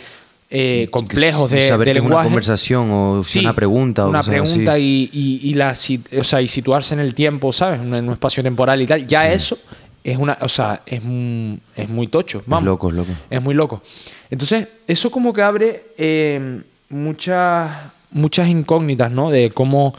eh, 0.51 0.87
complejos 0.91 1.51
de, 1.51 1.69
saber 1.69 1.89
de 1.89 1.93
que 1.95 1.99
es 1.99 2.05
una 2.05 2.23
conversación 2.23 2.91
o 2.91 3.21
una 3.41 3.53
pregunta 3.55 4.07
o 4.07 4.09
una 4.11 4.21
así. 4.21 4.31
pregunta 4.31 4.79
y, 4.79 5.11
y, 5.13 5.41
y 5.51 5.55
la 5.55 5.75
o 6.19 6.25
sea 6.25 6.41
y 6.41 6.49
situarse 6.49 6.95
en 6.95 7.01
el 7.01 7.15
tiempo 7.15 7.53
sabes 7.53 7.81
en 7.81 7.93
un 7.93 8.13
espacio 8.13 8.43
temporal 8.43 8.81
y 8.81 8.87
tal 8.87 9.07
ya 9.07 9.31
eso 9.31 9.59
es 10.05 10.17
una 10.17 10.39
o 10.41 10.49
sea 10.49 10.83
es, 10.87 11.03
un- 11.03 11.61
es 11.75 11.89
muy 11.89 12.07
tocho 12.07 12.43
vamos 12.47 12.65
loco, 12.67 12.89
es 12.91 12.95
loco. 12.95 13.11
es 13.29 13.43
muy 13.43 13.55
loco. 13.55 13.83
Entonces, 14.31 14.67
eso 14.89 15.11
como 15.11 15.33
que 15.33 15.43
abre 15.43 15.85
eh, 15.97 16.61
muchas, 16.89 17.71
muchas 18.11 18.49
incógnitas, 18.49 19.11
¿no? 19.13 19.31
De 19.31 19.51
cómo, 19.51 19.95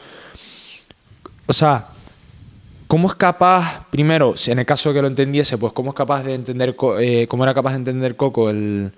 o 1.47 1.53
sea, 1.53 1.87
cómo 2.87 3.07
es 3.07 3.15
capaz, 3.15 3.85
primero, 3.89 4.35
si 4.37 4.51
en 4.51 4.59
el 4.59 4.65
caso 4.65 4.89
de 4.89 4.95
que 4.95 5.01
lo 5.01 5.07
entendiese, 5.07 5.57
pues 5.57 5.73
cómo 5.73 5.89
es 5.89 5.95
capaz 5.95 6.23
de 6.23 6.33
entender, 6.35 6.75
eh, 6.99 7.25
cómo 7.27 7.43
era 7.43 7.53
capaz 7.53 7.71
de 7.71 7.77
entender 7.77 8.15
Coco 8.15 8.49
el, 8.49 8.91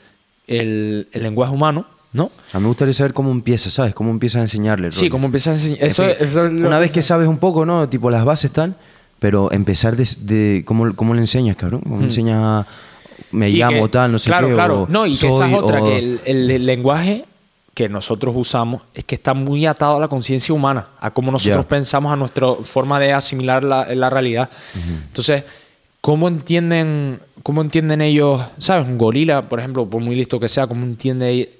el, 0.47 1.08
el 1.12 1.23
lenguaje 1.23 1.54
humano, 1.54 1.86
¿no? 2.13 2.32
A 2.54 2.58
mí 2.58 2.63
me 2.63 2.67
gustaría 2.69 2.93
saber 2.93 3.13
cómo 3.13 3.32
empieza, 3.32 3.69
¿sabes? 3.69 3.93
Cómo 3.93 4.12
empieza 4.12 4.39
a 4.39 4.41
enseñarle. 4.41 4.88
el 4.88 4.93
Sí, 4.93 5.02
rollo. 5.02 5.12
cómo 5.12 5.26
empieza 5.26 5.52
a 5.52 5.54
enseñar. 5.54 5.84
Eso, 5.84 6.04
eso 6.06 6.45
es 6.47 6.54
una 6.54 6.80
vez 6.80 6.91
que 6.91 7.02
sabes 7.02 7.28
un 7.28 7.38
poco, 7.38 7.65
¿no? 7.65 7.88
Tipo, 7.89 8.10
las 8.10 8.26
bases 8.26 8.45
están, 8.52 8.76
pero 9.19 9.52
empezar 9.52 9.95
de, 9.95 10.08
de- 10.21 10.63
¿cómo, 10.65 10.95
cómo 10.95 11.13
le 11.13 11.21
enseñas, 11.21 11.56
cabrón? 11.58 11.82
¿Cómo 11.82 11.97
le 12.00 12.06
enseñas 12.06 12.39
a- 12.43 12.67
me 13.32 13.47
Hmm. 13.47 13.52
Y 13.52 13.58
llamo 13.58 13.84
que- 13.84 13.89
tal, 13.89 14.12
no 14.12 14.19
sé 14.19 14.30
claro, 14.30 14.47
qué? 14.47 14.54
Claro, 14.54 14.82
o 14.84 14.88
No, 14.88 15.06
y 15.06 15.17
que 15.17 15.28
esa 15.28 15.47
es 15.50 15.54
otra, 15.56 15.82
o- 15.82 15.86
que 15.88 15.97
el- 15.97 16.21
el 16.26 16.65
lenguaje 16.65 17.26
que 17.77 17.87
nosotros 17.87 18.33
usamos 18.35 18.81
es 18.95 19.03
que 19.03 19.13
está 19.13 19.35
muy 19.35 19.67
atado 19.67 19.97
a 19.97 19.99
la 19.99 20.07
conciencia 20.07 20.51
humana, 20.51 20.87
a 20.99 21.11
cómo 21.11 21.31
nosotros 21.31 21.63
pensamos, 21.67 22.11
a 22.11 22.15
nuestra 22.15 22.55
forma 22.63 22.99
de 22.99 23.13
asimilar 23.13 23.63
la, 23.63 23.93
la 23.93 24.09
realidad. 24.09 24.49
Entonces, 25.05 25.43
¿cómo 26.01 26.27
entienden, 26.27 27.19
¿cómo 27.43 27.61
entienden 27.61 28.01
ellos, 28.01 28.41
sabes? 28.57 28.87
Un 28.87 28.97
gorila, 28.97 29.43
por 29.43 29.59
ejemplo, 29.59 29.87
por 29.87 30.01
muy 30.01 30.15
listo 30.15 30.39
que 30.39 30.49
sea, 30.49 30.65
¿cómo 30.65 30.85
entiende? 30.85 31.53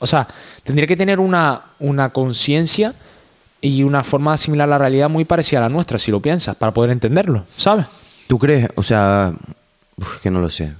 O 0.00 0.06
sea, 0.06 0.28
tendría 0.64 0.86
que 0.86 0.98
tener 0.98 1.18
una, 1.18 1.62
una 1.78 2.10
conciencia 2.10 2.94
y 3.62 3.84
una 3.84 4.04
forma 4.04 4.32
de 4.32 4.34
asimilar 4.34 4.68
la 4.68 4.76
realidad 4.76 5.08
muy 5.08 5.24
parecida 5.24 5.60
a 5.60 5.62
la 5.62 5.68
nuestra, 5.70 5.98
si 5.98 6.10
lo 6.10 6.20
piensas, 6.20 6.56
para 6.56 6.74
poder 6.74 6.90
entenderlo, 6.90 7.46
¿sabes? 7.56 7.86
¿Tú 8.26 8.38
crees? 8.38 8.68
O 8.74 8.82
sea, 8.82 9.32
uf, 9.96 10.20
que 10.20 10.30
no 10.30 10.40
lo 10.40 10.50
sé. 10.50 10.72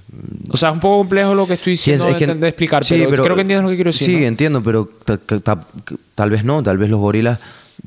O 0.49 0.57
sea, 0.57 0.69
es 0.69 0.73
un 0.73 0.79
poco 0.79 0.97
complejo 0.99 1.33
lo 1.35 1.47
que 1.47 1.53
estoy 1.53 1.75
Sí, 1.75 1.91
diciendo 1.91 2.07
es 2.09 2.17
que- 2.17 2.27
de, 2.33 2.47
explicar, 2.47 2.83
sí, 2.85 3.03
pero, 3.09 3.23
creo 3.23 3.35
que 3.35 3.41
entiendes 3.41 3.63
lo 3.63 3.69
que 3.69 3.75
quiero 3.75 3.89
decir. 3.89 4.07
Sí, 4.07 4.15
¿no? 4.17 4.25
entiendo, 4.27 4.63
pero 4.63 4.89
ta- 5.05 5.17
ta- 5.17 5.39
ta- 5.39 5.67
tal 6.15 6.29
vez 6.29 6.43
no, 6.43 6.61
tal 6.63 6.77
vez 6.77 6.89
los 6.89 6.99
gorilas, 6.99 7.39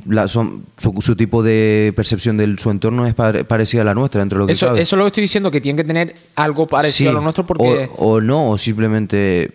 la- 0.07 0.29
son, 0.29 0.65
su, 0.77 0.95
su 1.01 1.17
tipo 1.17 1.43
de 1.43 1.93
percepción 1.97 2.37
de 2.37 2.57
su 2.59 2.71
entorno 2.71 3.07
es 3.07 3.15
pare- 3.15 3.45
parecida 3.45 3.83
a 3.83 3.85
la 3.85 3.95
nuestra, 3.95 4.21
dentro 4.21 4.37
de 4.37 4.41
lo 4.41 4.47
que 4.47 4.53
Eso, 4.53 4.75
eso 4.75 4.97
es 4.97 4.99
lo 4.99 5.05
que 5.05 5.09
estoy 5.09 5.23
diciendo, 5.23 5.51
que 5.51 5.61
tienen 5.61 5.77
que 5.77 5.85
tener 5.85 6.15
algo 6.37 6.67
parecido 6.67 7.11
Sí, 7.11 7.13
a 7.13 7.13
lo 7.13 7.21
nuestro 7.23 7.45
porque... 7.47 7.89
O, 7.97 8.15
o 8.15 8.21
no, 8.21 8.51
o 8.51 8.59
simplemente 8.59 9.51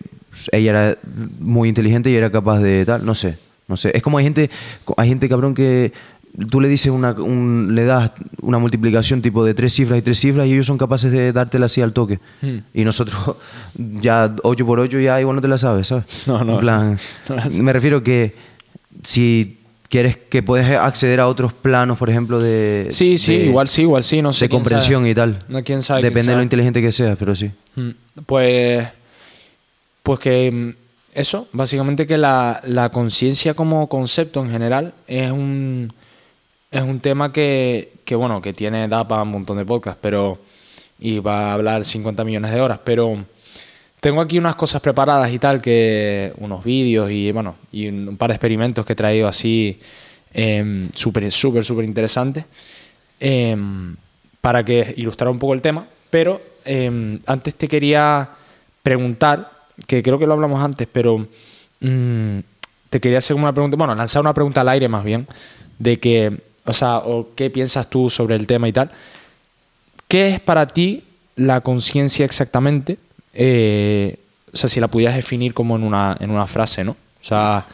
ella 0.52 0.70
era 0.70 0.98
muy 1.38 1.68
inteligente 1.68 2.10
y 2.10 2.14
era 2.14 2.30
capaz 2.30 2.58
de 2.60 2.84
tal, 2.84 3.04
no 3.06 3.14
sé, 3.14 3.38
no 3.68 3.76
sé. 3.76 3.92
Es 3.94 4.02
como 4.02 4.18
hay 4.18 4.24
gente, 4.24 4.50
hay 4.96 5.08
gente 5.08 5.28
cabrón 5.28 5.54
que 5.54 5.92
tú 6.50 6.60
le 6.60 6.68
dices 6.68 6.90
una, 6.90 7.12
un- 7.12 7.74
le 7.74 7.84
das 7.84 8.10
una 8.40 8.58
multiplicación 8.58 9.22
tipo 9.22 9.44
de 9.44 9.54
tres 9.54 9.72
cifras 9.74 9.98
y 9.98 10.02
tres 10.02 10.18
cifras 10.18 10.46
y 10.46 10.52
ellos 10.52 10.66
son 10.66 10.78
capaces 10.78 11.12
de 11.12 11.32
dártela 11.32 11.66
así 11.66 11.80
al 11.80 11.92
toque. 11.92 12.18
Hmm. 12.42 12.58
Y 12.74 12.84
nosotros 12.84 13.36
ya 14.00 14.34
8 14.42 14.66
por 14.66 14.80
8 14.80 14.98
ya 15.00 15.20
igual 15.20 15.36
no 15.36 15.42
te 15.42 15.48
la 15.48 15.58
sabes, 15.58 15.88
¿sabes? 15.88 16.04
No, 16.26 16.42
no. 16.44 16.54
En 16.54 16.60
plan, 16.60 16.98
No 17.56 17.62
me 17.62 17.72
refiero 17.72 18.02
que 18.02 18.34
si 19.02 19.58
quieres 19.88 20.16
que 20.16 20.42
puedes 20.42 20.68
acceder 20.76 21.20
a 21.20 21.28
otros 21.28 21.52
planos, 21.52 21.98
por 21.98 22.10
ejemplo, 22.10 22.40
de... 22.40 22.88
sí, 22.90 23.16
sí, 23.16 23.36
de- 23.38 23.44
igual 23.46 23.68
sí, 23.68 23.82
igual 23.82 24.02
sí, 24.02 24.20
no 24.22 24.32
sé. 24.32 24.46
de 24.46 24.48
comprensión 24.48 25.02
sabe. 25.02 25.10
y 25.10 25.14
tal. 25.14 25.38
No, 25.48 25.62
quién 25.62 25.82
sabe. 25.82 26.00
quién 26.00 26.12
Depende 26.12 26.32
de 26.32 26.36
lo 26.38 26.42
inteligente 26.42 26.82
que 26.82 26.90
seas, 26.90 27.16
pero 27.16 27.36
sí. 27.36 27.50
Mm, 27.76 27.90
Pues, 28.26 28.88
pues 30.02 30.18
que 30.18 30.50
mm, 30.50 30.70
eso, 31.14 31.46
básicamente 31.52 32.06
que 32.08 32.18
la, 32.18 32.60
la 32.64 32.88
conciencia 32.88 33.54
como 33.54 33.88
concepto 33.88 34.42
en 34.42 34.50
general 34.50 34.94
es 35.06 35.30
un, 35.30 35.92
es 36.74 36.82
un 36.82 36.98
tema 36.98 37.30
que, 37.32 37.92
que, 38.04 38.16
bueno, 38.16 38.42
que 38.42 38.52
tiene, 38.52 38.88
da 38.88 39.06
para 39.06 39.22
un 39.22 39.30
montón 39.30 39.56
de 39.58 39.64
podcasts, 39.64 39.98
pero, 40.02 40.40
y 40.98 41.20
va 41.20 41.50
a 41.50 41.54
hablar 41.54 41.84
50 41.84 42.24
millones 42.24 42.52
de 42.52 42.60
horas, 42.60 42.80
pero 42.82 43.24
tengo 44.00 44.20
aquí 44.20 44.38
unas 44.38 44.56
cosas 44.56 44.82
preparadas 44.82 45.32
y 45.32 45.38
tal, 45.38 45.62
que 45.62 46.32
unos 46.38 46.64
vídeos 46.64 47.12
y 47.12 47.30
bueno, 47.30 47.54
y 47.70 47.86
un, 47.86 48.16
par 48.16 48.30
de 48.30 48.34
experimentos 48.34 48.84
que 48.84 48.94
he 48.94 48.96
traído 48.96 49.28
así 49.28 49.78
em, 50.32 50.90
súper, 50.94 51.30
súper, 51.30 51.64
súper 51.64 51.84
interesantes 51.84 52.44
em, 53.20 53.94
para 54.40 54.64
que 54.64 54.94
ilustrar 54.96 55.30
un 55.30 55.38
poco 55.38 55.54
el 55.54 55.62
tema. 55.62 55.86
Pero 56.10 56.42
em, 56.64 57.20
antes 57.26 57.54
te 57.54 57.68
quería 57.68 58.28
preguntar, 58.82 59.48
que 59.86 60.02
creo 60.02 60.18
que 60.18 60.26
lo 60.26 60.32
hablamos 60.32 60.60
antes, 60.60 60.88
pero 60.90 61.26
mm, 61.80 62.38
te 62.90 63.00
quería 63.00 63.18
hacer 63.18 63.36
una 63.36 63.52
pregunta, 63.52 63.76
bueno, 63.76 63.94
lanzar 63.94 64.20
una 64.20 64.34
pregunta 64.34 64.62
al 64.62 64.68
aire 64.70 64.88
más 64.88 65.04
bien, 65.04 65.28
de 65.78 65.98
que, 66.00 66.53
o 66.64 66.72
sea, 66.72 66.98
o 66.98 67.28
qué 67.34 67.50
piensas 67.50 67.88
tú 67.90 68.10
sobre 68.10 68.36
el 68.36 68.46
tema 68.46 68.68
y 68.68 68.72
tal. 68.72 68.90
¿Qué 70.08 70.28
es 70.28 70.40
para 70.40 70.66
ti 70.66 71.02
la 71.36 71.60
conciencia 71.60 72.24
exactamente? 72.24 72.98
Eh, 73.32 74.18
o 74.52 74.56
sea, 74.56 74.68
si 74.68 74.78
la 74.80 74.88
pudieras 74.88 75.16
definir 75.16 75.52
como 75.54 75.76
en 75.76 75.82
una, 75.82 76.16
en 76.20 76.30
una 76.30 76.46
frase, 76.46 76.84
¿no? 76.84 76.92
O 76.92 77.24
sea, 77.26 77.64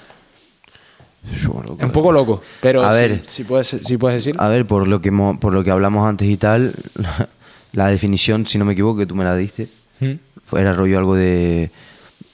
es 1.30 1.44
un 1.46 1.90
poco 1.92 2.12
loco, 2.12 2.40
pero 2.62 2.82
A 2.82 2.94
ver. 2.94 3.20
sí 3.24 3.44
puedes, 3.44 3.68
sí 3.68 3.96
puedes 3.98 4.24
decir. 4.24 4.40
A 4.40 4.48
ver, 4.48 4.66
por 4.66 4.88
lo 4.88 5.02
que 5.02 5.10
mo- 5.10 5.38
por 5.38 5.52
lo 5.52 5.62
que 5.62 5.70
hablamos 5.70 6.06
antes 6.08 6.26
y 6.28 6.36
tal, 6.38 6.74
la 7.72 7.88
definición, 7.88 8.46
si 8.46 8.56
no 8.56 8.64
me 8.64 8.72
equivoco, 8.72 9.00
que 9.00 9.06
tú 9.06 9.14
me 9.14 9.24
la 9.24 9.36
diste, 9.36 9.68
¿Mm? 10.00 10.12
era 10.56 10.72
rollo 10.72 10.98
algo 10.98 11.14
de 11.14 11.70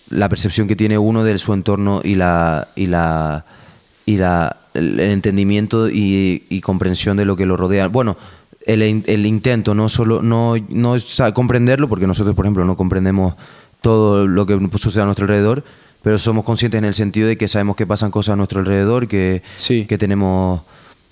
la 0.09 0.29
percepción 0.29 0.69
que 0.69 0.77
tiene 0.77 0.97
uno 0.99 1.25
de 1.25 1.37
su 1.40 1.53
entorno 1.53 2.01
y 2.05 2.14
la 2.14 2.69
y 2.77 2.87
la 2.87 3.45
y 4.07 4.19
la 4.19 4.57
el 4.77 5.01
el 5.01 5.11
entendimiento 5.11 5.89
y, 5.89 6.45
y 6.49 6.61
comprensión 6.61 7.17
de 7.17 7.25
lo 7.25 7.37
que 7.37 7.47
lo 7.47 7.57
rodea. 7.57 7.89
Bueno, 7.89 8.17
el, 8.67 8.83
in- 8.83 9.05
el 9.07 9.27
intento 9.27 9.75
no 9.75 9.89
solo 9.89 10.23
no 10.23 10.55
no 10.69 10.95
es 10.95 11.23
comprenderlo 11.35 11.89
porque 11.89 12.07
nosotros, 12.07 12.35
por 12.37 12.45
ejemplo, 12.45 12.65
no 12.65 12.77
comprendemos 12.77 13.35
todo 13.81 14.27
lo 14.27 14.47
que 14.47 14.59
sucede 14.79 15.03
a 15.03 15.07
nuestro 15.07 15.25
alrededor, 15.25 15.65
pero 16.03 16.19
somos 16.19 16.45
conscientes 16.45 16.79
en 16.79 16.85
el 16.85 16.95
sentido 16.95 17.29
de 17.29 17.37
que 17.37 17.49
sabemos 17.49 17.77
que 17.77 17.87
pasan 17.87 18.11
cosas 18.11 18.35
a 18.35 18.37
nuestro 18.37 18.61
alrededor, 18.61 19.07
que 19.09 19.43
Sí. 19.57 19.87
que 19.87 19.99
tenemos 19.99 20.62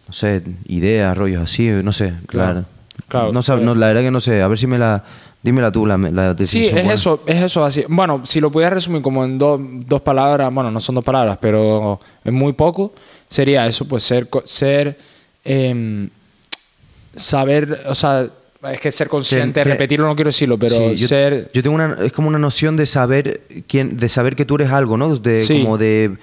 no 0.06 0.12
sé, 0.12 0.42
ideas, 0.68 1.16
rollos 1.16 1.42
así, 1.42 1.68
no 1.82 1.92
sé, 1.92 2.12
claro. 2.26 2.64
Claro. 3.08 3.32
No, 3.32 3.40
no, 3.60 3.74
la 3.74 3.88
verdad 3.88 4.02
que 4.02 4.10
no 4.10 4.20
sé, 4.20 4.42
a 4.42 4.48
ver 4.48 4.58
si 4.58 4.66
me 4.66 4.78
la 4.78 5.02
dímela 5.44 5.70
tú 5.70 5.86
la, 5.86 5.96
la 5.96 6.32
Sí, 6.32 6.36
definición 6.38 6.64
es 6.78 6.82
buena. 6.84 6.94
eso, 6.94 7.22
es 7.26 7.42
eso 7.42 7.64
así. 7.64 7.84
Bueno, 7.86 8.22
si 8.24 8.40
lo 8.40 8.50
pudieras 8.50 8.72
resumir 8.74 9.02
como 9.02 9.24
en 9.24 9.38
dos, 9.38 9.60
dos 9.62 10.00
palabras, 10.00 10.52
bueno, 10.52 10.72
no 10.72 10.80
son 10.80 10.96
dos 10.96 11.04
palabras, 11.04 11.38
pero 11.40 12.00
en 12.24 12.34
muy 12.34 12.52
poco, 12.54 12.92
sería 13.28 13.66
eso, 13.66 13.86
pues 13.86 14.02
ser, 14.02 14.26
ser, 14.44 14.98
em, 15.44 16.08
saber, 17.14 17.82
o 17.86 17.94
sea, 17.94 18.28
es 18.72 18.80
que 18.80 18.90
ser 18.90 19.08
consciente, 19.08 19.62
que- 19.62 19.68
repetirlo 19.68 20.06
no 20.06 20.14
quiero 20.16 20.28
decirlo, 20.30 20.58
pero 20.58 20.74
Sí, 20.90 20.96
yo, 20.96 21.06
ser... 21.08 21.50
yo 21.52 21.62
tengo 21.62 21.74
una 21.76 21.98
es 22.02 22.12
como 22.12 22.28
una 22.28 22.38
noción 22.38 22.76
de 22.76 22.86
saber 22.86 23.42
quién 23.68 23.96
de 23.98 24.08
saber 24.08 24.34
que 24.36 24.44
tú 24.44 24.54
eres 24.56 24.70
algo, 24.70 24.96
¿no? 24.96 25.14
De 25.16 25.38
Sí. 25.38 25.62
como 25.62 25.76
de 25.78 26.16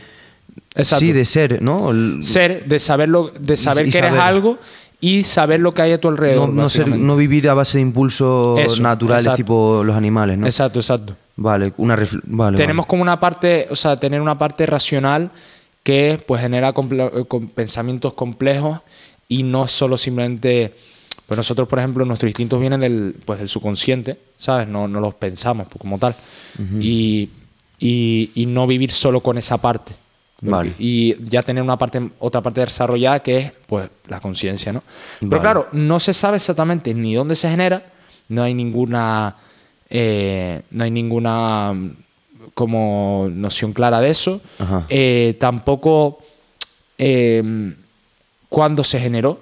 Exacto. 0.75 1.05
sí, 1.05 1.11
de 1.11 1.23
ser, 1.25 1.61
¿no? 1.61 1.91
El- 1.91 2.23
ser, 2.23 2.65
de 2.65 2.79
saberlo, 2.79 3.31
de 3.39 3.55
saber 3.57 3.87
y 3.87 3.91
que 3.91 3.99
eres 3.99 4.13
algo 4.13 4.57
y 5.01 5.23
saber 5.23 5.59
lo 5.59 5.73
que 5.73 5.81
hay 5.81 5.91
a 5.93 5.99
tu 5.99 6.07
alrededor. 6.07 6.47
no 6.49 6.69
ser- 6.69 6.87
no 6.87 7.15
vivir 7.17 7.49
a 7.49 7.53
base 7.55 7.77
de 7.79 7.81
impulsos 7.81 8.59
Eso, 8.59 8.81
naturales 8.83 9.23
exacto. 9.25 9.37
tipo 9.37 9.83
los 9.83 9.95
animales, 9.95 10.37
¿no? 10.37 10.45
Exacto, 10.45 10.79
exacto. 10.79 11.15
Vale, 11.35 11.73
una 11.77 11.97
vale, 12.25 12.55
tenemos 12.57 12.85
como 12.85 13.01
una 13.01 13.19
parte, 13.19 13.67
o 13.71 13.75
sea, 13.75 13.97
tener 13.99 14.21
una 14.21 14.37
parte 14.37 14.65
racional 14.67 15.31
que 15.83 16.23
pues 16.27 16.41
genera 16.41 16.73
comple- 16.73 17.27
con 17.27 17.47
pensamientos 17.47 18.13
complejos 18.13 18.79
y 19.27 19.41
no 19.43 19.67
solo 19.67 19.97
simplemente, 19.97 20.75
pues 21.25 21.35
nosotros 21.37 21.67
por 21.67 21.79
ejemplo 21.79 22.05
nuestros 22.05 22.29
instintos 22.29 22.59
vienen 22.59 22.81
del, 22.81 23.15
pues, 23.25 23.39
del 23.39 23.49
subconsciente, 23.49 24.19
¿sabes? 24.37 24.67
No, 24.67 24.87
no 24.87 24.99
los 24.99 25.15
pensamos 25.15 25.67
como 25.79 25.97
tal. 25.97 26.15
y, 26.79 27.29
y, 27.79 28.29
y 28.35 28.45
no 28.45 28.67
vivir 28.67 28.91
solo 28.91 29.21
con 29.21 29.39
esa 29.39 29.57
parte. 29.57 29.93
Vale. 30.41 30.73
Y 30.79 31.15
ya 31.29 31.43
tener 31.43 31.61
una 31.61 31.77
parte, 31.77 32.01
otra 32.19 32.41
parte 32.41 32.61
desarrollada 32.61 33.19
que 33.19 33.37
es 33.37 33.53
pues 33.67 33.89
la 34.07 34.19
conciencia, 34.19 34.73
¿no? 34.73 34.83
Pero 35.19 35.39
claro, 35.39 35.67
no 35.71 35.99
se 35.99 36.13
sabe 36.13 36.37
exactamente 36.37 36.93
ni 36.93 37.13
dónde 37.13 37.35
se 37.35 37.49
genera, 37.49 37.83
no 38.27 38.41
hay 38.41 38.53
ninguna 38.53 39.35
eh, 39.93 40.61
no 40.71 40.85
hay 40.85 40.91
ninguna 40.91 41.73
mm, 41.73 41.91
como 42.53 43.29
noción 43.31 43.73
clara 43.73 43.99
de 43.99 44.09
eso. 44.09 44.41
Eh, 44.89 45.35
tampoco 45.39 46.19
eh, 46.97 47.73
cuándo 48.47 48.83
se 48.83 48.99
generó 48.99 49.37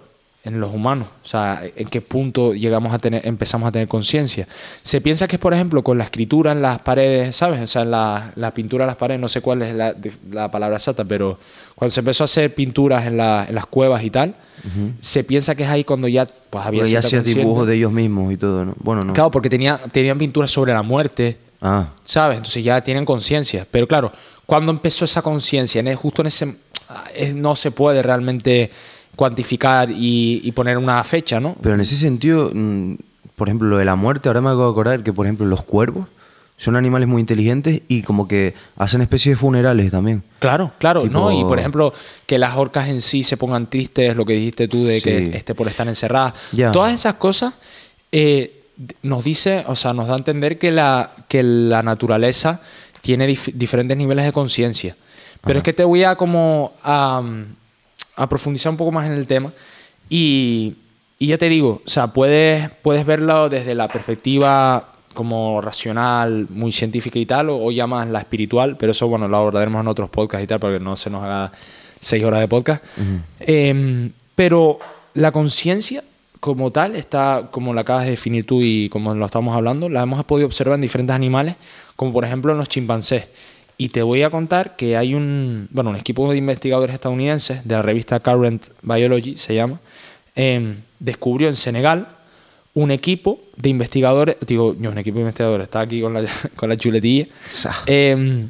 en 0.49 0.59
los 0.59 0.73
humanos, 0.73 1.07
o 1.23 1.27
sea, 1.27 1.61
en 1.75 1.87
qué 1.87 2.01
punto 2.01 2.53
llegamos 2.53 2.93
a 2.93 2.99
tener, 2.99 3.25
empezamos 3.25 3.67
a 3.67 3.71
tener 3.71 3.87
conciencia. 3.87 4.47
Se 4.83 4.99
piensa 5.01 5.27
que 5.27 5.37
es, 5.37 5.39
por 5.41 5.53
ejemplo, 5.53 5.83
con 5.83 5.97
la 5.97 6.03
escritura 6.03 6.51
en 6.51 6.61
las 6.61 6.79
paredes, 6.79 7.35
¿sabes? 7.35 7.61
O 7.61 7.67
sea, 7.67 7.83
en 7.83 7.91
la, 7.91 8.31
la 8.35 8.53
pintura 8.53 8.83
en 8.83 8.87
las 8.87 8.95
paredes, 8.97 9.21
no 9.21 9.27
sé 9.29 9.41
cuál 9.41 9.61
es 9.61 9.73
la, 9.75 9.95
la 10.31 10.51
palabra 10.51 10.77
exacta, 10.77 11.05
pero 11.05 11.39
cuando 11.75 11.91
se 11.93 12.01
empezó 12.01 12.23
a 12.23 12.25
hacer 12.25 12.53
pinturas 12.53 13.07
en, 13.07 13.15
la- 13.17 13.45
en 13.47 13.55
las 13.55 13.65
cuevas 13.65 14.03
y 14.03 14.09
tal, 14.09 14.35
se 14.99 15.23
piensa 15.23 15.55
que 15.55 15.63
es 15.63 15.69
ahí 15.69 15.83
cuando 15.85 16.07
ya 16.09 16.25
pues, 16.49 16.65
había 16.65 16.81
Porque 16.81 16.91
ya 16.91 17.01
conciencia. 17.01 17.33
dibujos 17.35 17.65
de 17.67 17.75
ellos 17.75 17.91
mismos 17.93 18.33
y 18.33 18.37
todo, 18.37 18.65
¿no? 18.65 18.75
Bueno, 18.79 19.01
no. 19.03 19.13
Claro, 19.13 19.31
porque 19.31 19.49
tenía, 19.49 19.79
tenían 19.91 20.17
pinturas 20.17 20.51
sobre 20.51 20.73
la 20.73 20.81
muerte, 20.83 21.37
Ah, 21.61 21.87
¿sabes? 22.05 22.37
Entonces 22.37 22.63
ya 22.63 22.79
tienen 22.81 23.03
conciencia. 23.05 23.67
Pero 23.69 23.85
claro, 23.87 24.11
¿cuándo 24.45 24.71
empezó 24.71 25.03
esa 25.05 25.21
conciencia? 25.21 25.79
En- 25.81 25.95
Justo 25.95 26.21
en 26.21 26.27
ese... 26.27 26.55
es- 27.13 27.35
no 27.35 27.55
se 27.57 27.71
puede 27.71 28.01
realmente 28.01 28.71
cuantificar 29.19 29.91
y, 29.91 30.39
y 30.45 30.51
poner 30.53 30.77
una 30.77 31.03
fecha, 31.03 31.41
¿no? 31.41 31.55
pero 31.61 31.75
en 31.75 31.81
ese 31.81 31.97
sentido, 31.97 32.51
mm, 32.53 32.93
por 33.35 33.49
ejemplo, 33.49 33.67
lo 33.67 33.77
de 33.77 33.83
la 33.83 33.95
muerte, 33.97 34.29
ahora 34.29 34.39
me 34.39 34.47
acabo 34.47 34.63
de 34.67 34.71
acordar 34.71 35.03
que, 35.03 35.11
por 35.11 35.25
ejemplo, 35.25 35.45
los 35.45 35.61
cuervos 35.63 36.07
son 36.55 36.77
animales 36.77 37.07
muy 37.09 37.19
inteligentes 37.19 37.81
y 37.89 38.01
como 38.03 38.27
que 38.29 38.53
hacen 38.77 39.01
especies 39.01 39.33
de 39.35 39.39
funerales 39.39 39.91
también. 39.91 40.23
Claro, 40.39 40.71
claro, 40.77 41.03
Tipo- 41.03 41.11
¿no? 41.11 41.31
Y 41.33 41.43
por 41.43 41.59
ejemplo, 41.59 41.93
que 42.25 42.37
las 42.39 42.55
orcas 42.55 42.87
en 42.87 43.01
sí 43.01 43.23
se 43.23 43.35
pongan 43.35 43.69
tristes, 43.69 44.15
lo 44.15 44.25
que 44.25 44.33
dijiste 44.33 44.67
tú 44.69 44.85
de 44.85 44.95
Sí. 44.99 45.03
que 45.03 45.37
esté 45.37 45.53
por 45.53 45.67
estar 45.67 45.87
encerradas. 45.87 46.33
Ya. 46.53 46.71
Todas 46.71 46.93
esas 46.93 47.15
cosas 47.15 47.53
eh, 48.13 48.61
nos 49.03 49.23
dice, 49.25 49.65
o 49.67 49.75
sea, 49.75 49.93
nos 49.93 50.07
da 50.07 50.13
a 50.15 50.17
entender 50.17 50.57
que 50.57 50.71
la, 50.71 51.11
que 51.27 51.43
la 51.43 51.81
naturaleza 51.83 52.61
tiene 53.01 53.27
dif- 53.27 53.51
diferentes 53.53 53.95
niveles 53.97 54.23
de 54.25 54.31
conciencia. 54.31 54.95
Pero 55.41 55.59
es 55.59 55.63
que 55.63 55.71
te 55.73 55.83
voy 55.85 56.03
a 56.03 56.15
como 56.15 56.73
a, 56.83 57.21
a 58.19 58.27
profundizar 58.27 58.71
un 58.71 58.77
poco 58.77 58.91
más 58.91 59.05
en 59.05 59.13
el 59.13 59.25
tema. 59.25 59.51
Y, 60.09 60.75
y 61.17 61.27
ya 61.27 61.37
te 61.37 61.47
digo, 61.47 61.81
o 61.85 61.89
sea, 61.89 62.07
puedes, 62.07 62.69
puedes 62.81 63.05
verlo 63.05 63.49
desde 63.49 63.73
la 63.75 63.87
perspectiva 63.87 64.93
como 65.13 65.61
racional, 65.61 66.47
muy 66.49 66.71
científica 66.71 67.17
y 67.17 67.25
tal, 67.25 67.49
o, 67.49 67.65
o 67.65 67.71
ya 67.71 67.87
más 67.87 68.07
la 68.09 68.19
espiritual, 68.19 68.77
pero 68.77 68.91
eso, 68.91 69.07
bueno, 69.07 69.27
lo 69.27 69.37
abordaremos 69.37 69.81
en 69.81 69.87
otros 69.87 70.09
podcasts 70.09 70.43
y 70.43 70.47
tal, 70.47 70.59
para 70.59 70.77
que 70.77 70.83
no 70.83 70.95
se 70.95 71.09
nos 71.09 71.23
haga 71.23 71.51
seis 71.99 72.23
horas 72.23 72.41
de 72.41 72.47
podcast. 72.47 72.83
Em, 73.39 74.11
pero 74.35 74.79
la 75.13 75.31
conciencia 75.31 76.03
como 76.39 76.71
tal 76.71 76.95
está, 76.95 77.47
como 77.51 77.73
la 77.73 77.81
acabas 77.81 78.05
de 78.05 78.11
definir 78.11 78.45
tú 78.45 78.61
y 78.61 78.89
como 78.89 79.13
lo 79.13 79.25
estamos 79.25 79.55
hablando, 79.55 79.89
la 79.89 80.03
hemos 80.03 80.23
podido 80.25 80.47
observar 80.47 80.75
en 80.75 80.81
diferentes 80.81 81.15
animales, 81.15 81.55
como 81.95 82.13
por 82.13 82.25
ejemplo 82.25 82.51
en 82.51 82.57
los 82.57 82.69
chimpancés. 82.69 83.27
Y 83.81 83.89
te 83.89 84.03
voy 84.03 84.23
a 84.23 84.29
contar 84.29 84.75
que 84.75 84.97
hay 84.97 85.15
un, 85.15 85.69
bueno, 85.71 85.91
un 85.91 85.95
equipo 85.95 86.29
de 86.29 86.37
investigadores 86.37 86.93
estadounidenses 86.93 87.65
de 87.65 87.75
la 87.75 87.81
revista 87.81 88.19
Current 88.19 88.67
Biology, 88.81 89.37
se 89.37 89.55
llama, 89.55 89.79
em, 90.35 90.81
descubrió 90.99 91.47
en 91.47 91.55
Senegal 91.55 92.09
un 92.73 92.91
equipo 92.91 93.39
de 93.55 93.69
investigadores, 93.69 94.35
digo, 94.45 94.75
no, 94.77 94.89
un 94.89 94.97
equipo 94.97 95.15
de 95.15 95.21
investigadores, 95.21 95.63
está 95.63 95.79
aquí 95.79 96.01
con 96.01 96.13
la, 96.13 96.25
con 96.57 96.67
la 96.67 96.75
chuletilla, 96.75 97.27
em, 97.85 98.49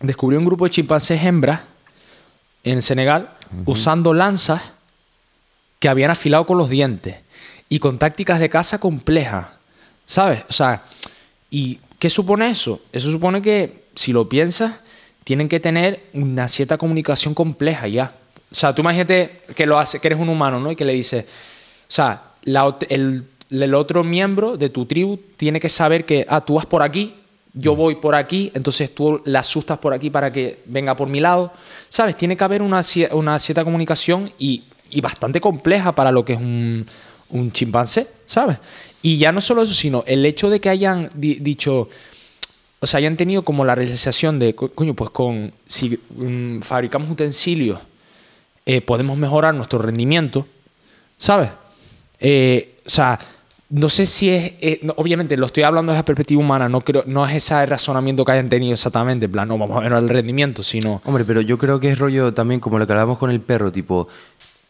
descubrió 0.00 0.40
un 0.40 0.46
grupo 0.46 0.64
de 0.64 0.70
chimpancés 0.70 1.22
hembras 1.22 1.60
en 2.64 2.82
Senegal 2.82 3.30
usando 3.66 4.12
lanzas 4.12 4.72
que 5.78 5.88
habían 5.88 6.10
afilado 6.10 6.44
con 6.44 6.58
los 6.58 6.68
dientes 6.68 7.18
y 7.68 7.78
con 7.78 8.00
tácticas 8.00 8.40
de 8.40 8.48
caza 8.48 8.80
complejas, 8.80 9.46
¿sabes? 10.04 10.44
O 10.48 10.52
sea, 10.52 10.82
¿y 11.50 11.78
qué 12.00 12.10
supone 12.10 12.48
eso? 12.48 12.82
Eso 12.90 13.12
supone 13.12 13.40
que, 13.40 13.84
si 14.00 14.14
lo 14.14 14.30
piensas, 14.30 14.72
tienen 15.24 15.46
que 15.46 15.60
tener 15.60 16.06
una 16.14 16.48
cierta 16.48 16.78
comunicación 16.78 17.34
compleja 17.34 17.86
ya. 17.86 18.14
O 18.50 18.54
sea, 18.54 18.74
tú 18.74 18.80
imagínate 18.80 19.42
que 19.54 19.66
lo 19.66 19.78
hace, 19.78 20.00
que 20.00 20.08
eres 20.08 20.18
un 20.18 20.30
humano, 20.30 20.58
¿no? 20.58 20.72
Y 20.72 20.76
que 20.76 20.86
le 20.86 20.94
dices, 20.94 21.24
o 21.24 21.92
sea, 21.92 22.22
el, 22.88 23.74
otro 23.74 24.02
miembro 24.02 24.56
de 24.56 24.70
tu 24.70 24.86
tribu 24.86 25.18
tiene 25.36 25.60
que 25.60 25.68
saber 25.68 26.06
que, 26.06 26.24
ah, 26.30 26.40
tú 26.40 26.54
vas 26.54 26.64
por 26.64 26.82
aquí, 26.82 27.14
yo 27.52 27.76
voy 27.76 27.96
por 27.96 28.14
aquí, 28.14 28.50
entonces 28.54 28.94
tú 28.94 29.20
la 29.26 29.40
asustas 29.40 29.78
por 29.78 29.92
aquí 29.92 30.08
para 30.08 30.32
que 30.32 30.60
venga 30.64 30.96
por 30.96 31.08
mi 31.08 31.20
lado. 31.20 31.52
¿Sabes? 31.90 32.16
Tiene 32.16 32.38
que 32.38 32.44
haber 32.44 32.62
una, 32.62 32.80
cie- 32.80 33.12
una 33.12 33.38
cierta 33.38 33.64
comunicación 33.64 34.32
y, 34.38 34.62
bastante 35.02 35.42
compleja 35.42 35.94
para 35.94 36.10
lo 36.10 36.24
que 36.24 36.32
es 36.32 36.40
un, 36.40 36.86
chimpancé, 37.52 38.08
¿sabes? 38.24 38.56
Y 39.02 39.18
ya 39.18 39.30
no 39.30 39.42
solo 39.42 39.62
eso, 39.62 39.74
sino 39.74 40.04
el 40.06 40.24
hecho 40.24 40.48
de 40.48 40.58
que 40.58 40.70
hayan 40.70 41.10
di- 41.14 41.36
dicho, 41.36 41.88
o 42.80 42.86
sea, 42.86 42.98
hayan 42.98 43.16
tenido 43.16 43.42
como 43.42 43.64
la 43.64 43.74
realización 43.74 44.38
de, 44.38 44.54
co- 44.54 44.70
coño, 44.72 44.94
pues 44.94 45.10
con, 45.10 45.52
si 45.66 45.98
mm, 46.16 46.60
fabricamos 46.60 47.10
utensilios, 47.10 47.78
eh, 48.66 48.80
podemos 48.80 49.16
mejorar 49.18 49.54
nuestro 49.54 49.78
rendimiento, 49.80 50.46
¿sabes? 51.18 51.50
Eh, 52.20 52.76
o 52.86 52.90
sea, 52.90 53.18
no 53.70 53.88
sé 53.88 54.04
si 54.06 54.30
es, 54.30 54.52
eh, 54.60 54.80
obviamente 54.96 55.36
lo 55.36 55.46
estoy 55.46 55.62
hablando 55.62 55.92
desde 55.92 56.00
la 56.00 56.04
perspectiva 56.04 56.40
humana, 56.40 56.68
no 56.68 56.80
creo, 56.80 57.04
no 57.06 57.26
es 57.26 57.36
ese 57.36 57.64
razonamiento 57.66 58.24
que 58.24 58.32
hayan 58.32 58.48
tenido 58.48 58.72
exactamente, 58.74 59.26
en 59.26 59.32
plan, 59.32 59.46
no 59.48 59.56
vamos 59.58 59.76
a 59.76 59.80
ver 59.80 59.92
el 59.92 60.08
rendimiento, 60.08 60.62
sino 60.62 61.00
Hombre, 61.04 61.24
pero 61.24 61.40
yo 61.40 61.56
creo 61.58 61.78
que 61.78 61.90
es 61.92 61.98
rollo 61.98 62.34
también 62.34 62.60
como 62.60 62.78
lo 62.78 62.86
que 62.86 62.92
hablábamos 62.92 63.18
con 63.18 63.30
el 63.30 63.40
perro, 63.40 63.70
tipo, 63.70 64.08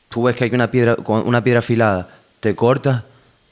tú 0.08 0.24
ves 0.24 0.36
que 0.36 0.44
hay 0.44 0.50
una 0.52 0.70
piedra, 0.70 0.96
una 1.06 1.42
piedra 1.42 1.60
afilada, 1.60 2.08
te 2.40 2.54
cortas, 2.54 3.02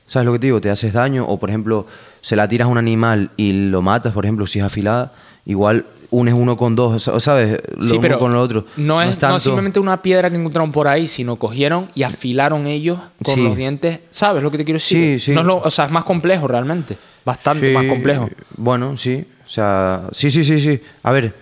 ¿sabes 0.08 0.26
lo 0.26 0.32
que 0.32 0.40
te 0.40 0.46
digo? 0.48 0.60
Te 0.60 0.70
haces 0.70 0.92
daño, 0.92 1.24
o 1.24 1.38
por 1.38 1.48
ejemplo, 1.50 1.86
se 2.20 2.34
la 2.34 2.48
tiras 2.48 2.66
a 2.66 2.70
un 2.72 2.78
animal 2.78 3.30
y 3.36 3.52
lo 3.70 3.80
matas, 3.82 4.12
por 4.12 4.24
ejemplo, 4.24 4.44
si 4.48 4.58
es 4.58 4.64
afilada, 4.64 5.12
igual 5.46 5.86
unes 6.10 6.32
uno 6.34 6.56
con 6.56 6.74
dos, 6.74 7.02
¿sabes? 7.18 7.60
Lo 7.76 7.82
sí, 7.82 7.92
uno 7.92 8.00
pero 8.00 8.18
con 8.18 8.32
lo 8.32 8.40
otro. 8.40 8.64
No 8.78 9.00
es, 9.02 9.10
no 9.10 9.16
tanto- 9.18 9.36
es 9.36 9.42
simplemente 9.42 9.78
una 9.78 10.00
piedra 10.00 10.30
que 10.30 10.36
encontraron 10.36 10.72
por 10.72 10.88
ahí, 10.88 11.06
sino 11.06 11.36
cogieron 11.36 11.90
y 11.94 12.02
afilaron 12.02 12.66
ellos 12.66 12.98
con 13.22 13.34
Sí. 13.34 13.42
los 13.44 13.54
dientes. 13.54 14.00
¿Sabes 14.10 14.42
lo 14.42 14.50
que 14.50 14.56
te 14.58 14.64
quiero 14.64 14.76
decir? 14.76 15.18
Sí, 15.20 15.26
sí. 15.26 15.32
No 15.32 15.40
es 15.42 15.46
lo- 15.46 15.58
o 15.58 15.70
sea, 15.70 15.84
es 15.84 15.90
más 15.90 16.04
complejo 16.04 16.48
realmente. 16.48 16.96
Bastante 17.26 17.68
Sí, 17.68 17.74
más 17.74 17.84
complejo. 17.84 18.28
Bueno, 18.56 18.96
sí. 18.96 19.22
O 19.44 19.48
sea, 19.48 20.02
sí, 20.12 20.30
sí, 20.30 20.44
sí, 20.44 20.58
sí. 20.60 20.80
A 21.02 21.12
ver, 21.12 21.34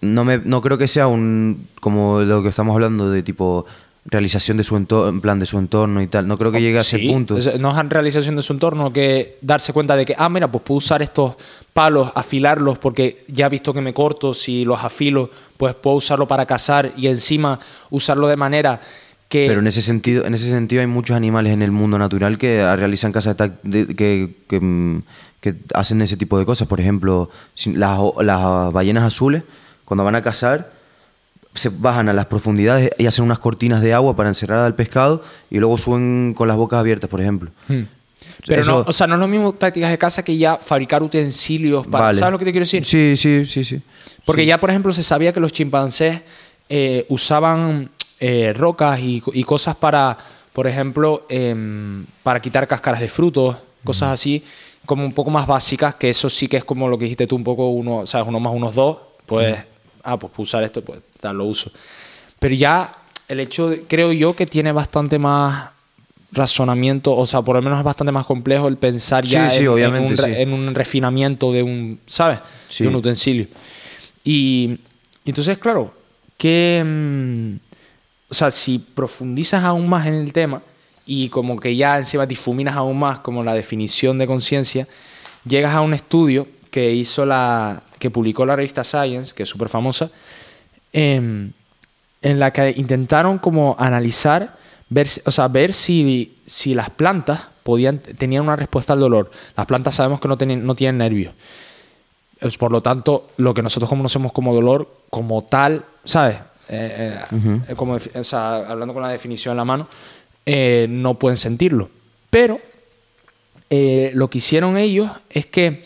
no, 0.00 0.24
me, 0.24 0.38
no 0.38 0.60
creo 0.60 0.76
que 0.76 0.88
sea 0.88 1.06
un. 1.06 1.68
como 1.80 2.20
lo 2.22 2.42
que 2.42 2.48
estamos 2.48 2.74
hablando 2.74 3.10
de 3.10 3.22
tipo 3.22 3.64
realización 4.04 4.56
de 4.56 4.64
su 4.64 4.76
entorno, 4.76 5.08
en 5.08 5.20
plan 5.20 5.38
de 5.38 5.46
su 5.46 5.58
entorno 5.58 6.00
y 6.02 6.06
tal. 6.06 6.26
No 6.26 6.36
creo 6.38 6.50
que 6.50 6.60
llegue 6.60 6.78
a 6.78 6.80
ese 6.80 6.98
punto. 6.98 7.36
no 7.58 7.80
es 7.80 7.88
realización 7.88 8.36
de 8.36 8.42
su 8.42 8.52
entorno 8.52 8.92
que 8.92 9.36
darse 9.42 9.72
cuenta 9.72 9.96
de 9.96 10.04
que, 10.04 10.14
ah, 10.16 10.28
mira, 10.28 10.50
pues 10.50 10.64
puedo 10.64 10.78
usar 10.78 11.02
estos 11.02 11.34
palos, 11.72 12.10
afilarlos, 12.14 12.78
porque 12.78 13.24
ya 13.28 13.46
he 13.46 13.48
visto 13.48 13.74
que 13.74 13.80
me 13.80 13.92
corto, 13.92 14.32
si 14.32 14.64
los 14.64 14.82
afilo, 14.82 15.30
pues 15.56 15.74
puedo 15.74 15.96
usarlo 15.96 16.26
para 16.26 16.46
cazar 16.46 16.92
y 16.96 17.08
encima 17.08 17.60
usarlo 17.90 18.26
de 18.26 18.36
manera 18.36 18.80
que... 19.28 19.46
Pero 19.46 19.60
en 19.60 19.66
ese 19.66 19.82
sentido, 19.82 20.24
en 20.24 20.34
ese 20.34 20.48
sentido 20.48 20.80
hay 20.80 20.86
muchos 20.86 21.14
animales 21.14 21.52
en 21.52 21.62
el 21.62 21.70
mundo 21.70 21.98
natural 21.98 22.38
que 22.38 22.62
ah, 22.62 22.76
realizan 22.76 23.12
cazas 23.12 23.36
de 23.62 23.86
que, 23.94 24.34
que, 24.48 24.60
mm, 24.60 25.02
que 25.40 25.54
hacen 25.74 26.00
ese 26.00 26.16
tipo 26.16 26.38
de 26.38 26.46
cosas. 26.46 26.66
Por 26.66 26.80
ejemplo, 26.80 27.30
las, 27.66 28.00
las 28.22 28.72
ballenas 28.72 29.04
azules, 29.04 29.42
cuando 29.84 30.04
van 30.04 30.14
a 30.14 30.22
cazar, 30.22 30.79
se 31.54 31.68
bajan 31.68 32.08
a 32.08 32.12
las 32.12 32.26
profundidades 32.26 32.90
y 32.98 33.06
hacen 33.06 33.24
unas 33.24 33.38
cortinas 33.38 33.82
de 33.82 33.92
agua 33.94 34.14
para 34.16 34.28
encerrar 34.28 34.58
al 34.58 34.74
pescado 34.74 35.22
y 35.50 35.58
luego 35.58 35.76
suben 35.78 36.34
con 36.36 36.46
las 36.48 36.56
bocas 36.56 36.78
abiertas, 36.78 37.10
por 37.10 37.20
ejemplo. 37.20 37.50
Hmm. 37.68 37.82
Pero 38.46 38.60
Eso- 38.62 38.70
no, 38.80 38.84
o 38.86 38.92
sea, 38.92 39.06
no 39.06 39.14
es 39.14 39.20
lo 39.20 39.28
mismo 39.28 39.52
tácticas 39.52 39.90
de 39.90 39.98
caza 39.98 40.22
que 40.22 40.36
ya 40.36 40.56
fabricar 40.56 41.02
utensilios 41.02 41.86
para... 41.86 42.04
Vale. 42.06 42.18
¿Sabes 42.18 42.32
lo 42.32 42.38
que 42.38 42.44
te 42.44 42.52
quiero 42.52 42.64
decir? 42.64 42.84
Sí, 42.86 43.16
sí, 43.16 43.44
sí, 43.46 43.64
sí. 43.64 43.80
Porque 44.24 44.42
Sí. 44.42 44.46
ya, 44.48 44.60
por 44.60 44.70
ejemplo, 44.70 44.92
se 44.92 45.02
sabía 45.02 45.32
que 45.32 45.40
los 45.40 45.52
chimpancés 45.52 46.20
eh, 46.68 47.04
usaban 47.08 47.90
eh, 48.20 48.52
rocas 48.56 49.00
y, 49.00 49.22
y 49.32 49.44
cosas 49.44 49.74
para, 49.76 50.16
por 50.52 50.66
ejemplo, 50.66 51.26
em, 51.28 52.04
para 52.22 52.40
quitar 52.40 52.68
cáscaras 52.68 53.00
de 53.00 53.08
frutos, 53.08 53.56
cosas 53.82 54.10
así, 54.10 54.44
como 54.86 55.04
un 55.04 55.12
poco 55.12 55.30
más 55.30 55.46
básicas, 55.46 55.94
que 55.96 56.10
eso 56.10 56.28
sí 56.30 56.46
que 56.46 56.58
es 56.58 56.64
como 56.64 56.86
lo 56.88 56.96
que 56.98 57.04
dijiste 57.06 57.26
tú, 57.26 57.36
un 57.36 57.44
poco 57.44 57.68
uno, 57.70 58.06
¿sabes? 58.06 58.28
Uno 58.28 58.38
más 58.40 58.52
unos 58.54 58.74
dos, 58.74 58.98
pues, 59.26 59.56
ah, 60.04 60.18
pues 60.18 60.32
puedo 60.32 60.42
usar 60.44 60.62
esto, 60.64 60.82
pues 60.82 61.00
tal, 61.20 61.36
lo 61.38 61.44
uso. 61.44 61.70
Pero 62.38 62.54
ya 62.54 62.94
el 63.28 63.40
hecho, 63.40 63.68
de- 63.70 63.82
creo 63.82 64.12
yo, 64.12 64.34
que 64.34 64.46
tiene 64.46 64.72
bastante 64.72 65.18
más 65.18 65.70
razonamiento, 66.32 67.14
o 67.16 67.26
sea, 67.26 67.42
por 67.42 67.56
lo 67.56 67.62
menos 67.62 67.78
es 67.78 67.84
bastante 67.84 68.12
más 68.12 68.24
complejo 68.24 68.68
el 68.68 68.76
pensar 68.76 69.24
ya 69.24 69.50
Sí, 69.50 69.58
en- 69.64 69.68
un, 69.94 70.16
re- 70.16 70.34
sí. 70.36 70.40
en 70.42 70.52
un 70.52 70.74
refinamiento 70.74 71.52
de 71.52 71.62
un, 71.62 71.98
¿sabes? 72.06 72.38
De 72.78 72.88
un 72.88 72.94
utensilio. 72.96 73.46
Y 74.24 74.78
entonces, 75.24 75.58
claro, 75.58 75.92
que. 76.38 76.82
mm, 76.84 77.54
o 78.30 78.34
sea, 78.34 78.50
si 78.52 78.78
profundizas 78.78 79.64
aún 79.64 79.88
más 79.88 80.06
en 80.06 80.14
el 80.14 80.32
tema 80.32 80.62
y 81.04 81.28
como 81.30 81.58
que 81.58 81.74
ya 81.74 81.98
encima 81.98 82.24
difuminas 82.26 82.76
aún 82.76 82.96
más 82.98 83.18
como 83.18 83.42
la 83.42 83.54
definición 83.54 84.18
de 84.18 84.26
conciencia, 84.28 84.86
llegas 85.44 85.74
a 85.74 85.80
un 85.80 85.94
estudio 85.94 86.46
que 86.70 86.92
hizo 86.94 87.26
la. 87.26 87.82
Que 88.00 88.10
publicó 88.10 88.44
la 88.44 88.56
revista 88.56 88.82
Science, 88.82 89.32
que 89.32 89.44
es 89.44 89.48
súper 89.48 89.68
famosa, 89.68 90.10
em, 90.92 91.52
en 92.22 92.38
la 92.40 92.52
que 92.52 92.74
intentaron 92.76 93.38
como 93.38 93.76
analizar, 93.78 94.56
ver, 94.88 95.06
o 95.24 95.30
sea, 95.30 95.46
ver 95.46 95.72
si, 95.72 96.36
si 96.44 96.74
las 96.74 96.90
plantas 96.90 97.42
podían, 97.62 97.98
tenían 97.98 98.42
una 98.42 98.56
respuesta 98.56 98.94
al 98.94 99.00
dolor. 99.00 99.30
Las 99.56 99.66
plantas 99.66 99.94
sabemos 99.94 100.20
que 100.20 100.26
no 100.26 100.36
tienen, 100.36 100.66
no 100.66 100.74
tienen 100.74 100.98
nervios. 100.98 101.32
Por 102.58 102.72
lo 102.72 102.80
tanto, 102.80 103.30
lo 103.36 103.52
que 103.52 103.62
nosotros 103.62 103.88
conocemos 103.88 104.32
como 104.32 104.54
dolor, 104.54 104.90
como 105.10 105.44
tal, 105.44 105.84
¿sabes? 106.04 106.36
Eh, 106.68 107.18
eh, 107.30 107.60
eh, 107.68 107.74
como, 107.74 107.94
o 107.94 108.24
sea, 108.24 108.56
hablando 108.56 108.94
con 108.94 109.02
la 109.02 109.10
definición 109.10 109.52
en 109.52 109.56
la 109.58 109.64
mano, 109.64 109.88
eh, 110.46 110.86
no 110.88 111.18
pueden 111.18 111.36
sentirlo. 111.36 111.90
Pero 112.30 112.60
lo 113.70 114.30
que 114.30 114.38
hicieron 114.38 114.76
ellos 114.76 115.10
es 115.28 115.46
que 115.46 115.84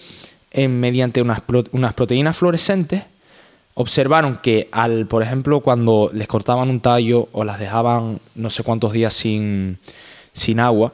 eh, 0.57 0.68
mediante 0.68 1.20
unas, 1.20 1.42
unas 1.72 1.94
proteínas 1.94 2.36
fluorescentes 2.36 3.02
observaron 3.74 4.38
que 4.40 4.68
al, 4.70 5.07
por 5.07 5.22
ejemplo, 5.24 5.61
cuando 5.61 6.11
les 6.12 6.28
cortaban 6.28 6.70
un 6.70 6.78
tallo 6.78 7.28
o 7.32 7.42
las 7.42 7.59
dejaban 7.59 8.20
no 8.36 8.50
sé 8.50 8.62
cuántos 8.62 8.92
días 8.92 9.12
sin, 9.12 9.78
sin 10.32 10.61
agua, 10.61 10.92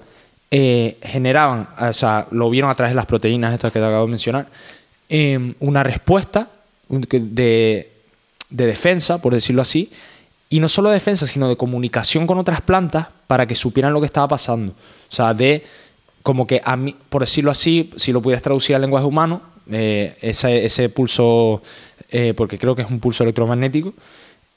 eh, 0.51 0.97
generaban, 1.03 1.69
o 1.79 1.93
sea, 1.93 2.27
lo 2.31 2.49
vieron 2.49 2.71
a 2.71 2.75
través 2.75 2.93
de 2.93 2.97
las 2.97 3.05
proteínas 3.05 3.53
estas 3.53 3.71
que 3.71 3.81
te 3.81 3.85
acabo 3.85 4.07
de 4.07 4.11
mencionar, 4.11 4.47
eh, 5.11 5.55
una 5.61 5.83
respuesta 5.83 6.51
de, 6.89 7.93
de 8.49 8.67
defensa, 8.67 9.21
por 9.21 9.35
decirlo 9.35 9.61
así, 9.61 9.93
y 10.49 10.59
no 10.59 10.71
solo 10.71 10.89
de 10.89 10.95
defensa, 10.95 11.27
sino 11.27 11.51
de 11.51 11.57
comunicación 11.57 12.27
con 12.27 12.39
otras 12.39 12.63
plantas 12.63 13.09
para 13.27 13.47
que 13.47 13.55
supieran 13.55 13.93
lo 13.93 14.01
que 14.01 14.07
estaba 14.07 14.27
pasando. 14.27 14.73
O 14.73 15.15
sea, 15.15 15.35
de 15.35 15.65
como 16.23 16.47
que 16.47 16.61
a 16.65 16.77
mí, 16.77 16.95
por 17.09 17.23
decirlo 17.23 17.51
así, 17.51 17.91
si 17.97 18.13
lo 18.13 18.21
pudieras 18.21 18.43
traducir 18.43 18.75
al 18.77 18.83
lenguaje 18.83 19.07
humano, 19.07 19.41
eh, 19.71 20.17
ese, 20.21 20.65
ese 20.65 20.89
pulso, 20.89 21.63
eh, 22.11 22.35
porque 22.37 22.59
creo 22.59 22.75
que 22.77 22.83
es 22.83 22.91
un 22.91 23.01
pulso 23.01 23.23
electromagnético, 23.23 23.95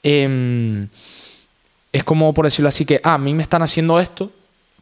em, 0.02 0.88
es 1.92 2.04
como, 2.04 2.34
por 2.34 2.44
decirlo 2.44 2.68
así, 2.68 2.84
que 2.84 3.00
ah, 3.04 3.14
a 3.14 3.18
mí 3.18 3.32
me 3.34 3.42
están 3.42 3.62
haciendo 3.62 3.98
esto, 4.00 4.30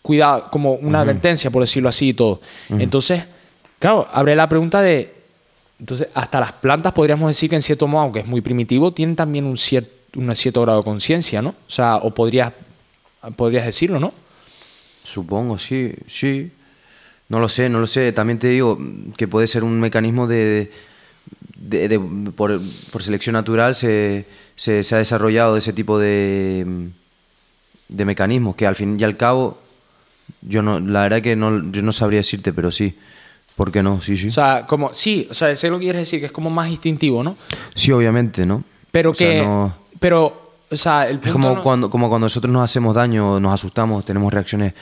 cuidado, 0.00 0.48
como 0.50 0.72
una 0.74 1.00
advertencia, 1.02 1.50
por 1.50 1.62
decirlo 1.62 1.88
así 1.88 2.08
y 2.08 2.14
todo. 2.14 2.40
Entonces, 2.70 3.22
claro, 3.78 4.08
abre 4.12 4.34
la 4.34 4.48
pregunta 4.48 4.80
de, 4.80 5.12
entonces, 5.78 6.08
hasta 6.14 6.40
las 6.40 6.52
plantas 6.52 6.92
podríamos 6.92 7.28
decir 7.28 7.50
que 7.50 7.56
en 7.56 7.62
cierto 7.62 7.86
modo, 7.86 8.02
aunque 8.02 8.20
es 8.20 8.26
muy 8.26 8.40
primitivo, 8.40 8.92
tienen 8.92 9.14
también 9.14 9.44
un, 9.44 9.56
cier- 9.56 9.86
un 10.16 10.34
cierto 10.34 10.62
grado 10.62 10.78
de 10.78 10.84
conciencia, 10.84 11.42
¿no? 11.42 11.50
O 11.50 11.70
sea, 11.70 11.96
o 11.96 12.12
podrías, 12.14 12.52
podrías 13.36 13.66
decirlo, 13.66 14.00
¿no? 14.00 14.12
Supongo, 15.04 15.58
sí, 15.58 15.92
sí. 16.08 16.50
No 17.32 17.40
lo 17.40 17.48
sé, 17.48 17.68
no 17.70 17.80
lo 17.80 17.86
sé. 17.86 18.12
También 18.12 18.38
te 18.38 18.48
digo 18.48 18.78
que 19.16 19.26
puede 19.26 19.46
ser 19.46 19.64
un 19.64 19.80
mecanismo 19.80 20.26
de... 20.26 20.70
de- 21.56 21.88
de- 21.88 21.98
por, 22.36 22.60
por 22.90 23.02
selección 23.02 23.32
natural 23.32 23.74
se, 23.74 24.26
se, 24.56 24.82
se 24.82 24.94
ha 24.94 24.98
desarrollado 24.98 25.56
ese 25.56 25.72
tipo 25.72 25.98
de, 25.98 26.66
de 27.88 28.04
mecanismos 28.04 28.54
que 28.56 28.66
al 28.66 28.76
fin 28.76 28.98
y 29.00 29.04
al 29.04 29.16
cabo 29.16 29.58
yo 30.42 30.60
no 30.62 30.78
la 30.80 31.02
verdad 31.02 31.22
que 31.22 31.34
no 31.36 31.70
yo 31.72 31.82
no 31.82 31.92
sabría 31.92 32.18
decirte 32.18 32.52
pero 32.52 32.70
sí 32.70 32.94
¿por 33.56 33.70
qué 33.72 33.82
no? 33.82 34.00
sí 34.02 34.16
sí 34.16 34.28
O 34.28 34.30
sea, 34.30 34.66
como, 34.66 34.92
sí, 34.92 35.26
o 35.30 35.34
sea, 35.34 35.54
sé 35.56 35.70
lo 35.70 35.78
que 35.78 35.84
quieres 35.86 36.02
decir, 36.02 36.20
que 36.20 36.26
es 36.26 36.32
como 36.32 36.50
más 36.50 36.68
instintivo, 36.68 37.22
¿no? 37.24 37.36
sí 37.74 37.92
obviamente 37.92 38.44
¿no? 38.44 38.64
Pero 38.90 39.10
O 39.12 39.14
sea, 39.14 39.30
que, 39.30 39.38
no- 39.38 39.74
pero, 40.00 40.52
o 40.70 40.76
sea, 40.76 41.08
el 41.08 41.16
punto 41.20 41.28
Es 41.28 41.32
como, 41.32 41.54
no- 41.54 41.62
cuando, 41.62 41.88
como 41.90 42.08
cuando 42.08 42.24
nosotros 42.26 42.52
nos 42.52 42.62
hacemos 42.64 42.94
daño, 42.94 43.38
nos 43.40 43.52
asustamos, 43.54 44.04
tenemos 44.04 44.32
reacciones 44.32 44.74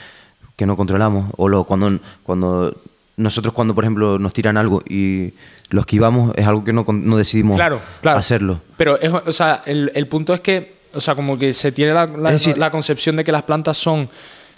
que 0.55 0.65
no 0.65 0.75
controlamos. 0.77 1.31
O 1.37 1.47
lo, 1.49 1.63
cuando, 1.63 1.99
cuando 2.23 2.75
nosotros, 3.17 3.53
cuando 3.53 3.73
por 3.75 3.83
ejemplo 3.83 4.17
nos 4.19 4.33
tiran 4.33 4.57
algo 4.57 4.83
y 4.87 5.33
lo 5.69 5.81
esquivamos, 5.81 6.33
es 6.35 6.45
algo 6.47 6.63
que 6.63 6.73
no, 6.73 6.85
no 6.87 7.17
decidimos 7.17 7.55
claro, 7.55 7.79
claro. 8.01 8.17
hacerlo. 8.19 8.61
Pero, 8.77 8.99
es, 8.99 9.11
o 9.11 9.31
sea, 9.31 9.63
el, 9.65 9.91
el 9.95 10.07
punto 10.07 10.33
es 10.33 10.41
que, 10.41 10.75
o 10.93 10.99
sea, 10.99 11.15
como 11.15 11.37
que 11.37 11.53
se 11.53 11.71
tiene 11.71 11.93
la, 11.93 12.05
la- 12.07 12.33
Es 12.33 12.43
decir- 12.45 12.57
la 12.57 12.69
concepción 12.71 13.15
de 13.15 13.23
que 13.23 13.31
las 13.31 13.43
plantas 13.43 13.77
son 13.77 14.09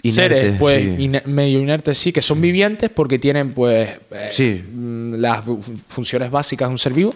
Inertes, 0.02 0.14
seres, 0.42 0.56
pues, 0.58 0.82
sí. 0.98 1.10
medio 1.26 1.60
inertes, 1.60 1.96
sí, 1.96 2.12
que 2.12 2.20
son 2.20 2.38
vivientes 2.40 2.90
porque 2.90 3.18
tienen, 3.18 3.54
pues, 3.54 3.88
eh, 4.10 4.28
Sí. 4.30 4.62
mm, 4.70 5.14
las 5.14 5.42
fu- 5.44 5.62
funciones 5.88 6.30
básicas 6.30 6.68
de 6.68 6.72
un 6.72 6.78
ser 6.78 6.92
vivo, 6.92 7.14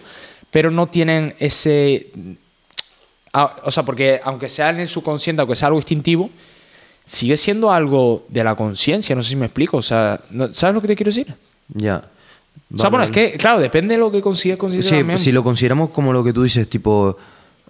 pero 0.49 0.71
no 0.71 0.87
tienen 0.87 1.35
ese... 1.37 2.07
ah, 3.33 3.55
O 3.63 3.69
sea, 3.71 3.83
porque 3.83 4.19
aunque 4.23 4.49
sea 4.49 4.69
en 4.71 4.79
el 4.79 4.87
subconsciente, 4.87 5.41
aunque 5.41 5.55
sea 5.55 5.67
algo 5.67 5.77
instintivo, 5.79 6.29
sigue 7.09 7.37
siendo 7.37 7.71
algo 7.71 8.23
de 8.29 8.43
la 8.43 8.53
conciencia, 8.55 9.15
no 9.15 9.23
sé 9.23 9.29
si 9.29 9.35
me 9.35 9.47
explico, 9.47 9.77
o 9.77 9.81
sea, 9.81 10.19
¿no- 10.29 10.53
¿sabes 10.53 10.75
lo 10.75 10.81
que 10.81 10.87
te 10.89 10.95
quiero 10.95 11.09
decir? 11.09 11.33
Ya. 11.73 12.03
o 12.71 12.77
sea, 12.77 12.89
bueno, 12.91 13.05
es 13.05 13.09
que, 13.11 13.31
claro, 13.33 13.59
depende 13.59 13.95
de 13.95 13.99
lo 13.99 14.11
que 14.11 14.21
consideres 14.21 14.57
Sí, 14.57 14.59
conciencia 14.59 14.97
también. 14.99 15.17
si 15.17 15.31
lo 15.31 15.43
consideramos 15.43 15.89
como 15.89 16.13
lo 16.13 16.23
que 16.23 16.33
tú 16.33 16.43
dices, 16.43 16.69
tipo... 16.69 17.17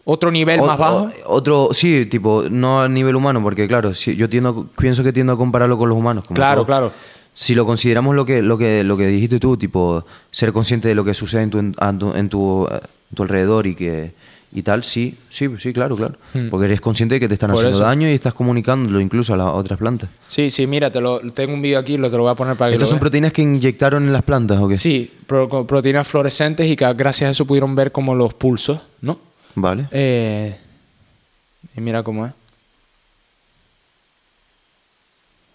Otro 0.04 0.30
nivel 0.32 0.60
o- 0.60 0.66
más 0.68 0.78
bajo. 0.78 1.10
otro, 1.28 1.70
sí, 1.72 2.06
tipo, 2.08 2.44
no 2.50 2.82
a 2.82 2.90
nivel 2.90 3.16
humano, 3.16 3.42
porque 3.42 3.66
claro, 3.68 3.94
si, 3.94 4.16
yo 4.16 4.28
tiendo, 4.30 4.68
pienso 4.78 5.04
que 5.04 5.14
tiendo 5.14 5.32
a 5.34 5.38
compararlo 5.38 5.78
con 5.78 5.88
los 5.88 5.98
humanos. 5.98 6.26
como 6.26 6.36
Claro, 6.36 6.62
todo. 6.62 6.66
claro. 6.66 6.92
Si 7.34 7.56
lo 7.56 7.66
consideramos 7.66 8.16
lo 8.16 8.26
que, 8.26 8.42
lo 8.42 8.58
que, 8.58 8.84
lo 8.84 8.98
que 8.98 9.06
dijiste 9.08 9.40
tú, 9.40 9.56
tipo, 9.56 10.04
ser 10.32 10.52
consciente 10.52 10.88
de 10.90 10.96
lo 10.96 11.06
que 11.06 11.14
sucede 11.14 11.44
en 11.44 11.50
tu, 11.52 11.60
en 11.60 11.74
tu, 12.00 12.14
en 12.14 12.30
tu, 12.30 12.68
en 12.70 12.80
tu 13.16 13.24
alrededor 13.24 13.68
y 13.68 13.76
que, 13.76 14.12
y 14.52 14.64
tal, 14.64 14.84
sí, 14.84 15.16
sí, 15.30 15.48
sí, 15.60 15.72
claro, 15.74 15.96
claro. 15.96 16.16
Porque 16.50 16.66
eres 16.66 16.82
consciente 16.82 17.16
de 17.16 17.20
que 17.20 17.28
te 17.28 17.36
están 17.36 17.50
Hmm. 17.52 17.54
Por 17.54 17.60
haciendo 17.66 17.78
eso. 17.78 17.86
daño 17.88 18.10
y 18.10 18.14
estás 18.14 18.34
comunicándolo 18.34 19.00
incluso 19.00 19.34
a 19.34 19.38
las 19.38 19.48
otras 19.54 19.78
plantas. 19.78 20.10
Sí, 20.28 20.50
sí, 20.50 20.66
mira, 20.66 20.92
te 20.92 21.00
lo, 21.00 21.20
tengo 21.32 21.54
un 21.54 21.62
vídeo 21.62 21.78
aquí, 21.80 21.98
lo 21.98 22.10
te 22.10 22.18
lo 22.18 22.24
voy 22.24 22.32
a 22.32 22.36
poner 22.36 22.56
para 22.56 22.70
que 22.72 22.74
¿Estas 22.76 22.88
lo 22.88 22.92
son 22.92 22.96
veas. 22.98 23.02
proteínas 23.02 23.34
que 23.34 23.42
inyectaron 23.44 24.06
en 24.06 24.14
las 24.14 24.24
plantas 24.24 24.58
o 24.60 24.68
qué? 24.68 24.76
Sí, 24.78 25.12
pro- 25.28 25.68
proteínas 25.68 26.08
fluorescentes 26.08 26.66
y 26.68 26.76
que 26.76 26.92
gracias 26.94 27.28
a 27.28 27.32
eso 27.32 27.46
pudieron 27.46 27.76
ver 27.76 27.92
como 27.92 28.16
los 28.16 28.34
pulsos, 28.34 28.80
¿no? 29.02 29.20
Vale. 29.56 29.88
Eh, 29.92 30.58
y 31.78 31.82
mira 31.82 32.02
cómo 32.04 32.26
es. 32.26 32.34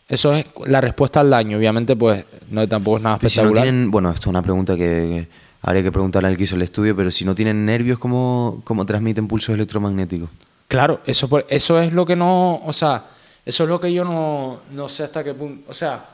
Eso 0.09 0.34
es 0.34 0.45
la 0.66 0.80
respuesta 0.80 1.20
al 1.20 1.30
daño. 1.30 1.57
Obviamente, 1.57 1.97
pues 1.97 2.24
no 2.51 2.68
tampoco 2.68 2.99
es 2.99 3.03
nada 3.03 3.18
Pero 3.18 3.30
si 3.30 3.38
no 3.38 3.45
espectacular. 3.45 3.64
tienen, 3.64 3.90
bueno, 3.90 4.11
esto 4.11 4.20
es 4.20 4.26
una 4.26 4.42
pregunta 4.42 4.74
que, 4.74 4.78
que 4.78 5.28
habría 5.65 5.83
que 5.83 5.91
preguntarle 5.91 6.29
al 6.29 6.37
que 6.37 6.45
hizo 6.45 6.55
el 6.57 6.62
estudio, 6.62 6.95
pero 6.95 7.11
si 7.11 7.25
no 7.25 7.35
tienen 7.35 7.65
nervios, 7.67 7.99
¿cómo, 7.99 8.61
cómo 8.65 8.87
transmiten 8.87 9.27
pulsos 9.27 9.55
electromagnéticos? 9.55 10.29
Claro, 10.69 11.01
eso, 11.07 11.29
eso 11.49 11.81
es 11.81 11.93
lo 11.93 12.07
que 12.07 12.15
no. 12.17 12.57
O 12.65 12.73
sea, 12.73 13.05
eso 13.45 13.65
es 13.65 13.69
lo 13.69 13.81
que 13.81 13.93
yo 13.93 14.05
no, 14.05 14.61
no 14.73 14.89
sé 14.89 15.05
hasta 15.05 15.25
qué 15.25 15.35
punto. 15.35 15.69
O 15.71 15.75
sea, 15.75 16.05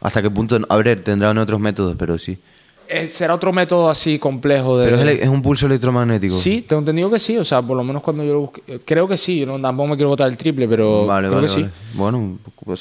¿Hasta 0.00 0.20
qué 0.22 0.30
punto? 0.30 0.58
A 0.68 0.76
ver, 0.76 1.02
tendrán 1.02 1.38
otros 1.38 1.58
métodos, 1.58 1.96
pero 1.98 2.18
sí. 2.18 2.38
eh, 2.88 3.08
será 3.08 3.34
otro 3.34 3.50
método 3.52 3.88
así 3.88 4.18
complejo 4.18 4.78
de. 4.78 4.90
Pero 4.90 5.02
es, 5.08 5.28
un 5.28 5.40
pulso 5.40 5.66
electromagnético. 5.66 6.34
Sí, 6.34 6.62
tengo 6.68 6.80
entendido 6.80 7.10
que 7.10 7.18
sí. 7.18 7.38
O 7.38 7.44
sea, 7.44 7.62
por 7.62 7.76
lo 7.78 7.82
menos 7.82 8.02
cuando 8.02 8.22
yo 8.22 8.34
lo 8.34 8.40
busqué. 8.40 8.62
eh, 8.66 8.80
Creo 8.84 9.08
que 9.08 9.16
sí. 9.16 9.40
Yo 9.40 9.46
no, 9.46 9.60
tampoco 9.60 9.88
me 9.88 9.96
quiero 9.96 10.10
botar 10.10 10.28
el 10.28 10.36
triple, 10.36 10.68
pero. 10.68 11.06
Vale, 11.06 11.28
creo 11.28 11.40
vale, 11.40 11.46
que 11.48 11.52
sí. 11.62 11.66
Bueno, 11.94 12.38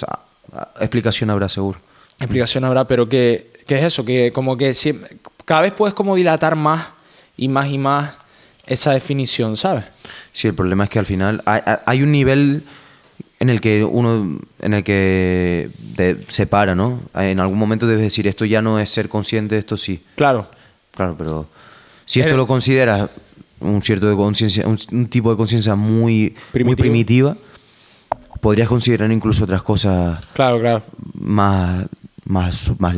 ah, 0.08 0.20
ah, 0.54 0.70
explicación 0.82 1.30
habrá 1.30 1.48
seguro. 1.48 1.80
explicación 2.20 2.66
habrá, 2.66 2.86
pero 2.86 3.08
que, 3.08 3.52
que 3.66 3.78
es 3.78 3.84
eso, 3.86 4.04
que 4.04 4.32
como 4.34 4.58
que 4.58 4.74
siempre- 4.74 5.18
cada 5.46 5.62
vez 5.62 5.74
puedes 5.74 5.94
como 5.94 6.16
dilatar 6.16 6.56
más 6.56 6.88
y 7.38 7.48
más 7.48 7.68
y 7.68 7.78
más 7.78 8.14
esa 8.66 8.92
definición, 8.92 9.58
¿sabes? 9.58 9.86
Sí, 10.34 10.48
el 10.48 10.54
problema 10.56 10.86
es 10.86 10.90
que 10.90 11.00
al 11.00 11.06
final 11.06 11.44
hay, 11.46 12.02
un 12.02 12.12
nivel 12.12 12.64
en 13.40 13.50
el 13.50 13.62
que 13.62 13.84
uno, 13.84 14.40
en 14.60 14.74
el 14.74 14.84
que 14.84 15.70
te 15.96 16.18
separa, 16.30 16.74
¿no? 16.74 17.02
En 17.14 17.40
algún 17.40 17.60
momento 17.60 17.86
debes 17.88 18.04
decir, 18.04 18.28
esto 18.28 18.44
ya 18.46 18.62
no 18.62 18.80
es 18.80 18.90
ser 18.90 19.08
consciente, 19.08 19.58
esto 19.58 19.78
sí. 19.78 20.04
Claro, 20.16 20.50
Claro, 20.96 21.16
pero 21.18 21.46
si 22.06 22.22
esto 22.22 22.30
Eres- 22.30 22.38
lo 22.38 22.48
consideras 22.48 23.10
un 23.60 23.82
cierto 23.82 24.10
de 24.10 24.16
conciencia, 24.16 24.66
un, 24.66 24.80
un 24.94 25.08
tipo 25.08 25.30
de 25.30 25.38
conciencia 25.38 25.76
muy, 25.76 26.34
muy 26.64 26.76
primitiva, 26.76 27.36
podrías 28.42 28.68
considerar 28.70 29.12
incluso 29.12 29.44
otras 29.44 29.62
cosas 29.62 30.24
claro, 30.34 30.60
claro. 30.60 30.84
más, 31.14 31.86
más, 32.26 32.72
más, 32.80 32.96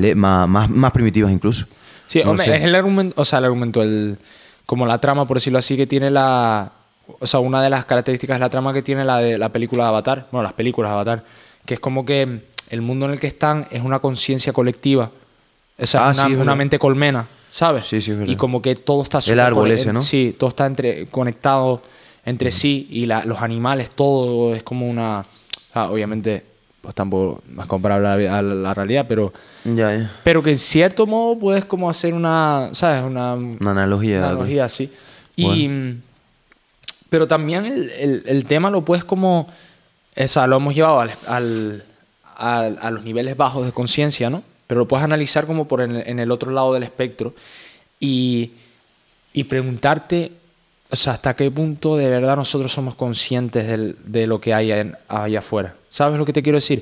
más, 0.48 0.70
más 0.70 0.92
primitivas 0.92 1.32
incluso. 1.32 1.66
Sí, 2.08 2.22
No 2.24 2.32
hombre, 2.32 2.56
es 2.58 2.64
el 2.64 2.74
argumento, 2.76 3.22
o 3.22 3.26
sea, 3.26 3.40
el 3.40 3.46
argumento, 3.46 3.82
el, 3.84 4.18
como 4.66 4.86
la 4.86 4.98
trama, 5.00 5.26
por 5.28 5.38
decirlo 5.38 5.60
así, 5.60 5.76
que 5.78 5.88
tiene 5.88 6.10
la... 6.10 6.72
O 7.20 7.28
sea, 7.28 7.40
una 7.40 7.62
de 7.62 7.70
las 7.70 7.86
características 7.86 8.36
de 8.36 8.40
la 8.42 8.50
trama 8.50 8.74
que 8.74 8.82
tiene 8.82 9.06
la 9.06 9.20
de 9.20 9.38
la 9.38 9.50
película 9.50 9.84
de 9.84 9.90
Avatar, 9.90 10.28
bueno, 10.32 10.44
las 10.44 10.54
películas 10.54 10.90
de 10.92 10.94
Avatar, 10.96 11.24
que 11.66 11.76
es 11.76 11.80
como 11.80 12.06
que 12.06 12.42
el 12.70 12.82
mundo 12.82 13.06
en 13.06 13.14
el 13.14 13.20
que 13.20 13.28
están 13.28 13.66
es 13.72 13.82
una 13.82 14.00
conciencia 14.00 14.52
colectiva, 14.52 15.10
o 15.80 15.86
sea, 15.86 16.10
Ah, 16.10 16.12
una, 16.28 16.52
sí, 16.54 16.58
mente 16.58 16.78
colmena, 16.80 17.28
¿sabes? 17.50 17.86
Sí, 17.86 18.02
sí. 18.02 18.14
Y 18.26 18.36
como 18.36 18.62
que 18.62 18.76
todo 18.76 19.04
está 19.04 19.20
El 19.26 19.40
árbol 19.40 19.72
ese, 19.72 19.94
¿no? 19.94 20.02
Sí, 20.02 20.36
todo 20.38 20.50
está 20.50 20.66
entre, 20.66 21.06
conectado 21.08 21.82
entre 22.26 22.52
sí 22.52 22.88
y 22.92 23.06
la- 23.06 23.24
los 23.24 23.42
animales, 23.42 23.92
todo 23.92 24.54
es 24.54 24.64
como 24.64 24.86
una... 24.86 25.26
sea, 25.72 25.90
obviamente, 25.90 26.44
pues 26.88 26.96
tampoco 26.96 27.42
es 27.60 27.66
comparable 27.66 28.08
a 28.08 28.16
la, 28.16 28.38
a 28.38 28.42
la 28.42 28.74
realidad, 28.74 29.06
pero... 29.10 29.34
Ya, 29.66 29.94
ya. 29.94 30.10
Pero 30.24 30.42
que 30.42 30.52
en 30.52 30.58
cierto 30.58 31.06
modo 31.06 31.38
puedes 31.38 31.66
como 31.66 31.90
hacer 31.90 32.14
una, 32.14 32.70
¿sabes? 32.72 33.04
Una, 33.04 33.34
Una 33.34 33.72
analogía. 33.72 34.20
una 34.20 34.30
analogía 34.30 34.64
así. 34.64 34.90
Y, 35.36 35.70
pero 37.10 37.28
también 37.28 37.66
el, 37.66 37.90
el- 37.90 38.24
el 38.26 38.46
tema 38.46 38.70
lo 38.72 38.86
puedes 38.86 39.04
como, 39.04 39.50
o 40.16 40.28
sea, 40.30 40.48
lo 40.48 40.56
hemos 40.56 40.74
llevado 40.76 41.02
al, 41.02 41.12
al- 41.28 41.84
al- 42.38 42.80
a 42.82 42.90
los 42.92 43.04
niveles 43.04 43.36
bajos 43.36 43.66
de 43.66 43.74
conciencia, 43.74 44.30
¿no? 44.30 44.42
Pero 44.68 44.80
lo 44.80 44.88
puedes 44.88 45.04
analizar 45.04 45.46
como 45.46 45.68
por 45.68 45.82
en, 45.82 45.94
en 45.98 46.20
el 46.20 46.32
otro 46.32 46.52
lado 46.52 46.74
del 46.74 46.84
espectro 46.84 47.34
y, 48.00 48.52
y 49.34 49.44
preguntarte, 49.44 50.32
o 50.90 50.96
sea, 50.96 51.14
hasta 51.14 51.36
qué 51.36 51.52
punto 51.52 51.98
de 51.98 52.10
verdad 52.10 52.36
nosotros 52.36 52.72
somos 52.72 52.96
conscientes 52.96 53.68
del- 53.68 53.96
de 54.06 54.26
lo 54.28 54.40
que 54.40 54.54
hay 54.54 54.72
en- 54.72 54.96
allá 55.08 55.40
afuera. 55.40 55.76
¿Sabes 55.90 56.18
lo 56.18 56.26
que 56.26 56.34
te 56.34 56.42
quiero 56.44 56.58
decir? 56.58 56.82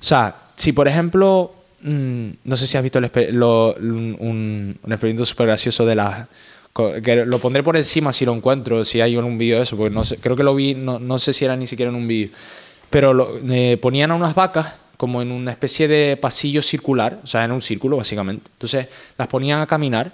O 0.00 0.04
sea, 0.04 0.34
si 0.56 0.72
por 0.72 0.88
ejemplo, 0.88 1.52
mm, 1.82 2.28
no 2.44 2.56
sé 2.56 2.66
si 2.66 2.76
has 2.76 2.82
visto 2.82 2.98
el 2.98 3.10
lo- 3.38 3.74
un, 3.74 4.16
un- 4.18 4.78
experimento 4.92 5.24
súper 5.26 5.46
gracioso 5.48 5.84
de 5.84 5.94
la... 5.94 6.28
co- 6.72 6.92
Que 7.02 7.24
lo 7.26 7.38
pondré 7.38 7.62
por 7.62 7.76
encima 7.76 8.12
si 8.12 8.24
lo 8.24 8.34
encuentro, 8.34 8.84
si 8.84 9.00
hay 9.00 9.16
un 9.16 9.36
vídeo 9.38 9.56
de 9.58 9.62
eso, 9.64 9.76
porque 9.76 9.94
no 9.94 10.04
sé, 10.04 10.16
creo 10.18 10.36
que 10.36 10.42
lo 10.42 10.54
vi, 10.54 10.74
no, 10.74 10.98
no 10.98 11.18
sé 11.18 11.32
si 11.32 11.44
era 11.44 11.54
ni 11.56 11.66
siquiera 11.66 11.90
en 11.90 11.96
un 11.96 12.08
vídeo. 12.08 12.30
Pero 12.90 13.12
lo- 13.12 13.38
eh, 13.50 13.76
ponían 13.80 14.10
a 14.10 14.14
unas 14.14 14.34
vacas 14.34 14.74
como 14.96 15.20
en 15.20 15.30
una 15.32 15.50
especie 15.50 15.86
de 15.88 16.16
pasillo 16.16 16.62
circular, 16.62 17.18
o 17.22 17.26
sea, 17.26 17.44
en 17.44 17.52
un 17.52 17.60
círculo 17.60 17.96
básicamente. 17.98 18.48
Entonces 18.54 18.86
las 19.18 19.28
ponían 19.28 19.60
a 19.60 19.66
caminar 19.66 20.12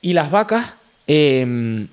y 0.00 0.12
las 0.14 0.30
vacas 0.30 0.74
eh, 1.06 1.86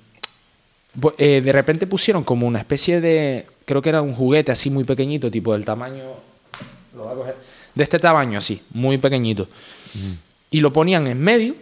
eh, 1.18 1.40
de 1.40 1.52
repente 1.52 1.86
pusieron 1.86 2.24
como 2.24 2.46
una 2.46 2.58
especie 2.58 3.00
de, 3.00 3.46
creo 3.64 3.82
que 3.82 3.88
era 3.88 4.02
un 4.02 4.14
juguete 4.14 4.52
así 4.52 4.70
muy 4.70 4.84
pequeñito, 4.84 5.30
tipo 5.30 5.52
del 5.52 5.64
tamaño, 5.64 6.02
lo 6.96 7.04
voy 7.04 7.12
a 7.12 7.16
coger, 7.16 7.36
de 7.74 7.84
este 7.84 7.98
tamaño 7.98 8.38
así, 8.38 8.62
muy 8.70 8.98
pequeñito. 8.98 9.48
Y 10.50 10.60
lo 10.60 10.72
ponían 10.72 11.06
en 11.06 11.20
medio 11.20 11.54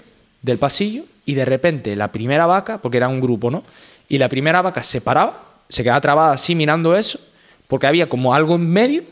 del 0.42 0.58
pasillo 0.58 1.04
y 1.24 1.34
de 1.34 1.44
repente 1.44 1.96
la 1.96 2.12
primera 2.12 2.46
vaca, 2.46 2.78
porque 2.78 2.96
era 2.96 3.08
un 3.08 3.20
grupo, 3.20 3.50
¿no? 3.50 3.62
Y 4.08 4.18
la 4.18 4.28
primera 4.28 4.62
vaca 4.62 4.82
se 4.82 5.00
paraba, 5.00 5.42
se 5.68 5.82
quedaba 5.82 6.00
trabada 6.00 6.32
así 6.32 6.54
mirando 6.54 6.96
eso, 6.96 7.18
porque 7.66 7.86
había 7.86 8.08
como 8.08 8.32
algo 8.32 8.54
en 8.54 8.70
medio 8.70 9.02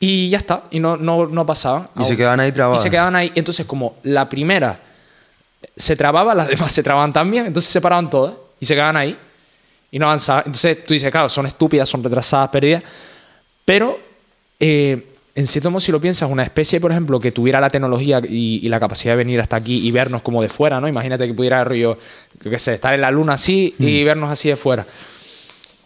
y 0.00 0.30
ya 0.30 0.38
está, 0.38 0.64
y 0.70 0.80
no, 0.80 0.96
no, 0.96 1.26
no 1.26 1.46
pasaban. 1.46 1.88
Y 2.00 2.04
se 2.04 2.16
quedaban 2.16 2.40
ahí 2.40 2.50
trabadas. 2.50 2.80
Y 2.80 2.82
se 2.82 2.90
quedaban 2.90 3.14
ahí. 3.14 3.30
Entonces, 3.34 3.66
como 3.66 3.96
la 4.02 4.28
primera 4.28 4.80
se 5.76 5.94
trababa, 5.94 6.34
las 6.34 6.48
demás 6.48 6.72
se 6.72 6.82
trababan 6.82 7.12
también, 7.12 7.46
entonces 7.46 7.70
se 7.70 7.80
paraban 7.80 8.10
todas 8.10 8.34
y 8.58 8.66
se 8.66 8.74
quedaban 8.74 8.96
ahí 8.96 9.16
y 9.92 9.98
no 9.98 10.06
avanzaban. 10.06 10.44
Entonces 10.46 10.84
tú 10.84 10.94
dices, 10.94 11.12
claro, 11.12 11.28
son 11.28 11.46
estúpidas, 11.46 11.88
son 11.88 12.02
retrasadas, 12.02 12.48
perdidas, 12.50 12.82
pero 13.64 14.00
eh, 14.58 15.06
en 15.34 15.46
cierto 15.46 15.70
modo, 15.70 15.80
si 15.80 15.92
lo 15.92 16.00
piensas, 16.00 16.30
una 16.30 16.42
especie, 16.42 16.80
por 16.80 16.90
ejemplo, 16.90 17.20
que 17.20 17.30
tuviera 17.30 17.60
la 17.60 17.70
tecnología 17.70 18.20
y, 18.26 18.60
y 18.62 18.68
la 18.68 18.80
capacidad 18.80 19.12
de 19.12 19.18
venir 19.18 19.40
hasta 19.40 19.56
aquí 19.56 19.86
y 19.86 19.90
vernos 19.90 20.22
como 20.22 20.42
de 20.42 20.48
fuera, 20.48 20.80
¿no? 20.80 20.88
Imagínate 20.88 21.26
que 21.26 21.34
pudiera, 21.34 21.62
rollo, 21.62 21.98
yo 22.42 22.50
qué 22.50 22.58
sé, 22.58 22.74
estar 22.74 22.92
en 22.94 23.02
la 23.02 23.10
luna 23.10 23.34
así 23.34 23.74
y 23.78 24.02
vernos 24.02 24.30
así 24.30 24.48
de 24.48 24.56
fuera. 24.56 24.86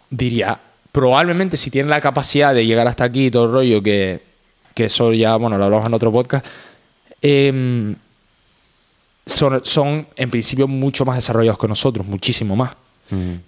Diría, 0.09 0.59
probablemente 0.91 1.57
si 1.57 1.69
tienen 1.69 1.89
la 1.89 2.01
capacidad 2.01 2.53
de 2.53 2.65
llegar 2.65 2.87
hasta 2.87 3.03
aquí 3.03 3.27
y 3.27 3.31
todo 3.31 3.45
el 3.45 3.51
rollo, 3.51 3.83
que, 3.83 4.21
que 4.73 4.85
eso 4.85 5.13
ya, 5.13 5.35
bueno, 5.35 5.57
lo 5.57 5.65
hablamos 5.65 5.85
en 5.85 5.93
otro 5.93 6.11
podcast, 6.11 6.45
em, 7.21 7.95
son, 9.25 9.61
son 9.65 10.07
en 10.15 10.29
principio 10.29 10.67
mucho 10.67 11.03
más 11.05 11.17
desarrollados 11.17 11.59
que 11.59 11.67
nosotros, 11.67 12.05
muchísimo 12.05 12.55
más. 12.55 12.71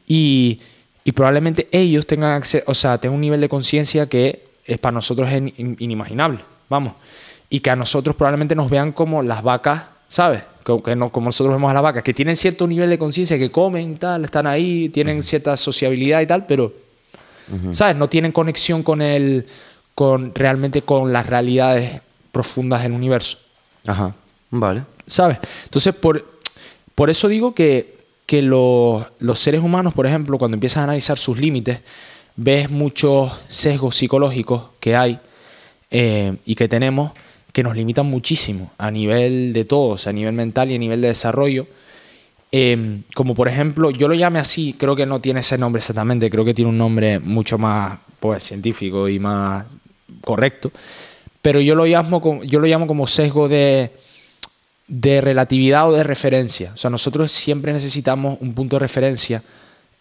Y, 0.07 0.59
y 1.03 1.11
probablemente 1.11 1.67
ellos 1.71 2.05
tengan 2.07 2.31
acceso, 2.33 2.63
o 2.67 2.73
sea, 2.73 2.97
tengan 2.97 3.15
un 3.15 3.21
nivel 3.21 3.41
de 3.41 3.49
conciencia 3.49 4.07
que 4.07 4.43
es 4.65 4.77
para 4.77 4.91
nosotros 4.93 5.27
es 5.29 5.35
in- 5.57 5.75
inimaginable, 5.79 6.39
vamos. 6.69 6.93
Y 7.49 7.61
que 7.61 7.71
a 7.71 7.75
nosotros 7.75 8.15
probablemente 8.15 8.55
nos 8.55 8.69
vean 8.69 8.91
como 8.91 9.23
las 9.23 9.41
vacas, 9.41 9.83
¿sabes? 10.07 10.43
Como, 10.63 10.83
que 10.83 10.95
no, 10.95 11.11
como 11.11 11.25
nosotros 11.25 11.55
vemos 11.55 11.71
a 11.71 11.73
las 11.73 11.81
vacas, 11.81 12.03
que 12.03 12.13
tienen 12.13 12.35
cierto 12.35 12.67
nivel 12.67 12.89
de 12.89 12.99
conciencia, 12.99 13.39
que 13.39 13.49
comen 13.49 13.93
y 13.93 13.95
tal, 13.95 14.25
están 14.25 14.45
ahí, 14.45 14.89
tienen 14.89 15.23
cierta 15.23 15.57
sociabilidad 15.57 16.21
y 16.21 16.27
tal, 16.27 16.45
pero, 16.45 16.71
¿sabes? 17.71 17.95
No 17.95 18.07
tienen 18.07 18.31
conexión 18.31 18.83
con 18.83 19.01
el, 19.01 19.47
con 19.95 20.35
realmente 20.35 20.83
con 20.83 21.11
las 21.11 21.25
realidades 21.25 22.01
profundas 22.31 22.83
del 22.83 22.91
universo. 22.91 23.39
Ajá, 23.87 24.13
vale. 24.51 24.83
¿Sabes? 25.07 25.39
Entonces, 25.63 25.95
por, 25.95 26.23
por 26.93 27.09
eso 27.09 27.27
digo 27.27 27.55
que, 27.55 27.97
que 28.29 28.43
los, 28.43 29.07
seres 29.39 29.59
humanos, 29.59 29.95
por 29.95 30.05
ejemplo, 30.05 30.37
cuando 30.37 30.53
empiezas 30.53 30.81
a 30.81 30.83
analizar 30.83 31.17
sus 31.17 31.39
límites, 31.39 31.79
ves 32.35 32.69
muchos 32.69 33.31
sesgos 33.47 33.95
psicológicos 33.95 34.65
que 34.79 34.95
hay 34.95 35.19
eh, 35.89 36.35
y 36.45 36.53
que 36.53 36.67
tenemos 36.67 37.11
que 37.51 37.63
nos 37.63 37.75
limitan 37.75 38.05
muchísimo 38.05 38.71
a 38.77 38.91
nivel 38.91 39.51
de 39.51 39.65
todos, 39.65 40.05
a 40.05 40.13
nivel 40.13 40.33
mental 40.33 40.69
y 40.69 40.75
a 40.75 40.77
nivel 40.77 41.01
de 41.01 41.07
desarrollo. 41.07 41.65
Eh, 42.51 43.01
como 43.15 43.33
por 43.33 43.47
ejemplo, 43.47 43.89
yo 43.89 44.07
lo 44.07 44.13
llame 44.13 44.37
así, 44.37 44.75
creo 44.77 44.95
que 44.95 45.07
no 45.07 45.19
tiene 45.19 45.39
ese 45.39 45.57
nombre 45.57 45.79
exactamente, 45.79 46.29
creo 46.29 46.45
que 46.45 46.53
tiene 46.53 46.69
un 46.69 46.77
nombre 46.77 47.17
mucho 47.17 47.57
más 47.57 47.97
pues, 48.19 48.43
científico 48.43 49.09
y 49.09 49.17
más 49.17 49.65
correcto, 50.21 50.71
pero 51.41 51.61
yo 51.61 51.73
lo 51.73 51.87
llamo, 51.87 52.43
yo 52.43 52.59
lo 52.59 52.67
llamo 52.67 52.85
como 52.85 53.07
sesgo 53.07 53.49
de, 53.49 53.89
de 54.89 55.21
relatividad 55.21 55.87
o 55.87 55.93
de 55.93 56.03
referencia. 56.03 56.71
O 56.73 56.77
sea, 56.77 56.89
nosotros 56.89 57.31
siempre 57.31 57.71
necesitamos 57.71 58.37
un 58.41 58.53
punto 58.53 58.75
de 58.75 58.79
referencia 58.81 59.41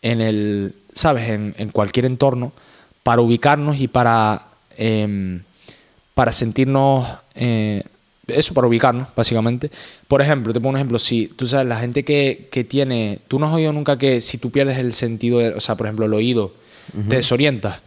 en 0.03 0.21
el, 0.21 0.75
¿sabes? 0.93 1.29
En, 1.29 1.55
en 1.59 1.69
cualquier 1.71 2.07
entorno 2.07 2.53
para 3.03 3.21
ubicarnos 3.23 3.79
y 3.79 3.87
para, 3.87 4.43
em, 4.77 5.43
para 6.15 6.33
sentirnos, 6.33 7.07
eh, 7.35 7.83
eso 8.27 8.55
para 8.55 8.67
ubicarnos, 8.67 9.09
básicamente. 9.15 9.71
Por 10.09 10.21
ejemplo, 10.23 10.53
te 10.53 10.59
pongo 10.61 10.71
un 10.71 10.77
ejemplo, 10.77 10.99
si 10.99 11.27
tú 11.29 11.47
sabes, 11.47 11.67
la 11.67 11.79
gente 11.81 12.03
que, 12.05 12.49
que 12.51 12.65
tiene, 12.65 13.19
tú 13.29 13.39
no 13.39 13.47
has 13.47 13.53
oído 13.53 13.73
nunca 13.73 13.97
que 13.99 14.21
si 14.21 14.39
tú 14.39 14.51
pierdes 14.51 14.79
el 14.79 14.93
sentido, 14.95 15.39
de- 15.39 15.51
o 15.51 15.61
sea, 15.61 15.77
por 15.77 15.87
ejemplo, 15.87 16.07
el 16.07 16.15
oído, 16.15 16.53
te 17.09 17.17
desorientas. 17.17 17.81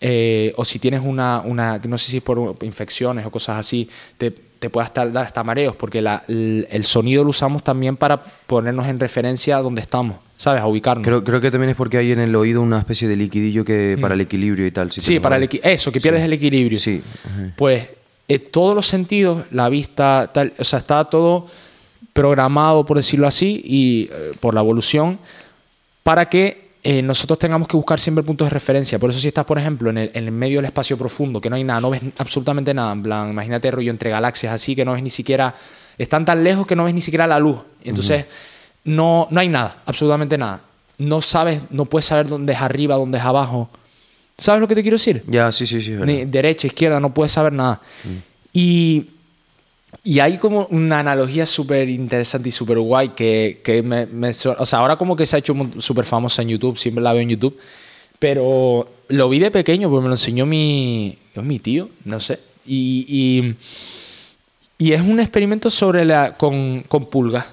Eh, 0.00 0.52
o 0.56 0.64
si 0.64 0.78
tienes 0.78 1.00
una, 1.04 1.40
una, 1.44 1.78
no 1.88 1.98
sé 1.98 2.10
si 2.10 2.16
es 2.18 2.22
por 2.22 2.56
infecciones 2.62 3.26
o 3.26 3.30
cosas 3.30 3.58
así, 3.58 3.88
te, 4.16 4.32
te 4.58 4.70
puede 4.70 4.86
hasta 4.86 5.06
dar 5.06 5.24
hasta 5.24 5.44
mareos, 5.44 5.76
porque 5.76 6.02
la- 6.02 6.22
el, 6.28 6.66
el 6.70 6.84
sonido 6.84 7.22
lo 7.24 7.30
usamos 7.30 7.62
también 7.62 7.96
para 7.96 8.22
ponernos 8.22 8.86
en 8.88 8.98
referencia 8.98 9.56
a 9.56 9.62
donde 9.62 9.80
estamos, 9.80 10.16
¿sabes? 10.36 10.60
A 10.62 10.66
ubicarnos. 10.66 11.04
Creo, 11.04 11.22
creo 11.22 11.40
que 11.40 11.50
también 11.50 11.70
es 11.70 11.76
porque 11.76 11.96
hay 11.98 12.12
en 12.12 12.20
el 12.20 12.34
oído 12.34 12.60
una 12.60 12.78
especie 12.78 13.06
de 13.08 13.16
liquidillo 13.16 13.64
que 13.64 13.96
para 14.00 14.14
el 14.14 14.20
equilibrio 14.20 14.66
y 14.66 14.70
tal. 14.70 14.90
si 14.90 15.00
Sí, 15.00 15.20
para 15.20 15.36
el 15.36 15.48
eso, 15.62 15.92
que 15.92 16.00
pierdes 16.00 16.22
el 16.22 16.32
equilibrio. 16.32 16.78
Sí, 16.78 17.02
ajá. 17.24 17.52
Pues 17.56 17.88
eh, 18.28 18.38
todos 18.38 18.74
los 18.74 18.86
sentidos, 18.86 19.44
la 19.52 19.68
vista, 19.68 20.30
tal, 20.34 20.52
o 20.58 20.64
sea, 20.64 20.80
está 20.80 21.04
todo 21.04 21.46
programado, 22.12 22.84
por 22.84 22.96
decirlo 22.96 23.26
así, 23.26 23.62
y 23.64 24.10
eh, 24.12 24.32
por 24.40 24.54
la 24.54 24.60
evolución, 24.60 25.18
para 26.02 26.28
que 26.28 26.67
eh, 26.90 27.02
nosotros 27.02 27.38
tengamos 27.38 27.68
que 27.68 27.76
buscar 27.76 28.00
siempre 28.00 28.24
puntos 28.24 28.46
de 28.46 28.50
referencia. 28.50 28.98
Por 28.98 29.10
eso 29.10 29.20
si 29.20 29.28
estás, 29.28 29.44
por 29.44 29.58
ejemplo, 29.58 29.90
en 29.90 29.98
el, 29.98 30.10
en 30.14 30.24
el 30.24 30.32
medio 30.32 30.56
del 30.56 30.64
espacio 30.64 30.96
profundo, 30.96 31.38
que 31.38 31.50
no 31.50 31.56
hay 31.56 31.62
nada, 31.62 31.82
no 31.82 31.90
ves 31.90 32.00
absolutamente 32.16 32.72
nada, 32.72 32.92
en 32.92 33.02
plan, 33.02 33.28
imagínate 33.28 33.70
rollo 33.70 33.90
entre 33.90 34.08
galaxias 34.08 34.54
así, 34.54 34.74
que 34.74 34.86
no 34.86 34.94
ves 34.94 35.02
ni 35.02 35.10
siquiera, 35.10 35.54
están 35.98 36.24
tan 36.24 36.42
lejos 36.42 36.66
que 36.66 36.74
no 36.74 36.84
ves 36.84 36.94
ni 36.94 37.02
siquiera 37.02 37.26
la 37.26 37.38
luz. 37.38 37.58
Entonces, 37.84 38.24
no, 38.84 39.28
no 39.30 39.38
hay 39.38 39.48
nada, 39.48 39.82
absolutamente 39.84 40.38
nada. 40.38 40.62
No 40.96 41.20
sabes, 41.20 41.60
no 41.68 41.84
puedes 41.84 42.06
saber 42.06 42.26
dónde 42.26 42.54
es 42.54 42.58
arriba, 42.62 42.94
dónde 42.94 43.18
es 43.18 43.24
abajo. 43.24 43.68
¿Sabes 44.38 44.58
lo 44.58 44.66
que 44.66 44.74
te 44.74 44.80
quiero 44.80 44.94
decir? 44.94 45.22
Ya, 45.26 45.52
sí, 45.52 45.66
sí, 45.66 45.82
sí. 45.82 45.90
Ni 45.90 46.24
derecha, 46.24 46.68
izquierda, 46.68 47.00
no 47.00 47.12
puedes 47.12 47.32
saber 47.32 47.52
nada. 47.52 47.82
Y, 48.54 49.04
y 50.04 50.20
hay 50.20 50.38
como 50.38 50.66
una 50.70 51.00
analogía 51.00 51.46
súper 51.46 51.88
interesante 51.88 52.48
y 52.48 52.52
súper 52.52 52.78
guay 52.78 53.10
que, 53.10 53.60
que 53.64 53.82
me, 53.82 54.06
O 54.58 54.66
sea, 54.66 54.78
ahora 54.80 54.96
como 54.96 55.16
que 55.16 55.26
se 55.26 55.36
ha 55.36 55.38
hecho 55.38 55.54
súper 55.78 56.04
famosa 56.04 56.42
en 56.42 56.48
YouTube, 56.50 56.78
siempre 56.78 57.02
la 57.02 57.12
veo 57.12 57.22
en 57.22 57.28
YouTube, 57.30 57.58
pero 58.18 58.88
lo 59.08 59.28
vi 59.28 59.38
de 59.38 59.50
pequeño, 59.50 59.88
porque 59.88 60.02
me 60.02 60.08
lo 60.08 60.14
enseñó 60.14 60.44
mi, 60.46 61.16
mi 61.36 61.58
tío, 61.58 61.88
no 62.04 62.20
sé. 62.20 62.38
Y, 62.66 63.06
y, 63.08 63.54
y 64.78 64.92
es 64.92 65.00
un 65.00 65.20
experimento 65.20 65.70
sobre 65.70 66.04
la, 66.04 66.36
con, 66.36 66.84
con 66.88 67.06
pulgas. 67.06 67.46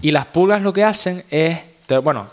Y 0.00 0.10
las 0.10 0.24
pulgas 0.26 0.62
lo 0.62 0.72
que 0.72 0.84
hacen 0.84 1.22
es, 1.30 1.58
te- 1.86 1.98
bueno, 1.98 2.28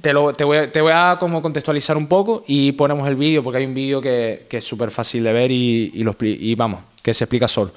te, 0.00 0.12
lo, 0.12 0.32
te, 0.32 0.44
voy, 0.44 0.58
a- 0.58 0.70
te 0.70 0.80
voy 0.80 0.92
a 0.94 1.16
como 1.18 1.42
contextualizar 1.42 1.96
un 1.96 2.06
poco 2.06 2.44
y 2.46 2.70
ponemos 2.72 3.08
el 3.08 3.16
vídeo, 3.16 3.42
porque 3.42 3.58
hay 3.58 3.64
un 3.66 3.74
vídeo 3.74 4.00
que, 4.00 4.46
que 4.48 4.58
es 4.58 4.64
súper 4.64 4.92
fácil 4.92 5.24
de 5.24 5.32
ver 5.32 5.50
y, 5.50 5.90
y, 5.92 6.04
lo 6.04 6.16
expli- 6.16 6.36
y 6.38 6.54
vamos, 6.54 6.82
que 7.02 7.12
se 7.14 7.24
explica 7.24 7.48
solo. 7.48 7.72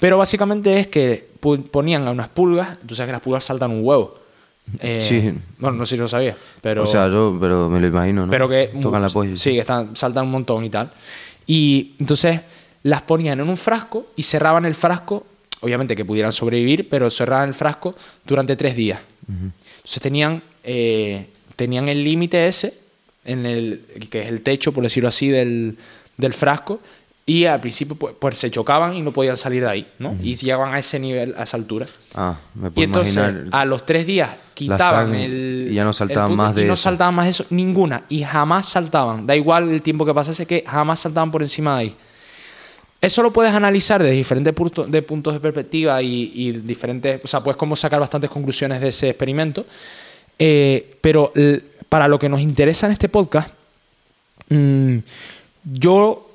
Pero 0.00 0.18
básicamente 0.18 0.78
es 0.78 0.86
que 0.88 1.28
ponían 1.70 2.06
a 2.06 2.10
unas 2.10 2.28
pulgas, 2.28 2.78
tú 2.86 2.94
sabes 2.94 3.08
que 3.08 3.12
las 3.12 3.22
pulgas 3.22 3.44
saltan 3.44 3.70
un 3.70 3.80
huevo. 3.84 4.18
Eh, 4.80 5.00
Sí. 5.00 5.32
Bueno, 5.58 5.76
no 5.76 5.86
sé 5.86 5.96
si 5.96 6.00
lo 6.00 6.08
sabías, 6.08 6.36
pero... 6.60 6.82
o 6.82 6.86
sea, 6.86 7.08
yo, 7.08 7.36
pero 7.40 7.68
me 7.68 7.80
lo 7.80 7.86
imagino, 7.86 8.26
¿no? 8.26 8.30
Pero 8.30 8.48
que 8.48 8.72
Tocan 8.82 9.00
la 9.02 9.08
polla. 9.08 9.36
Sí, 9.36 9.52
que 9.52 9.60
están, 9.60 9.96
saltan 9.96 10.24
un 10.24 10.32
montón 10.32 10.64
y 10.64 10.70
tal. 10.70 10.90
Y 11.46 11.94
entonces 11.98 12.40
las 12.82 13.02
ponían 13.02 13.40
en 13.40 13.48
un 13.48 13.56
frasco 13.56 14.08
y 14.16 14.22
cerraban 14.24 14.64
el 14.66 14.74
frasco, 14.74 15.26
obviamente 15.60 15.94
que 15.94 16.04
pudieran 16.04 16.32
sobrevivir, 16.32 16.88
pero 16.88 17.10
cerraban 17.10 17.48
el 17.48 17.54
frasco 17.54 17.94
durante 18.24 18.56
tres 18.56 18.76
días. 18.76 19.00
Entonces 19.28 20.02
tenían, 20.02 20.42
eh, 20.64 21.26
tenían 21.54 21.88
el 21.88 22.02
límite 22.04 22.46
ese, 22.46 22.74
en 23.24 23.46
el, 23.46 23.82
que 24.10 24.22
es 24.22 24.28
el 24.28 24.42
techo, 24.42 24.72
por 24.72 24.82
decirlo 24.84 25.08
así, 25.08 25.28
del, 25.28 25.78
del 26.16 26.32
frasco. 26.32 26.80
Y 27.28 27.44
al 27.46 27.60
principio 27.60 27.96
pues, 27.96 28.14
pues, 28.18 28.38
se 28.38 28.52
chocaban 28.52 28.94
y 28.94 29.02
no 29.02 29.10
podían 29.12 29.36
salir 29.36 29.62
de 29.64 29.68
ahí, 29.68 29.88
¿no? 29.98 30.16
Y 30.22 30.36
llegaban 30.36 30.72
a 30.72 30.78
ese 30.78 31.00
nivel, 31.00 31.34
a 31.36 31.42
esa 31.42 31.56
altura. 31.56 31.86
Ah, 32.14 32.36
me 32.54 32.68
Y 32.68 32.70
puedo 32.70 32.84
entonces, 32.84 33.14
imaginar. 33.16 33.48
a 33.50 33.64
los 33.64 33.84
tres 33.84 34.06
días 34.06 34.30
quitaban 34.54 35.12
el. 35.14 35.66
y 35.70 35.74
ya 35.74 35.82
no 35.82 35.92
saltaban 35.92 36.36
más 36.36 36.54
de 36.54 36.62
Y 36.62 36.66
no 36.66 36.74
eso. 36.74 36.82
saltaban 36.84 37.14
más 37.16 37.24
de 37.26 37.30
eso, 37.32 37.44
ninguna. 37.50 38.04
Y 38.08 38.22
jamás 38.22 38.68
saltaban. 38.68 39.26
Da 39.26 39.34
igual 39.34 39.70
el 39.70 39.82
tiempo 39.82 40.06
que 40.06 40.14
pasase, 40.14 40.46
que 40.46 40.62
jamás 40.66 41.00
saltaban 41.00 41.32
por 41.32 41.42
encima 41.42 41.74
de 41.74 41.80
ahí. 41.80 41.96
Eso 43.00 43.22
lo 43.24 43.32
puedes 43.32 43.52
analizar 43.52 44.00
desde 44.00 44.14
diferentes 44.14 44.54
puntos 44.54 44.88
de, 44.88 45.02
puntos 45.02 45.34
de 45.34 45.40
perspectiva 45.40 46.00
y, 46.02 46.30
y 46.32 46.52
diferentes. 46.52 47.20
O 47.24 47.26
sea, 47.26 47.40
puedes 47.40 47.56
como 47.56 47.74
sacar 47.74 47.98
bastantes 47.98 48.30
conclusiones 48.30 48.80
de 48.80 48.88
ese 48.88 49.08
experimento. 49.10 49.66
Eh, 50.38 50.96
pero 51.00 51.32
para 51.88 52.06
lo 52.06 52.20
que 52.20 52.28
nos 52.28 52.40
interesa 52.40 52.86
en 52.86 52.92
este 52.92 53.08
podcast, 53.08 53.50
mm, 54.48 54.98
yo 55.74 56.25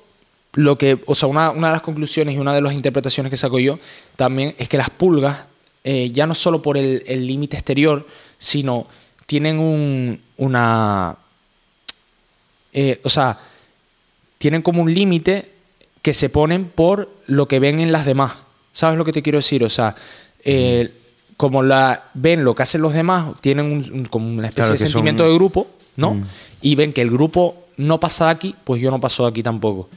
lo 0.53 0.77
que, 0.77 0.99
o 1.05 1.15
sea, 1.15 1.29
una, 1.29 1.51
una 1.51 1.67
de 1.67 1.73
las 1.73 1.81
conclusiones 1.81 2.35
y 2.35 2.37
una 2.37 2.53
de 2.53 2.61
las 2.61 2.73
interpretaciones 2.73 3.29
que 3.29 3.37
saco 3.37 3.59
yo 3.59 3.79
también 4.15 4.53
es 4.57 4.67
que 4.67 4.77
las 4.77 4.89
pulgas, 4.89 5.39
eh, 5.83 6.11
ya 6.11 6.27
no 6.27 6.35
solo 6.35 6.61
por 6.61 6.77
el 6.77 7.03
límite 7.25 7.55
exterior, 7.57 8.05
sino 8.37 8.85
tienen 9.25 9.59
un, 9.59 10.19
una, 10.37 11.15
eh, 12.73 12.99
o 13.03 13.09
sea, 13.09 13.37
tienen 14.37 14.61
como 14.61 14.81
un 14.81 14.93
límite 14.93 15.49
que 16.01 16.13
se 16.13 16.29
ponen 16.29 16.65
por 16.65 17.09
lo 17.27 17.47
que 17.47 17.59
ven 17.59 17.79
en 17.79 17.91
las 17.91 18.05
demás. 18.05 18.33
¿Sabes 18.71 18.97
lo 18.97 19.05
que 19.05 19.11
te 19.11 19.21
quiero 19.21 19.37
decir? 19.39 19.63
O 19.63 19.69
sea, 19.69 19.95
eh, 20.43 20.91
como 21.37 21.63
la, 21.63 22.09
ven 22.13 22.43
lo 22.43 22.55
que 22.55 22.63
hacen 22.63 22.81
los 22.81 22.93
demás, 22.93 23.35
tienen 23.41 23.65
un- 23.65 23.91
un- 23.91 24.05
como 24.05 24.27
una 24.27 24.47
especie 24.47 24.63
Claro, 24.63 24.73
de 24.73 24.79
son- 24.79 24.87
sentimiento 24.87 25.23
de 25.27 25.33
grupo, 25.33 25.67
¿no? 25.97 26.15
Mm. 26.15 26.25
Y 26.61 26.75
ven 26.75 26.93
que 26.93 27.01
el 27.01 27.11
grupo 27.11 27.60
no 27.81 27.99
pasa 27.99 28.25
de 28.25 28.31
aquí, 28.31 28.55
pues 28.63 28.81
yo 28.81 28.89
no 28.91 28.99
paso 28.99 29.23
de 29.23 29.29
aquí 29.29 29.43
tampoco. 29.43 29.89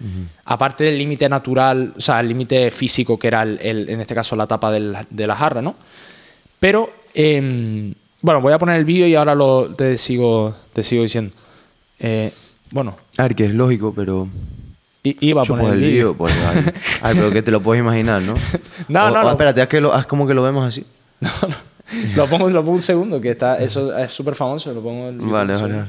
Aparte 0.45 0.85
del 0.85 0.99
límite 0.99 1.29
natural, 1.29 1.93
o 1.97 2.01
sea, 2.01 2.21
el 2.21 2.29
límite 2.29 2.71
físico 2.71 3.19
que 3.19 3.29
era, 3.29 3.43
el, 3.43 3.59
el- 3.63 3.89
en 3.89 4.01
este 4.01 4.15
caso, 4.15 4.35
la 4.37 4.47
tapa 4.47 4.71
del- 4.71 4.97
de 5.11 5.27
la 5.27 5.37
jarra, 5.37 5.63
¿no? 5.63 5.75
Pero, 6.61 6.91
em, 7.15 7.93
bueno, 8.23 8.41
voy 8.41 8.53
a 8.53 8.59
poner 8.59 8.77
el 8.77 8.85
vídeo 8.85 9.07
y 9.07 9.15
ahora 9.15 9.35
lo, 9.35 9.69
te, 9.75 9.99
sigo, 9.99 10.55
te 10.73 10.83
sigo 10.83 11.03
diciendo. 11.03 11.33
Eh, 11.99 12.33
bueno, 12.71 12.97
A 13.19 13.23
ver, 13.25 13.35
que 13.35 13.47
es 13.47 13.53
lógico, 13.55 13.93
pero. 13.95 14.29
i- 15.03 15.17
iba 15.21 15.43
a 15.43 15.45
poner 15.45 15.75
el 15.75 15.81
vídeo. 15.81 16.15
Pues, 16.17 16.35
ay, 16.49 16.65
ay, 17.03 17.15
pero 17.15 17.31
que 17.31 17.43
te 17.43 17.51
lo 17.51 17.61
puedes 17.63 17.81
imaginar, 17.83 18.23
¿no? 18.23 18.35
No, 18.89 19.07
O- 19.07 19.11
no, 19.11 19.21
o 19.21 19.23
no. 19.25 19.31
espérate, 19.31 19.61
haz, 19.63 19.69
que 19.69 19.81
lo, 19.81 19.93
haz 19.93 20.07
como 20.07 20.27
que 20.27 20.35
lo 20.35 20.43
vemos 20.43 20.67
así. 20.67 20.85
No, 21.21 21.31
no. 21.49 21.75
Lo 22.17 22.27
pongo, 22.29 22.49
lo 22.49 22.61
pongo 22.63 22.73
un 22.77 22.81
segundo, 22.81 23.21
que 23.21 23.33
está, 23.33 23.59
eso 23.59 23.97
es 23.97 24.11
súper 24.11 24.35
famoso. 24.35 24.73
Lo 24.73 24.81
pongo 24.81 25.09
en- 25.09 25.31
Vale, 25.31 25.55
vale. 25.55 25.85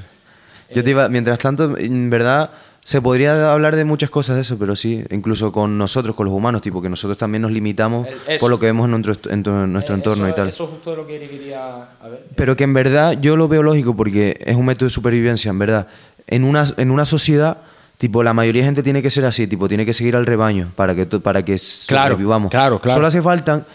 Yo 0.72 0.84
te 0.84 0.90
iba, 0.92 1.08
mientras 1.10 1.38
tanto, 1.40 1.78
en 1.78 2.10
verdad, 2.10 2.50
se 2.84 3.02
podría 3.02 3.52
hablar 3.54 3.76
de 3.76 3.84
muchas 3.86 4.10
cosas 4.10 4.36
de 4.36 4.42
eso, 4.42 4.58
pero 4.60 4.76
sí, 4.76 5.04
incluso 5.12 5.52
con 5.52 5.78
nosotros, 5.78 6.16
con 6.16 6.26
los 6.26 6.34
humanos, 6.34 6.62
tipo 6.62 6.82
que 6.82 6.90
nosotros 6.90 7.18
también 7.18 7.42
nos 7.42 7.52
limitamos 7.52 8.08
eso. 8.28 8.40
por 8.40 8.50
lo 8.52 8.60
que 8.60 8.68
vemos 8.68 8.86
en 8.86 8.92
nuestro, 8.92 9.12
est- 9.14 9.28
en 9.28 9.44
tu- 9.44 9.50
en 9.52 9.72
nuestro 9.74 9.96
Eh, 9.96 9.98
entorno 9.98 10.26
eso- 10.26 10.34
y 10.34 10.36
tal. 10.36 10.50
Eso 10.50 10.68
justo 10.68 10.96
lo 10.96 11.08
que 11.08 11.20
quería. 11.28 11.76
A 12.02 12.08
ver. 12.08 12.26
Pero 12.36 12.56
que 12.56 12.64
en 12.64 12.74
verdad 12.74 13.18
yo 13.20 13.36
lo 13.38 13.48
veo 13.48 13.64
lógico 13.64 13.96
porque 13.96 14.38
es 14.46 14.56
un 14.56 14.66
método 14.66 14.86
de 14.86 14.90
supervivencia, 14.92 15.50
en 15.50 15.60
verdad. 15.60 15.88
En 16.28 16.44
una, 16.44 16.64
en 16.78 16.92
una 16.92 17.06
sociedad, 17.06 17.58
tipo, 17.98 18.22
la 18.24 18.34
mayoría 18.34 18.62
de 18.64 18.68
gente 18.68 18.84
tiene 18.84 19.02
que 19.02 19.10
ser 19.10 19.26
así, 19.26 19.48
tipo, 19.48 19.68
tiene 19.68 19.86
que 19.86 19.94
seguir 19.94 20.16
al 20.16 20.26
rebaño 20.26 20.72
para 20.76 20.94
que, 20.96 21.06
para 21.06 21.44
que 21.46 21.58
Claro, 21.88 22.14
sobrevivamos. 22.16 22.52
claro, 22.52 22.80
claro. 22.80 22.96
Solo 22.98 23.08
hace 23.08 23.22
falta 23.22 23.66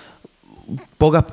pocas, 0.99 1.25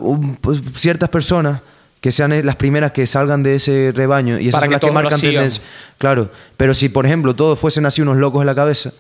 pues, 0.42 0.62
ciertas 0.76 1.10
personas 1.10 1.62
que 2.02 2.12
sean 2.12 2.46
las 2.46 2.56
primeras 2.56 2.92
que 2.92 3.06
salgan 3.08 3.44
de 3.44 3.56
ese 3.56 3.92
rebaño 3.96 4.40
y 4.40 4.50
esas 4.50 4.62
Para 4.62 4.66
son 4.66 4.70
que 4.70 4.74
las 4.74 4.80
que 4.80 4.88
todos 4.88 4.94
lo 4.94 5.02
marcan 5.04 5.20
sigan. 5.20 5.34
tendencia. 5.36 5.64
Claro, 5.98 6.30
pero 6.56 6.74
si, 6.74 6.90
por 6.90 7.06
ejemplo, 7.06 7.36
todos 7.36 7.58
fuesen 7.60 7.86
así 7.86 8.02
unos 8.02 8.18
locos 8.18 8.42
en 8.42 8.46
la 8.48 8.56
cabeza, 8.56 8.92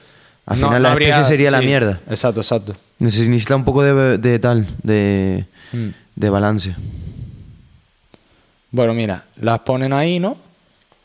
al 0.45 0.60
No- 0.60 0.68
final 0.68 0.82
no 0.82 0.88
la 0.88 0.91
habría- 0.93 1.10
especie 1.10 1.28
sería 1.30 1.52
la 1.52 1.60
sí, 1.60 1.66
mierda. 1.66 2.00
Exacto, 2.10 2.41
exacto. 2.41 2.74
Neces- 3.00 3.28
Necesita 3.28 3.56
un 3.56 3.66
poco 3.66 3.84
de, 3.84 4.18
de 4.18 4.39
tal, 4.39 4.68
de, 4.84 5.45
Mm. 5.74 5.88
de 6.16 6.30
balance. 6.30 6.76
Bueno, 8.72 8.93
mira, 8.93 9.24
las 9.41 9.60
ponen 9.60 9.93
ahí, 9.93 10.20
¿no? 10.20 10.36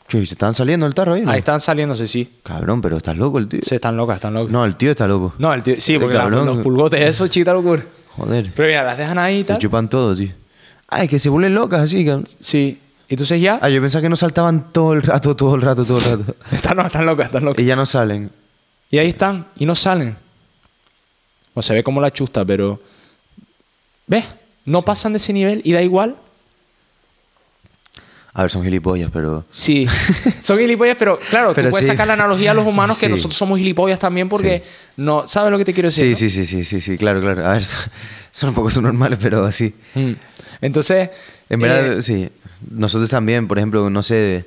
Chuy, 0.07 0.25
¿se 0.25 0.33
están 0.33 0.53
saliendo 0.53 0.85
el 0.85 0.93
tarro 0.93 1.13
ahí? 1.13 1.21
no? 1.21 1.31
Ahí 1.31 1.39
están 1.39 1.59
saliéndose, 1.61 2.07
sí. 2.07 2.29
Cabrón, 2.43 2.81
pero 2.81 2.97
estás 2.97 3.15
loco 3.15 3.37
el 3.39 3.47
tío. 3.47 3.61
Sí, 3.63 3.75
están 3.75 3.95
locas, 3.95 4.15
están 4.17 4.33
locas. 4.33 4.51
No, 4.51 4.65
el 4.65 4.75
tío 4.75 4.91
está 4.91 5.07
loco. 5.07 5.33
No, 5.37 5.53
el 5.53 5.63
tío, 5.63 5.75
sí, 5.79 5.93
El 5.93 6.01
porque 6.01 6.17
cabrón. 6.17 6.45
los 6.45 6.59
pulgotes, 6.59 7.01
eso, 7.01 7.27
chita 7.27 7.53
locura. 7.53 7.83
Joder. 8.17 8.51
Pero 8.55 8.67
mira, 8.67 8.83
las 8.83 8.97
dejan 8.97 9.17
ahí 9.17 9.39
y 9.39 9.43
Te 9.43 9.53
tal. 9.53 9.57
chupan 9.59 9.89
todo, 9.89 10.15
tío. 10.15 10.31
Es 11.01 11.09
que 11.09 11.19
se 11.19 11.29
vuelven 11.29 11.53
locas 11.55 11.81
así, 11.81 12.05
cabrón. 12.05 12.25
Sí. 12.39 12.79
Entonces 13.09 13.41
ya. 13.41 13.59
Ah, 13.61 13.69
yo 13.69 13.81
pensaba 13.81 14.01
que 14.01 14.09
no 14.09 14.15
saltaban 14.15 14.71
todo 14.71 14.93
el 14.93 15.01
rato, 15.01 15.35
todo 15.35 15.55
el 15.55 15.61
rato, 15.61 15.85
todo 15.85 15.97
el 15.99 16.03
rato. 16.25 16.35
Están, 16.51 16.77
no, 16.77 16.85
están 16.85 17.05
locas, 17.05 17.27
están 17.27 17.43
locas. 17.45 17.63
y 17.63 17.67
ya 17.67 17.75
no 17.75 17.85
salen. 17.85 18.31
Y 18.89 18.97
ahí 18.99 19.09
están, 19.09 19.47
y 19.57 19.65
no 19.65 19.75
salen. 19.75 20.15
O 21.53 21.61
se 21.61 21.73
ve 21.73 21.83
como 21.83 21.99
la 22.01 22.11
chusta, 22.11 22.43
pero. 22.45 22.79
¿Ves? 24.07 24.25
No 24.65 24.81
pasan 24.83 25.13
de 25.13 25.17
ese 25.17 25.33
nivel 25.33 25.61
y 25.63 25.73
da 25.73 25.81
igual. 25.81 26.15
A 28.35 28.41
ver, 28.41 28.49
son 28.51 28.63
gilipollas, 28.63 29.11
pero. 29.11 29.45
Sí. 29.51 29.87
Son 30.39 30.57
gilipollas, 30.57 30.95
pero 30.97 31.19
claro, 31.29 31.53
Pero 31.53 31.67
tú 31.67 31.71
puedes 31.71 31.85
sí. 31.85 31.91
sacar 31.91 32.07
la 32.07 32.13
analogía 32.13 32.51
a 32.51 32.53
los 32.55 32.65
humanos 32.65 32.97
que 32.97 33.05
Sí. 33.05 33.11
nosotros 33.11 33.35
somos 33.35 33.59
gilipollas 33.59 33.99
también 33.99 34.27
porque 34.27 34.63
no. 34.97 35.27
¿Sabes 35.27 35.51
lo 35.51 35.57
que 35.59 35.65
te 35.65 35.73
quiero 35.73 35.87
decir? 35.87 36.15
Sí, 36.15 36.25
no? 36.25 36.29
sí, 36.31 36.43
sí, 36.43 36.45
sí, 36.45 36.65
sí, 36.65 36.81
sí, 36.81 36.97
claro, 36.97 37.21
claro. 37.21 37.45
A 37.45 37.51
ver, 37.53 37.63
son 38.31 38.49
un 38.49 38.55
poco 38.55 38.71
subnormales, 38.71 39.19
pero 39.21 39.45
así. 39.45 39.75
Mm. 39.93 40.13
Entonces. 40.65 41.09
En 41.49 41.59
verdad, 41.59 41.97
eh, 41.99 42.01
sí. 42.01 42.29
Nosotros 42.71 43.09
también, 43.09 43.47
por 43.47 43.57
ejemplo, 43.57 43.89
no 43.89 44.01
sé, 44.01 44.45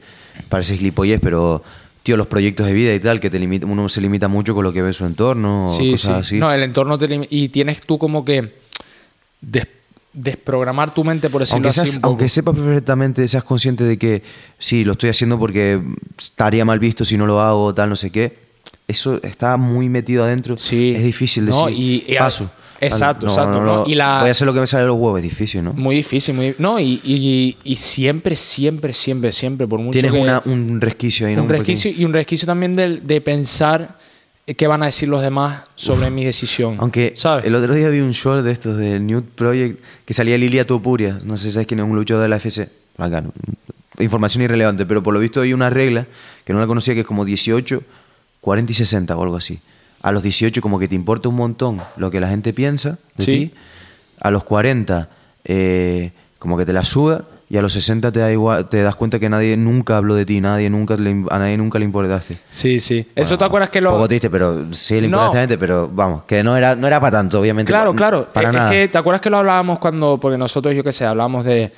parece 0.49 0.77
gilipollez, 0.77 1.21
pero 1.21 1.63
tío, 2.03 2.17
los 2.17 2.27
proyectos 2.29 2.67
de 2.67 2.73
vida 2.73 2.95
y 2.95 3.01
tal, 3.01 3.19
que 3.21 3.31
te 3.31 3.39
limita, 3.39 3.67
uno 3.67 3.89
se 3.89 4.01
limita 4.01 4.29
mucho 4.29 4.55
con 4.55 4.63
lo 4.65 4.73
que 4.73 4.81
ve 4.81 4.93
su 4.93 5.05
entorno 5.05 5.67
o 5.67 5.69
Sí, 5.69 5.91
cosas 5.93 6.13
sí. 6.29 6.35
así. 6.35 6.39
No, 6.39 6.53
el 6.53 6.63
entorno 6.63 6.97
te 6.99 7.09
lim- 7.09 7.27
Y 7.31 7.49
tienes 7.49 7.81
tú 7.83 7.99
como 7.99 8.25
que 8.25 8.53
des- 9.41 9.67
desprogramar 10.13 10.95
tu 10.95 11.05
mente, 11.05 11.29
por 11.29 11.41
decirlo 11.43 11.57
aunque, 11.57 11.69
así. 11.69 11.81
seas- 11.91 12.01
aunque 12.03 12.29
sepas 12.29 12.55
perfectamente, 12.55 13.27
seas 13.29 13.45
consciente 13.45 13.85
de 13.85 13.99
que 13.99 14.23
sí, 14.59 14.85
lo 14.85 14.93
estoy 14.93 15.11
haciendo 15.11 15.39
porque 15.39 15.81
estaría 16.17 16.65
mal 16.65 16.79
visto 16.79 17.05
si 17.05 17.19
no 17.19 17.27
lo 17.27 17.41
hago, 17.41 17.75
tal, 17.75 17.91
no 17.91 17.97
sé 17.97 18.11
qué, 18.11 18.39
eso 18.89 19.21
está 19.23 19.57
muy 19.59 19.89
metido 19.91 20.25
adentro. 20.25 20.57
Sí. 20.57 20.95
Es 20.97 21.03
difícil 21.03 21.45
No, 21.47 21.67
decir, 21.67 21.79
y 22.09 22.17
a- 22.17 22.21
paso. 22.21 22.51
Exacto, 22.81 23.27
No, 23.27 23.33
exacto, 23.33 23.53
no, 23.61 23.67
¿no? 23.67 23.77
no, 23.85 23.87
Y 23.87 23.95
la- 23.95 24.21
Voy 24.21 24.29
a 24.29 24.31
hacer 24.33 24.47
lo 24.47 24.55
que 24.55 24.61
me 24.61 24.67
sale 24.67 24.83
de 24.83 24.89
los 24.89 24.97
huevos, 24.97 25.19
es 25.19 25.23
difícil, 25.25 25.65
¿no? 25.65 25.73
Muy 25.73 25.97
difícil, 25.97 26.35
muy 26.35 26.55
No, 26.59 26.79
y, 26.79 27.01
y, 27.05 27.57
y 27.65 27.77
siempre, 27.77 28.37
siempre, 28.37 28.93
siempre, 28.93 29.33
siempre, 29.33 29.67
por 29.67 29.79
mucho 29.81 29.93
Tienes 29.93 30.13
que- 30.13 30.19
una- 30.19 30.43
un 30.45 30.81
resquicio 30.81 31.27
ahí, 31.27 31.37
¿no? 31.37 31.43
un 31.43 31.49
resquicio 31.49 31.91
y 31.91 32.05
un 32.05 32.13
resquicio 32.13 32.47
también 32.47 32.73
de, 32.75 33.01
de 33.01 33.21
pensar 33.21 33.97
qué 34.57 34.67
van 34.69 34.83
a 34.83 34.87
decir 34.87 35.09
los 35.09 35.23
demás 35.23 35.63
sobre 35.75 36.09
mi 36.11 36.25
decisión. 36.25 36.77
Aunque 36.79 37.13
¿sabes? 37.17 37.45
el 37.47 37.55
otro 37.57 37.75
día 37.75 37.89
vi 37.89 37.99
un 38.01 38.13
short 38.13 38.45
de 38.45 38.53
estos 38.53 38.77
del 38.77 39.05
Nude 39.07 39.27
Project 39.35 39.81
que 40.05 40.15
salía 40.15 40.39
Lilia 40.39 40.65
Topuria. 40.65 41.19
No 41.25 41.37
sé 41.37 41.45
si 41.49 41.51
sabes 41.53 41.67
quién 41.67 41.81
es 41.81 41.87
un 41.87 41.97
luchador 41.97 42.23
de 42.23 42.29
la 42.29 42.37
FC. 42.37 42.69
Acá. 42.99 43.25
Información 43.99 44.45
irrelevante, 44.45 44.85
pero 44.87 45.03
por 45.03 45.15
lo 45.15 45.21
visto 45.21 45.41
hay 45.41 45.53
una 45.53 45.71
regla 45.71 46.07
que 46.45 46.53
no 46.53 46.61
la 46.61 46.67
conocía 46.67 46.95
que 46.95 47.01
es 47.01 47.07
como 47.07 47.25
18, 47.25 47.83
40 48.41 48.71
y 48.71 48.75
60 48.75 49.17
o 49.17 49.23
algo 49.23 49.37
así. 49.37 49.59
A 50.03 50.13
los 50.13 50.23
18 50.23 50.61
como 50.63 50.79
que 50.79 50.89
te 50.89 50.95
importa 50.95 51.29
un 51.29 51.37
montón 51.37 51.81
lo 51.97 52.11
que 52.11 52.21
la 52.21 52.29
gente 52.29 52.53
piensa 52.53 52.99
de 53.17 53.25
Sí. 53.25 53.33
ti. 53.51 53.55
A 54.21 54.31
los 54.31 54.45
40 54.45 55.09
eh, 55.45 56.11
como 56.39 56.57
que 56.57 56.65
te 56.67 56.73
la 56.73 56.85
suda 56.85 57.25
y 57.49 57.57
a 57.57 57.63
los 57.63 57.73
60 57.73 58.11
te 58.11 58.19
da 58.19 58.33
igual, 58.33 58.69
te 58.69 58.83
das 58.83 58.97
cuenta 58.97 59.21
que 59.21 59.29
nadie 59.29 59.57
nunca 59.57 59.97
habló 59.97 60.17
de 60.17 60.27
ti, 60.27 60.41
nadie 60.41 60.69
nunca 60.69 60.97
le- 60.97 61.25
a 61.31 61.39
nadie 61.39 61.57
nunca 61.57 61.79
le 61.79 61.85
importaste. 61.85 62.39
Sí, 62.51 62.81
sí. 62.81 63.07
Eso 63.15 63.39
te 63.39 63.45
acuerdas 63.45 63.71
que 63.71 63.79
Un 63.79 63.85
lo. 63.85 63.91
poco 63.93 64.09
triste, 64.09 64.29
pero 64.31 64.67
sí 64.75 64.99
le 65.01 65.07
importa 65.07 65.27
No. 65.27 65.33
a 65.33 65.37
gente, 65.37 65.57
pero 65.57 65.89
vamos, 65.93 66.25
que 66.25 66.43
no 66.43 66.57
era, 66.57 66.75
no 66.75 66.89
era 66.89 66.99
para 67.01 67.19
tanto, 67.19 67.39
obviamente. 67.39 67.71
Claro, 67.71 67.95
claro. 67.95 68.27
Para 68.33 68.49
es, 68.49 68.55
nada. 68.55 68.75
es 68.75 68.81
que, 68.87 68.89
¿te 68.89 68.99
acuerdas 68.99 69.21
que 69.21 69.31
lo 69.31 69.39
hablábamos 69.39 69.79
cuando, 69.79 70.19
porque 70.21 70.37
nosotros, 70.37 70.75
yo 70.75 70.83
qué 70.83 70.93
sé, 70.93 71.05
hablamos 71.05 71.45
de, 71.45 71.71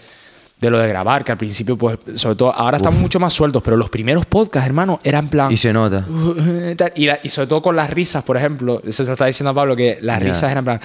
de 0.60 0.70
lo 0.70 0.78
de 0.78 0.88
grabar, 0.88 1.22
que 1.24 1.30
al 1.32 1.38
principio, 1.38 1.76
pues, 1.76 1.98
sobre 2.16 2.34
todo, 2.34 2.52
ahora 2.52 2.78
estamos 2.78 2.98
mucho 2.98 3.20
más 3.20 3.32
sueltos, 3.32 3.62
pero 3.62 3.76
los 3.76 3.90
primeros 3.90 4.26
podcasts, 4.26 4.66
hermano, 4.66 4.98
eran 5.04 5.28
plan... 5.28 5.52
Y 5.52 5.56
se 5.56 5.72
nota. 5.72 6.04
Y, 6.96 7.06
la- 7.06 7.20
y 7.22 7.28
sobre 7.28 7.46
todo 7.46 7.62
con 7.62 7.76
las 7.76 7.90
risas, 7.90 8.24
por 8.24 8.36
ejemplo, 8.36 8.82
se 8.90 9.04
lo 9.04 9.12
está 9.12 9.26
diciendo 9.26 9.50
a 9.50 9.54
Pablo, 9.54 9.76
que 9.76 9.98
las 10.02 10.20
risas 10.22 10.50
eran 10.50 10.64
plan 10.64 10.80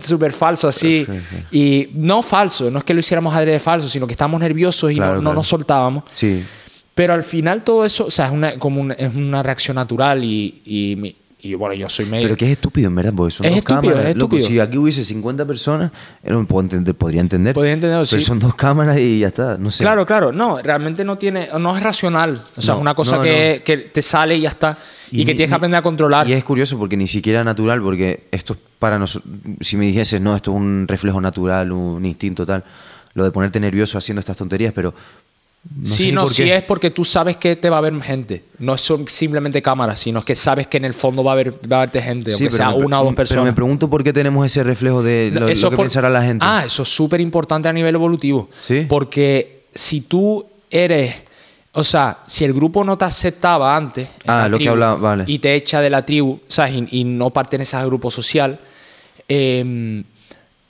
súper 0.00 0.32
falso 0.32 0.68
así. 0.68 1.04
Sí, 1.06 1.12
sí. 1.30 1.36
Y 1.58 1.90
no 1.94 2.22
falso, 2.22 2.70
no 2.70 2.78
es 2.78 2.84
que 2.84 2.94
lo 2.94 3.00
hiciéramos 3.00 3.34
adrede 3.34 3.58
falso, 3.60 3.88
sino 3.88 4.06
que 4.06 4.12
estábamos 4.12 4.40
nerviosos 4.40 4.90
y 4.92 4.96
Claro, 4.96 5.12
no, 5.12 5.16
no 5.16 5.22
claro. 5.22 5.34
nos 5.36 5.46
soltábamos. 5.46 6.04
Sí. 6.14 6.44
Pero 6.94 7.14
al 7.14 7.22
final 7.22 7.62
todo 7.64 7.84
eso, 7.86 8.06
o 8.06 8.10
sea, 8.10 8.26
es 8.26 8.32
una, 8.32 8.58
como 8.58 8.80
una, 8.80 8.94
es 8.94 9.14
una 9.14 9.42
reacción 9.42 9.76
natural 9.76 10.22
y, 10.22 11.16
y, 11.42 11.54
bueno, 11.54 11.74
yo 11.74 11.88
soy 11.88 12.06
medio... 12.06 12.26
Pero 12.28 12.36
que 12.36 12.44
es 12.46 12.52
estúpido, 12.52 12.86
en 12.88 12.94
verdad, 12.94 13.12
porque 13.16 13.32
son 13.34 13.44
Es 13.46 13.52
dos 13.52 13.58
estúpido, 13.58 13.80
cámaras. 13.94 14.10
es 14.10 14.16
Loco, 14.16 14.36
estúpido. 14.36 14.48
si 14.48 14.60
aquí 14.60 14.78
hubiese 14.78 15.02
50 15.02 15.44
personas, 15.44 15.90
eh, 16.22 16.30
no 16.30 16.46
puedo 16.46 16.62
entender- 16.62 16.94
podría 16.94 17.20
entender. 17.20 17.52
Podría 17.54 17.72
entenderlo, 17.72 18.04
Pero 18.08 18.20
sí. 18.20 18.26
son 18.26 18.38
dos 18.38 18.54
cámaras 18.54 18.96
y 18.98 19.18
ya 19.18 19.28
está, 19.28 19.58
no 19.58 19.70
sé. 19.70 19.82
Claro, 19.82 20.06
claro, 20.06 20.30
no, 20.32 20.58
realmente 20.62 21.04
no 21.04 21.16
tiene, 21.16 21.48
no 21.58 21.76
es 21.76 21.82
racional. 21.82 22.40
O 22.56 22.62
sea, 22.62 22.74
No, 22.74 22.78
es 22.78 22.82
una 22.82 22.94
cosa 22.94 23.16
no, 23.16 23.22
que, 23.24 23.62
que 23.64 23.76
te 23.76 24.02
sale 24.02 24.36
y 24.36 24.42
ya 24.42 24.50
está. 24.50 24.78
Y, 25.10 25.24
que 25.24 25.32
ni- 25.32 25.36
tienes 25.36 25.48
que 25.50 25.54
aprender 25.56 25.78
a 25.78 25.82
controlar. 25.82 26.28
Y 26.28 26.32
es 26.32 26.44
curioso 26.44 26.78
porque 26.78 26.96
ni 26.96 27.06
siquiera 27.08 27.42
natural, 27.42 27.82
porque 27.82 28.24
esto 28.30 28.52
es 28.52 28.58
para 28.78 28.98
nosotros. 28.98 29.32
Si 29.60 29.76
me 29.76 29.86
dijeses, 29.86 30.20
no, 30.20 30.36
esto 30.36 30.52
es 30.52 30.56
un 30.56 30.86
reflejo 30.88 31.20
natural, 31.20 31.72
un 31.72 32.06
instinto 32.06 32.46
tal, 32.46 32.62
lo 33.14 33.24
de 33.24 33.30
ponerte 33.30 33.58
nervioso 33.60 33.98
haciendo 33.98 34.20
estas 34.20 34.36
tonterías, 34.36 34.72
pero. 34.72 34.94
No 35.76 35.86
sí, 35.86 36.10
no, 36.10 36.26
sí 36.26 36.42
qué. 36.44 36.56
es 36.56 36.62
porque 36.64 36.90
tú 36.90 37.04
sabes 37.04 37.36
que 37.36 37.54
te 37.54 37.70
va 37.70 37.78
a 37.78 37.80
ver 37.80 37.98
gente. 38.02 38.44
No 38.58 38.76
son 38.76 39.06
simplemente 39.06 39.62
cámaras, 39.62 40.00
sino 40.00 40.24
que 40.24 40.34
sabes 40.34 40.66
que 40.66 40.76
en 40.78 40.84
el 40.84 40.92
fondo 40.92 41.22
va 41.22 41.30
a 41.30 41.34
haber, 41.34 41.52
va 41.70 41.76
a 41.76 41.80
haberte 41.82 42.02
gente, 42.02 42.32
Sí, 42.32 42.42
aunque 42.44 42.56
sea 42.56 42.72
pero 42.74 42.84
una 42.84 43.00
o 43.00 43.04
dos 43.04 43.10
Pero 43.12 43.16
personas. 43.16 43.44
me 43.46 43.52
pregunto 43.52 43.88
por 43.88 44.02
qué 44.02 44.12
tenemos 44.12 44.44
ese 44.44 44.64
reflejo 44.64 45.02
de 45.04 45.30
lo, 45.32 45.40
lo 45.40 45.48
Eso 45.48 45.70
que 45.70 45.76
por- 45.76 45.84
pensará 45.84 46.10
la 46.10 46.22
gente. 46.22 46.44
Ah, 46.46 46.64
eso 46.66 46.82
es 46.82 46.88
súper 46.88 47.20
importante 47.20 47.68
a 47.68 47.72
nivel 47.72 47.94
evolutivo. 47.94 48.50
Sí. 48.60 48.86
Porque 48.88 49.64
si 49.72 50.00
tú 50.02 50.44
eres. 50.70 51.14
O 51.74 51.84
sea, 51.84 52.18
si 52.26 52.44
el 52.44 52.52
grupo 52.52 52.82
no 52.84 52.98
te 52.98 53.04
aceptaba 53.06 53.74
antes. 53.76 54.08
Ah, 54.26 54.48
lo 54.48 54.58
que 54.58 54.68
hablaba- 54.68 54.96
vale. 54.96 55.24
Y 55.28 55.38
te 55.38 55.54
echa 55.54 55.80
de 55.80 55.88
la 55.90 56.02
tribu, 56.02 56.40
¿sabes? 56.48 56.74
Y, 56.74 56.98
y 57.00 57.04
no 57.04 57.30
perteneces 57.30 57.74
al 57.74 57.86
grupo 57.86 58.10
social. 58.10 58.58
em, 59.28 60.04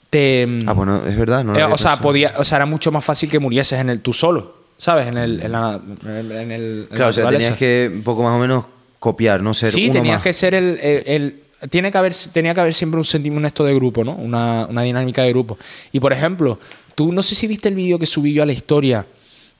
te. 0.09 0.47
Ah, 0.67 0.73
bueno, 0.73 1.01
es 1.05 1.17
verdad. 1.17 1.43
No 1.43 1.53
lo 1.53 1.59
Eh, 1.59 1.63
o, 1.63 1.77
sea, 1.77 1.97
podía, 1.99 2.35
o 2.37 2.43
sea, 2.43 2.57
era 2.57 2.65
mucho 2.65 2.91
más 2.91 3.03
fácil 3.03 3.29
que 3.29 3.39
murieses 3.39 3.79
en 3.79 3.89
el 3.89 3.99
tú 4.01 4.13
solo, 4.13 4.55
¿sabes? 4.83 5.07
En 5.07 5.17
el. 5.17 5.41
En 5.41 5.51
la, 5.51 5.79
en 6.05 6.51
el- 6.51 6.87
en 6.91 6.95
Claro, 6.95 7.09
o 7.09 7.13
sea, 7.13 7.29
tenías 7.29 7.55
que 7.55 7.89
un 7.93 8.03
poco 8.03 8.21
más 8.23 8.33
o 8.33 8.39
menos 8.39 8.65
copiar, 8.99 9.41
no 9.41 9.53
ser 9.53 9.69
Sí, 9.69 9.85
uno 9.85 9.93
tenías 9.93 10.15
más. 10.17 10.23
que 10.23 10.33
ser 10.33 10.53
el, 10.53 10.77
el- 10.81 11.03
el- 11.05 11.69
tiene 11.69 11.91
que 11.91 11.97
haber, 11.97 12.13
tenía 12.33 12.53
que 12.53 12.59
haber 12.59 12.73
siempre 12.73 12.97
un 12.97 13.05
sentimiento 13.05 13.63
de 13.63 13.73
grupo, 13.73 14.03
¿no? 14.03 14.13
Una, 14.15 14.65
una 14.69 14.81
dinámica 14.81 15.21
de 15.21 15.29
grupo. 15.29 15.57
Y 15.93 15.99
por 16.01 16.11
ejemplo, 16.11 16.59
tú 16.95 17.13
no 17.13 17.23
sé 17.23 17.35
si 17.35 17.47
viste 17.47 17.69
el 17.69 17.75
vídeo 17.75 17.97
que 17.97 18.05
subí 18.05 18.33
yo 18.33 18.43
a 18.43 18.45
la 18.45 18.51
historia, 18.51 19.05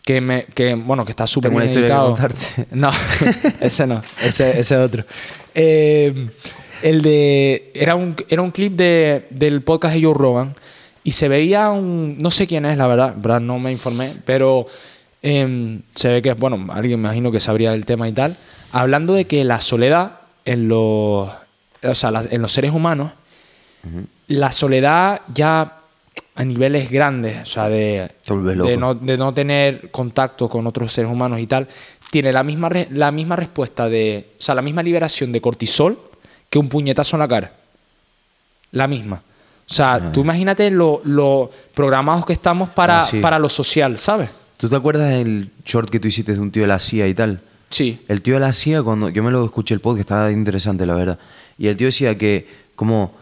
que 0.04 0.20
me, 0.20 0.44
que, 0.54 0.76
bueno, 0.76 1.06
que 1.06 1.12
está 1.14 1.26
súper 1.26 1.52
bien 1.52 1.64
editado. 1.64 2.14
No, 2.72 2.90
ese 3.62 3.88
no, 3.88 4.02
ese, 4.22 4.60
ese 4.60 4.76
otro. 4.78 5.06
Eh, 5.56 6.14
el 6.82 7.02
de. 7.02 7.72
Era 7.74 7.96
un, 7.96 8.16
era 8.28 8.42
un 8.42 8.52
clip 8.52 8.74
de, 8.74 9.26
del 9.30 9.62
podcast 9.62 9.96
de 9.96 10.04
Joe 10.04 10.14
Rogan. 10.14 10.56
Y 11.06 11.12
se 11.12 11.28
veía 11.30 11.70
un. 11.72 12.18
No 12.20 12.32
sé 12.32 12.48
quién 12.48 12.66
es, 12.66 12.78
la 12.78 12.88
verdad. 12.88 13.14
verdad 13.18 13.40
no 13.42 13.60
me 13.60 13.72
informé. 13.72 14.14
Pero 14.26 14.66
em, 15.24 15.82
se 15.96 16.10
ve 16.12 16.22
que, 16.22 16.34
bueno, 16.34 16.72
alguien 16.74 17.02
me 17.02 17.08
imagino 17.08 17.32
que 17.32 17.40
sabría 17.40 17.72
del 17.72 17.86
tema 17.86 18.08
y 18.08 18.12
tal. 18.12 18.38
Hablando 18.72 19.14
de 19.14 19.26
que 19.26 19.44
la 19.44 19.60
soledad 19.62 20.20
en 20.46 20.68
los. 20.68 21.30
O 21.86 21.96
sea, 21.96 22.12
en 22.30 22.42
los 22.42 22.52
seres 22.52 22.72
humanos. 22.72 23.12
La 24.28 24.52
soledad 24.52 25.22
ya 25.34 25.80
a 26.36 26.44
niveles 26.46 26.90
grandes, 26.90 27.42
o 27.42 27.46
sea, 27.46 27.70
de, 27.70 28.10
de, 28.64 28.78
no, 28.78 28.96
de 28.96 29.18
no 29.18 29.34
tener 29.34 29.92
contacto 29.92 30.48
con 30.50 30.66
otros 30.66 30.92
seres 30.94 31.12
humanos 31.12 31.40
y 31.40 31.48
tal, 31.48 31.68
tiene 32.10 32.32
la 32.32 32.44
misma, 32.44 32.70
re- 32.70 32.88
la 32.92 33.12
misma 33.12 33.36
respuesta 33.36 33.90
de, 33.90 34.30
o 34.40 34.42
sea, 34.42 34.56
la 34.56 34.62
misma 34.62 34.82
liberación 34.82 35.32
de 35.32 35.42
cortisol 35.42 36.00
que 36.50 36.58
un 36.60 36.70
puñetazo 36.70 37.18
en 37.18 37.20
la 37.20 37.28
cara. 37.28 37.52
La 38.72 38.88
misma. 38.88 39.22
O 39.70 39.74
sea, 39.74 39.96
Ah. 39.96 40.12
tú 40.12 40.22
imagínate 40.22 40.72
lo, 40.72 41.02
lo 41.04 41.52
programados 41.74 42.26
que 42.26 42.34
estamos 42.34 42.70
para, 42.70 43.02
Ah, 43.02 43.06
sí. 43.06 43.20
para 43.20 43.38
lo 43.38 43.50
social, 43.50 43.98
¿sabes? 44.00 44.30
¿Tú 44.58 44.70
te 44.70 44.76
acuerdas 44.76 45.10
del 45.10 45.50
short 45.66 45.90
que 45.90 46.00
tú 46.00 46.08
hiciste 46.08 46.34
de 46.34 46.40
un 46.40 46.52
tío 46.52 46.64
de 46.64 46.68
la 46.68 46.80
CIA 46.80 47.08
y 47.08 47.14
tal? 47.14 47.42
Sí. 47.70 48.00
El 48.08 48.22
tío 48.22 48.36
de 48.36 48.40
la 48.40 48.54
CIA, 48.54 48.84
cuando 48.84 49.10
yo 49.10 49.24
me 49.24 49.32
lo 49.32 49.44
escuché 49.46 49.74
el 49.74 49.80
podcast, 49.82 50.02
estaba 50.02 50.32
interesante, 50.32 50.86
la 50.86 50.94
verdad. 50.96 51.20
Y 51.58 51.68
el 51.68 51.78
tío 51.78 51.88
decía 51.88 52.18
que 52.18 52.48
como 52.76 53.14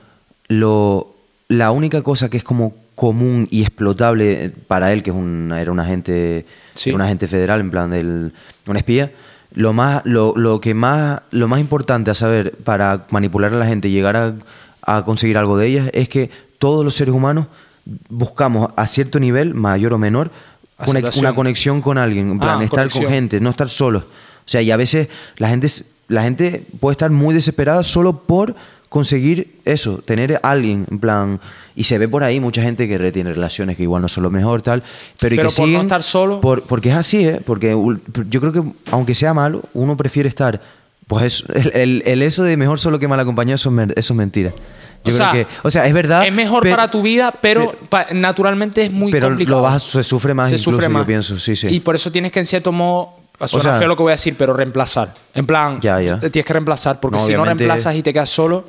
lo, 0.47 1.15
la 1.47 1.71
única 1.71 2.01
cosa 2.01 2.29
que 2.29 2.37
es 2.37 2.43
como 2.43 2.73
común 2.95 3.47
y 3.49 3.61
explotable 3.61 4.51
para 4.67 4.93
él, 4.93 5.01
que 5.03 5.09
es 5.09 5.15
un, 5.15 5.51
era 5.57 5.71
un 5.71 5.79
agente, 5.79 6.45
Sí. 6.75 6.91
un 6.91 7.01
agente 7.01 7.27
federal, 7.27 7.59
en 7.61 7.71
plan 7.71 7.89
del, 7.89 8.33
un 8.67 8.77
espía, 8.77 9.11
lo 9.53 9.73
más, 9.73 10.01
lo, 10.05 10.33
lo 10.35 10.61
que 10.61 10.73
más, 10.73 11.21
lo 11.31 11.47
más 11.47 11.59
importante 11.59 12.11
a 12.11 12.13
saber 12.13 12.51
para 12.63 13.05
manipular 13.09 13.53
a 13.53 13.57
la 13.57 13.65
gente 13.65 13.87
y 13.87 13.91
llegar 13.91 14.15
a, 14.15 14.33
a 14.81 15.03
conseguir 15.03 15.37
algo 15.37 15.57
de 15.57 15.67
ellas 15.67 15.89
es 15.93 16.09
que 16.09 16.29
todos 16.59 16.85
los 16.85 16.93
seres 16.95 17.13
humanos 17.13 17.47
buscamos 18.09 18.71
a 18.75 18.85
cierto 18.87 19.19
nivel, 19.19 19.55
mayor 19.55 19.93
o 19.93 19.97
menor, 19.97 20.29
Aceptación. 20.83 21.25
una 21.25 21.35
conexión 21.35 21.81
con 21.81 21.97
alguien, 21.97 22.29
en 22.31 22.39
plan, 22.39 22.59
Ah, 22.61 22.63
estar 22.63 22.79
conexión. 22.79 23.03
con 23.05 23.13
gente, 23.13 23.39
no 23.39 23.49
estar 23.49 23.69
solos. 23.69 24.03
O 24.03 24.49
sea, 24.51 24.61
y 24.61 24.71
a 24.71 24.77
veces 24.77 25.07
la 25.37 25.49
gente, 25.49 25.67
la 26.07 26.23
gente 26.23 26.65
puede 26.79 26.93
estar 26.93 27.09
muy 27.11 27.33
desesperada 27.33 27.83
solo 27.83 28.19
por 28.23 28.55
conseguir 28.89 29.55
eso, 29.63 29.99
tener 30.05 30.35
a 30.43 30.51
alguien, 30.51 30.85
en 30.91 30.99
plan, 30.99 31.39
y 31.77 31.85
se 31.85 31.97
ve 31.97 32.09
por 32.09 32.23
ahí 32.25 32.41
mucha 32.41 32.61
gente 32.61 32.89
que 32.89 32.97
retiene 32.97 33.31
relaciones 33.33 33.77
que 33.77 33.83
igual 33.83 34.01
no 34.01 34.09
son 34.09 34.23
lo 34.23 34.29
mejor, 34.31 34.61
tal, 34.61 34.83
pero, 35.17 35.33
y 35.35 35.37
que 35.37 35.43
por 35.45 35.51
no 35.59 35.65
siguen 35.65 35.81
estar 35.81 36.03
solo. 36.03 36.41
por- 36.41 36.63
porque 36.63 36.89
es 36.89 36.95
así, 36.95 37.25
¿eh? 37.25 37.39
Porque 37.45 37.69
yo 38.29 38.41
creo 38.41 38.51
que 38.51 38.63
aunque 38.91 39.15
sea 39.15 39.33
malo, 39.33 39.61
uno 39.73 39.95
prefiere 39.95 40.27
estar, 40.27 40.59
pues 41.07 41.23
es- 41.25 41.45
el, 41.55 41.71
el- 41.73 42.03
el 42.05 42.21
eso 42.21 42.43
de 42.43 42.57
mejor 42.57 42.79
solo 42.79 42.99
que 42.99 43.07
mal 43.07 43.19
acompañado, 43.21 43.55
eso 43.55 43.71
es 43.95 44.11
mentira. 44.13 44.51
Yo 45.03 45.11
O 45.13 45.15
creo 45.15 45.17
sea, 45.17 45.31
que, 45.31 45.47
o 45.63 45.71
sea, 45.71 45.87
es 45.87 45.93
verdad. 45.93 46.25
Es 46.27 46.33
mejor 46.33 46.61
para 46.69 46.89
tu 46.91 47.01
vida, 47.01 47.33
pero 47.41 47.71
pe- 47.71 47.77
pa- 47.89 48.07
naturalmente 48.13 48.85
es 48.85 48.91
muy 48.91 49.11
pero 49.11 49.29
complicado. 49.29 49.57
lo 49.57 49.63
vas- 49.63 49.81
se 49.83 50.03
sufre 50.03 50.33
más 50.35 50.49
Se 50.49 50.55
incluso, 50.55 50.71
sufre 50.71 50.85
yo 50.85 50.89
más. 50.91 51.05
pienso, 51.07 51.39
sí, 51.39 51.55
sí. 51.55 51.67
Y 51.69 51.79
por 51.79 51.95
eso 51.95 52.11
tienes 52.11 52.31
que 52.31 52.39
en 52.39 52.45
cierto 52.45 52.71
modo, 52.71 53.13
suena 53.47 53.63
sea- 53.71 53.79
feo 53.79 53.87
lo 53.87 53.95
que 53.95 54.03
voy 54.03 54.11
a 54.11 54.13
decir, 54.13 54.35
pero 54.37 54.53
reemplazar. 54.53 55.11
En 55.33 55.47
plan, 55.47 55.79
Ya, 55.81 55.99
ya. 56.01 56.19
te 56.19 56.29
tienes 56.29 56.45
que 56.45 56.53
reemplazar, 56.53 56.99
porque 56.99 57.17
No, 57.17 57.23
si 57.25 57.33
no 57.33 57.43
reemplazas 57.45 57.95
y 57.95 58.03
te 58.03 58.13
quedas 58.13 58.29
solo, 58.29 58.65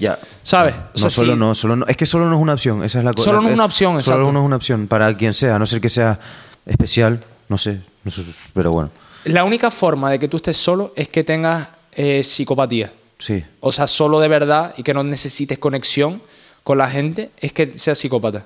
Ya. 0.00 0.18
¿sabes? 0.42 0.74
O 0.74 1.00
No, 1.04 1.10
solo 1.10 1.36
no, 1.36 1.54
solo 1.54 1.76
no. 1.76 1.86
Es 1.86 1.96
que 1.96 2.06
solo 2.06 2.26
no 2.26 2.34
es 2.36 2.42
una 2.42 2.54
opción, 2.54 2.82
esa 2.82 2.98
es 2.98 3.04
la 3.04 3.12
cosa. 3.12 3.26
Solo 3.26 3.40
no 3.40 3.46
es 3.46 3.52
Eh, 3.52 3.54
una 3.54 3.64
opción, 3.66 3.90
Solo 4.02 4.16
exacto. 4.16 4.32
no 4.32 4.40
es 4.40 4.46
una 4.46 4.56
opción 4.56 4.86
para 4.88 5.14
quien 5.16 5.32
sea, 5.34 5.54
a 5.54 5.58
no 5.60 5.66
ser 5.66 5.80
que 5.80 5.88
sea 5.88 6.18
especial, 6.66 7.20
no 7.48 7.56
sé, 7.58 7.80
no 8.02 8.10
sé, 8.10 8.22
pero 8.54 8.72
bueno, 8.72 8.90
La 9.24 9.44
única 9.44 9.70
forma 9.70 10.10
de 10.10 10.18
que 10.18 10.26
tú 10.28 10.38
estés 10.38 10.56
solo 10.56 10.92
es 10.96 11.08
que 11.08 11.22
tengas 11.22 11.68
eh, 11.92 12.22
psicopatía. 12.24 12.90
Sí. 13.20 13.44
O 13.60 13.70
sea, 13.70 13.86
solo 13.86 14.18
de 14.18 14.26
verdad 14.28 14.74
y 14.76 14.82
que 14.82 14.92
no 14.92 15.04
necesites 15.04 15.58
conexión 15.58 16.20
con 16.64 16.78
la 16.78 16.90
gente 16.90 17.30
es 17.40 17.52
que 17.52 17.78
seas 17.78 17.96
psicópata. 17.98 18.44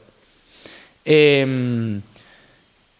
Eh, 1.05 2.01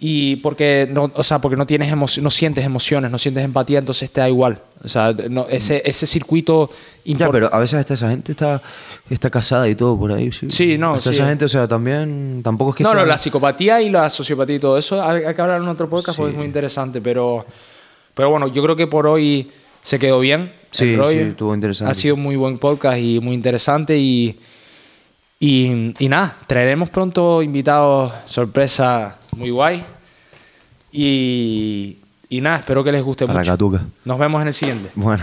Y 0.07 0.37
porque 0.37 0.87
no, 0.93 1.11
o 1.15 1.23
sea, 1.23 1.39
porque 1.39 1.57
no 1.57 1.67
tienes 1.67 1.91
emo- 1.91 2.21
no 2.21 2.31
sientes 2.31 2.65
emociones, 2.65 3.11
no 3.11 3.17
sientes 3.17 3.43
empatía, 3.45 3.79
entonces 3.79 4.11
te 4.11 4.21
da 4.21 4.29
igual. 4.29 4.61
O 4.85 4.89
sea, 4.89 5.15
no- 5.31 5.47
ese, 5.49 5.81
ese 5.87 6.05
circuito 6.05 6.69
Ya, 7.07 7.31
pero 7.31 7.49
a 7.55 7.59
veces 7.61 7.89
esa 7.91 8.11
gente 8.11 8.33
está, 8.33 8.61
está 9.09 9.31
casada 9.31 9.67
y 9.69 9.75
todo 9.77 9.97
por 9.99 10.13
ahí. 10.13 10.31
Sí, 10.33 10.51
Sí, 10.51 10.77
no, 10.79 10.95
Hasta 10.97 11.11
sí. 11.11 11.17
esa 11.17 11.29
gente, 11.29 11.45
o 11.47 11.49
sea, 11.49 11.67
también 11.69 12.43
tampoco 12.43 12.73
es 12.73 12.77
que 12.79 12.83
No, 12.83 12.91
sea- 12.91 12.99
no, 13.01 13.07
la 13.07 13.17
psicopatía 13.17 13.81
y 13.81 13.89
la 13.89 14.11
sociopatía 14.11 14.57
y 14.57 14.59
todo 14.59 14.77
eso 14.77 15.03
hay, 15.03 15.25
hay 15.25 15.35
que 15.35 15.41
hablar 15.41 15.63
en 15.63 15.69
otro 15.69 15.89
podcast 15.89 16.17
porque 16.19 16.31
Sí. 16.33 16.35
es 16.35 16.39
muy 16.39 16.47
interesante, 16.47 17.01
pero, 17.01 17.47
pero 18.15 18.29
bueno, 18.31 18.49
yo 18.49 18.63
creo 18.63 18.77
que 18.77 18.89
por 18.89 19.07
hoy 19.07 19.51
se 19.85 19.99
quedó 19.99 20.19
bien. 20.19 20.51
Sí, 20.71 20.97
sí, 21.09 21.19
estuvo 21.19 21.55
interesante. 21.55 21.91
Ha 21.91 21.95
sido 21.95 22.17
muy 22.17 22.35
buen 22.37 22.59
podcast 22.59 22.99
y 22.99 23.21
muy 23.21 23.35
interesante 23.35 23.97
y, 23.97 24.41
y, 25.39 25.95
y 25.99 26.09
nada, 26.09 26.37
traeremos 26.49 26.91
pronto 26.91 27.43
invitados 27.43 28.13
sorpresa 28.25 29.19
muy 29.37 29.51
guay 29.51 29.85
y, 30.91 31.99
y 32.29 32.41
nada, 32.41 32.57
espero 32.57 32.83
que 32.83 32.91
les 32.91 33.03
guste 33.03 33.27
Para 33.27 33.41
mucho. 33.41 33.53
Catuca. 33.53 33.85
Nos 34.05 34.19
vemos 34.19 34.43
en 34.43 34.49
el 34.49 34.55
siguiente. 34.55 34.91
Bueno. 34.97 35.23